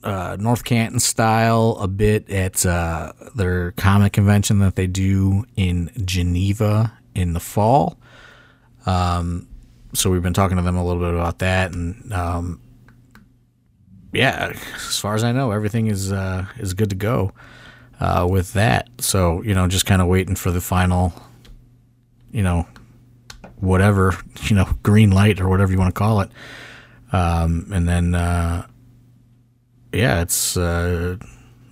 uh, 0.03 0.37
North 0.39 0.63
Canton 0.63 0.99
style 0.99 1.77
a 1.79 1.87
bit 1.87 2.29
at 2.29 2.65
uh, 2.65 3.13
their 3.35 3.71
comic 3.71 4.13
convention 4.13 4.59
that 4.59 4.75
they 4.75 4.87
do 4.87 5.45
in 5.55 5.91
Geneva 6.05 6.93
in 7.15 7.33
the 7.33 7.39
fall 7.39 7.97
so 9.93 10.09
we've 10.09 10.23
been 10.23 10.33
talking 10.33 10.57
to 10.57 10.63
them 10.63 10.75
a 10.75 10.85
little 10.85 11.01
bit 11.01 11.13
about 11.13 11.39
that, 11.39 11.73
and 11.73 12.11
um, 12.13 12.61
yeah, 14.13 14.53
as 14.75 14.99
far 14.99 15.15
as 15.15 15.23
I 15.23 15.31
know, 15.31 15.51
everything 15.51 15.87
is 15.87 16.11
uh, 16.11 16.45
is 16.57 16.73
good 16.73 16.89
to 16.91 16.95
go 16.95 17.31
uh, 17.99 18.27
with 18.29 18.53
that. 18.53 18.89
So 18.99 19.41
you 19.43 19.53
know, 19.53 19.67
just 19.67 19.85
kind 19.85 20.01
of 20.01 20.07
waiting 20.07 20.35
for 20.35 20.51
the 20.51 20.61
final, 20.61 21.13
you 22.31 22.43
know, 22.43 22.67
whatever 23.59 24.15
you 24.43 24.55
know, 24.55 24.69
green 24.83 25.11
light 25.11 25.39
or 25.39 25.47
whatever 25.49 25.71
you 25.71 25.77
want 25.77 25.93
to 25.93 25.99
call 25.99 26.21
it, 26.21 26.29
um, 27.11 27.67
and 27.73 27.87
then 27.87 28.15
uh, 28.15 28.65
yeah, 29.93 30.21
it's. 30.21 30.55
Uh, 30.57 31.17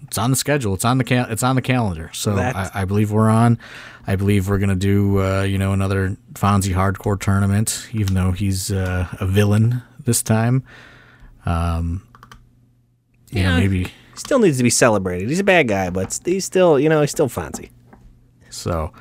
it's 0.04 0.18
on 0.18 0.30
the 0.30 0.38
schedule. 0.38 0.74
It's 0.74 0.86
on 0.86 0.98
the 1.00 1.04
cal- 1.04 1.30
It's 1.30 1.44
on 1.44 1.58
the 1.58 1.62
calendar. 1.62 2.10
So 2.14 2.38
I, 2.38 2.70
I 2.74 2.86
believe 2.86 3.12
we're 3.12 3.30
on. 3.30 3.60
I 4.08 4.16
believe 4.16 4.48
we're 4.48 4.58
gonna 4.58 4.74
do 4.78 5.22
uh, 5.22 5.42
you 5.42 5.58
know 5.58 5.74
another 5.74 6.16
Fonzie 6.34 6.74
hardcore 6.74 7.20
tournament, 7.20 7.90
even 7.92 8.14
though 8.14 8.32
he's 8.32 8.72
uh, 8.72 9.10
a 9.20 9.26
villain 9.26 9.82
this 10.06 10.24
time. 10.24 10.64
Um, 11.46 12.08
yeah, 13.32 13.42
Yeah. 13.42 13.58
maybe. 13.60 13.88
Still 14.16 14.40
needs 14.40 14.56
to 14.58 14.64
be 14.64 14.70
celebrated. 14.70 15.28
He's 15.28 15.42
a 15.42 15.44
bad 15.44 15.68
guy, 15.68 15.90
but 15.90 16.18
he's 16.24 16.46
still 16.46 16.80
you 16.80 16.88
know 16.88 17.02
he's 17.02 17.12
still 17.12 17.28
Fonzie. 17.28 17.70
So, 18.50 18.94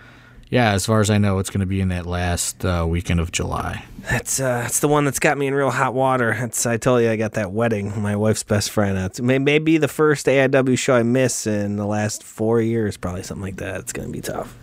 yeah, 0.57 0.73
as 0.73 0.87
far 0.87 1.01
as 1.01 1.11
I 1.11 1.19
know, 1.19 1.39
it's 1.39 1.51
gonna 1.51 1.67
be 1.67 1.83
in 1.83 1.89
that 1.89 2.07
last 2.07 2.65
uh, 2.65 2.87
weekend 2.89 3.21
of 3.21 3.31
July. 3.31 3.85
That's 4.09 4.41
uh, 4.41 4.63
that's 4.63 4.81
the 4.81 4.89
one 4.89 5.05
that's 5.05 5.19
got 5.19 5.37
me 5.37 5.49
in 5.49 5.55
real 5.55 5.71
hot 5.71 5.93
water. 5.93 6.35
That's 6.35 6.65
I 6.65 6.79
told 6.79 7.03
you 7.03 7.11
I 7.11 7.17
got 7.17 7.33
that 7.33 7.53
wedding. 7.53 8.01
My 8.01 8.17
wife's 8.17 8.43
best 8.43 8.71
friend. 8.71 8.97
That's 8.97 9.21
may, 9.21 9.39
maybe 9.39 9.77
the 9.77 9.87
first 9.87 10.25
AIW 10.25 10.79
show 10.79 10.97
I 10.97 11.03
miss 11.03 11.47
in 11.47 11.77
the 11.77 11.85
last 11.85 12.23
four 12.23 12.63
years, 12.63 12.97
probably 12.97 13.23
something 13.23 13.43
like 13.43 13.57
that. 13.57 13.81
It's 13.81 13.93
gonna 13.93 14.09
be 14.09 14.23
tough. 14.23 14.57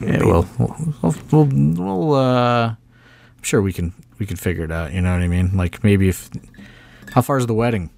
Yeah, 0.00 0.24
well, 0.24 0.48
we'll, 0.56 1.14
we'll, 1.30 1.44
we'll 1.44 2.14
uh, 2.14 2.68
I'm 2.68 3.42
sure 3.42 3.60
we 3.60 3.74
can 3.74 3.92
we 4.18 4.24
can 4.24 4.38
figure 4.38 4.64
it 4.64 4.72
out. 4.72 4.94
You 4.94 5.02
know 5.02 5.12
what 5.12 5.20
I 5.20 5.28
mean? 5.28 5.54
Like 5.54 5.84
maybe 5.84 6.08
if 6.08 6.30
how 7.12 7.20
far 7.20 7.36
is 7.36 7.44
the 7.44 7.52
wedding? 7.52 7.90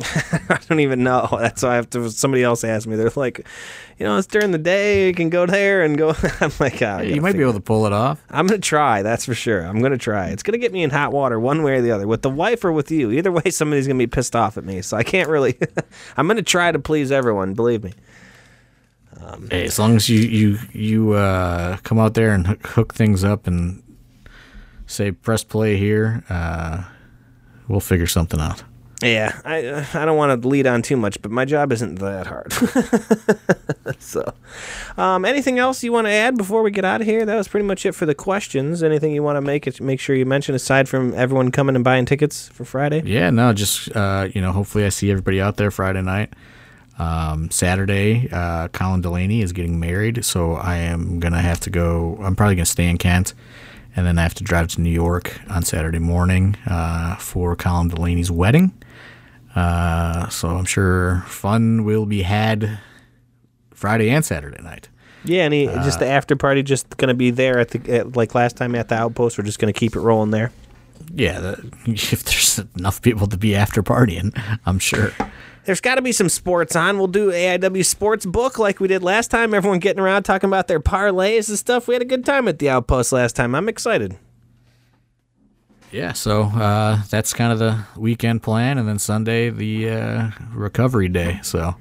I 0.48 0.58
don't 0.68 0.80
even 0.80 1.02
know. 1.02 1.28
That's 1.32 1.62
why 1.62 1.70
I 1.70 1.74
have 1.76 1.90
to. 1.90 2.10
Somebody 2.10 2.42
else 2.42 2.64
asked 2.64 2.86
me. 2.86 2.96
They're 2.96 3.10
like, 3.16 3.46
you 3.98 4.06
know, 4.06 4.16
it's 4.16 4.26
during 4.26 4.50
the 4.50 4.58
day. 4.58 5.06
You 5.08 5.14
can 5.14 5.30
go 5.30 5.46
there 5.46 5.82
and 5.82 5.96
go. 5.96 6.14
I'm 6.40 6.52
like, 6.58 6.80
oh, 6.82 7.00
you 7.00 7.20
might 7.20 7.34
be 7.34 7.42
able 7.42 7.52
to 7.54 7.60
pull 7.60 7.86
it 7.86 7.92
off. 7.92 8.22
I'm 8.30 8.46
gonna 8.46 8.58
try. 8.58 9.02
That's 9.02 9.24
for 9.24 9.34
sure. 9.34 9.62
I'm 9.62 9.80
gonna 9.80 9.98
try. 9.98 10.28
It's 10.28 10.42
gonna 10.42 10.58
get 10.58 10.72
me 10.72 10.82
in 10.82 10.90
hot 10.90 11.12
water 11.12 11.38
one 11.38 11.62
way 11.62 11.74
or 11.74 11.82
the 11.82 11.90
other, 11.90 12.06
with 12.06 12.22
the 12.22 12.30
wife 12.30 12.64
or 12.64 12.72
with 12.72 12.90
you. 12.90 13.10
Either 13.10 13.32
way, 13.32 13.50
somebody's 13.50 13.86
gonna 13.86 13.98
be 13.98 14.06
pissed 14.06 14.34
off 14.34 14.56
at 14.56 14.64
me. 14.64 14.82
So 14.82 14.96
I 14.96 15.02
can't 15.02 15.28
really. 15.28 15.58
I'm 16.16 16.26
gonna 16.26 16.42
try 16.42 16.72
to 16.72 16.78
please 16.78 17.12
everyone. 17.12 17.54
Believe 17.54 17.84
me. 17.84 17.92
Hey, 19.50 19.64
as 19.64 19.78
long 19.78 19.96
as 19.96 20.08
you 20.08 20.20
you 20.20 20.58
you 20.72 21.12
uh, 21.12 21.76
come 21.78 21.98
out 21.98 22.14
there 22.14 22.32
and 22.32 22.46
hook, 22.46 22.66
hook 22.66 22.94
things 22.94 23.22
up 23.22 23.46
and 23.46 23.82
say 24.86 25.12
press 25.12 25.44
play 25.44 25.76
here, 25.76 26.24
uh, 26.28 26.84
we'll 27.68 27.80
figure 27.80 28.06
something 28.06 28.40
out. 28.40 28.64
Yeah, 29.02 29.40
I 29.44 29.86
I 29.94 30.04
don't 30.04 30.16
want 30.16 30.42
to 30.42 30.48
lead 30.48 30.66
on 30.66 30.82
too 30.82 30.96
much, 30.96 31.20
but 31.22 31.30
my 31.30 31.44
job 31.44 31.72
isn't 31.72 31.96
that 31.96 32.26
hard. 32.26 32.52
so, 33.98 34.34
um, 34.98 35.24
anything 35.24 35.58
else 35.58 35.82
you 35.82 35.90
want 35.90 36.06
to 36.06 36.12
add 36.12 36.36
before 36.36 36.62
we 36.62 36.70
get 36.70 36.84
out 36.84 37.00
of 37.00 37.06
here? 37.06 37.24
That 37.24 37.36
was 37.36 37.48
pretty 37.48 37.66
much 37.66 37.86
it 37.86 37.92
for 37.92 38.04
the 38.04 38.14
questions. 38.14 38.82
Anything 38.82 39.12
you 39.12 39.22
want 39.22 39.36
to 39.36 39.40
make 39.40 39.66
it 39.66 39.80
make 39.80 40.00
sure 40.00 40.14
you 40.14 40.26
mention 40.26 40.54
aside 40.54 40.88
from 40.88 41.14
everyone 41.14 41.50
coming 41.50 41.76
and 41.76 41.84
buying 41.84 42.04
tickets 42.04 42.48
for 42.48 42.66
Friday? 42.66 43.02
Yeah, 43.04 43.30
no, 43.30 43.54
just 43.54 43.94
uh, 43.96 44.28
you 44.34 44.42
know, 44.42 44.52
hopefully 44.52 44.84
I 44.84 44.90
see 44.90 45.10
everybody 45.10 45.40
out 45.40 45.56
there 45.56 45.70
Friday 45.70 46.02
night. 46.02 46.34
Um, 46.98 47.50
Saturday, 47.50 48.28
uh, 48.30 48.68
Colin 48.68 49.00
Delaney 49.00 49.40
is 49.40 49.52
getting 49.52 49.80
married, 49.80 50.22
so 50.26 50.52
I 50.52 50.76
am 50.76 51.20
gonna 51.20 51.40
have 51.40 51.60
to 51.60 51.70
go. 51.70 52.18
I'm 52.22 52.36
probably 52.36 52.56
gonna 52.56 52.66
stay 52.66 52.90
in 52.90 52.98
Kent, 52.98 53.32
and 53.96 54.06
then 54.06 54.18
I 54.18 54.22
have 54.22 54.34
to 54.34 54.44
drive 54.44 54.68
to 54.68 54.82
New 54.82 54.90
York 54.90 55.40
on 55.48 55.62
Saturday 55.62 55.98
morning 56.00 56.58
uh, 56.66 57.16
for 57.16 57.56
Colin 57.56 57.88
Delaney's 57.88 58.30
wedding. 58.30 58.72
Uh, 59.54 60.28
so 60.28 60.48
I'm 60.48 60.64
sure 60.64 61.24
fun 61.26 61.84
will 61.84 62.06
be 62.06 62.22
had 62.22 62.78
Friday 63.74 64.10
and 64.10 64.24
Saturday 64.24 64.62
night. 64.62 64.88
Yeah, 65.24 65.44
and 65.44 65.52
he, 65.52 65.66
just 65.66 65.98
the 65.98 66.06
after 66.06 66.34
party, 66.36 66.62
just 66.62 66.96
gonna 66.96 67.14
be 67.14 67.30
there 67.30 67.58
at 67.58 67.70
the 67.70 67.98
at, 67.98 68.16
like 68.16 68.34
last 68.34 68.56
time 68.56 68.74
at 68.74 68.88
the 68.88 68.94
outpost. 68.94 69.36
We're 69.36 69.44
just 69.44 69.58
gonna 69.58 69.72
keep 69.72 69.94
it 69.96 70.00
rolling 70.00 70.30
there. 70.30 70.50
Yeah, 71.14 71.40
the, 71.40 71.72
if 71.86 72.24
there's 72.24 72.60
enough 72.76 73.02
people 73.02 73.26
to 73.26 73.36
be 73.36 73.54
after 73.54 73.82
partying, 73.82 74.32
I'm 74.64 74.78
sure. 74.78 75.12
There's 75.64 75.80
got 75.80 75.96
to 75.96 76.02
be 76.02 76.12
some 76.12 76.30
sports 76.30 76.74
on. 76.74 76.96
We'll 76.96 77.06
do 77.06 77.30
AIW 77.30 77.84
sports 77.84 78.24
book 78.24 78.58
like 78.58 78.80
we 78.80 78.88
did 78.88 79.02
last 79.02 79.30
time. 79.30 79.52
Everyone 79.52 79.78
getting 79.78 80.00
around 80.00 80.22
talking 80.22 80.48
about 80.48 80.68
their 80.68 80.80
parlays 80.80 81.50
and 81.50 81.58
stuff. 81.58 81.86
We 81.86 81.94
had 81.94 82.00
a 82.00 82.06
good 82.06 82.24
time 82.24 82.48
at 82.48 82.58
the 82.58 82.70
outpost 82.70 83.12
last 83.12 83.36
time. 83.36 83.54
I'm 83.54 83.68
excited. 83.68 84.16
Yeah, 85.92 86.12
so 86.12 86.42
uh, 86.42 87.02
that's 87.10 87.32
kind 87.34 87.52
of 87.52 87.58
the 87.58 87.84
weekend 87.96 88.42
plan, 88.42 88.78
and 88.78 88.88
then 88.88 88.98
Sunday 88.98 89.50
the 89.50 89.90
uh, 89.90 90.30
recovery 90.54 91.08
day. 91.08 91.40
So 91.42 91.74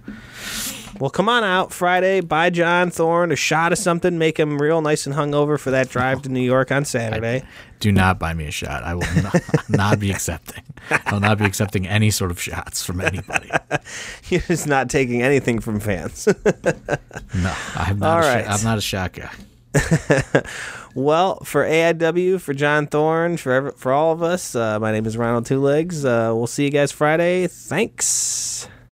Well, 1.00 1.12
come 1.12 1.30
on 1.30 1.44
out 1.44 1.72
Friday. 1.72 2.20
Buy 2.22 2.50
John 2.50 2.90
Thorne 2.90 3.32
a 3.32 3.36
shot 3.36 3.72
of 3.72 3.78
something. 3.78 4.18
Make 4.18 4.40
him 4.40 4.58
real 4.60 4.82
nice 4.82 5.06
and 5.06 5.16
hungover 5.16 5.60
for 5.60 5.72
that 5.72 5.90
drive 5.90 6.24
to 6.24 6.30
New 6.30 6.42
York 6.42 6.72
on 6.72 6.86
Saturday. 6.86 7.44
do 7.80 7.92
not 7.92 8.18
buy 8.20 8.34
me 8.34 8.48
a 8.48 8.52
shot. 8.52 8.84
I 8.84 8.96
will 8.96 9.22
not, 9.22 9.42
not 9.70 10.00
be 10.00 10.12
accepting. 10.12 10.64
I 10.90 11.14
will 11.14 11.20
not 11.22 11.38
be 11.38 11.46
accepting 11.46 11.88
any 11.88 12.10
sort 12.10 12.32
of 12.32 12.42
shots 12.42 12.84
from 12.84 13.02
anybody. 13.02 13.50
You're 14.30 14.42
just 14.42 14.68
not 14.68 14.90
taking 14.90 15.22
anything 15.22 15.60
from 15.60 15.80
fans. 15.80 16.28
No, 17.36 17.54
I'm 17.76 18.00
not. 18.00 18.10
All 18.10 18.18
a 18.18 18.22
right. 18.36 18.50
I'm 18.50 18.64
not 18.64 18.80
a 18.80 18.82
shot 18.82 19.14
guy. 19.14 19.30
well, 20.96 21.40
for 21.44 21.64
AIW, 21.64 22.42
for 22.42 22.54
John 22.54 22.88
Thorne, 22.88 23.38
for 23.38 23.72
for 23.74 23.92
all 23.92 24.12
of 24.12 24.24
us, 24.24 24.56
uh, 24.56 24.80
my 24.80 24.92
name 24.92 25.06
is 25.06 25.18
Ronald 25.18 25.46
Two 25.46 25.60
Legs. 25.60 26.04
Uh, 26.04 26.32
we'll 26.34 26.48
see 26.48 26.66
you 26.66 26.72
guys 26.72 26.92
Friday. 26.92 27.48
Thanks. 27.48 28.68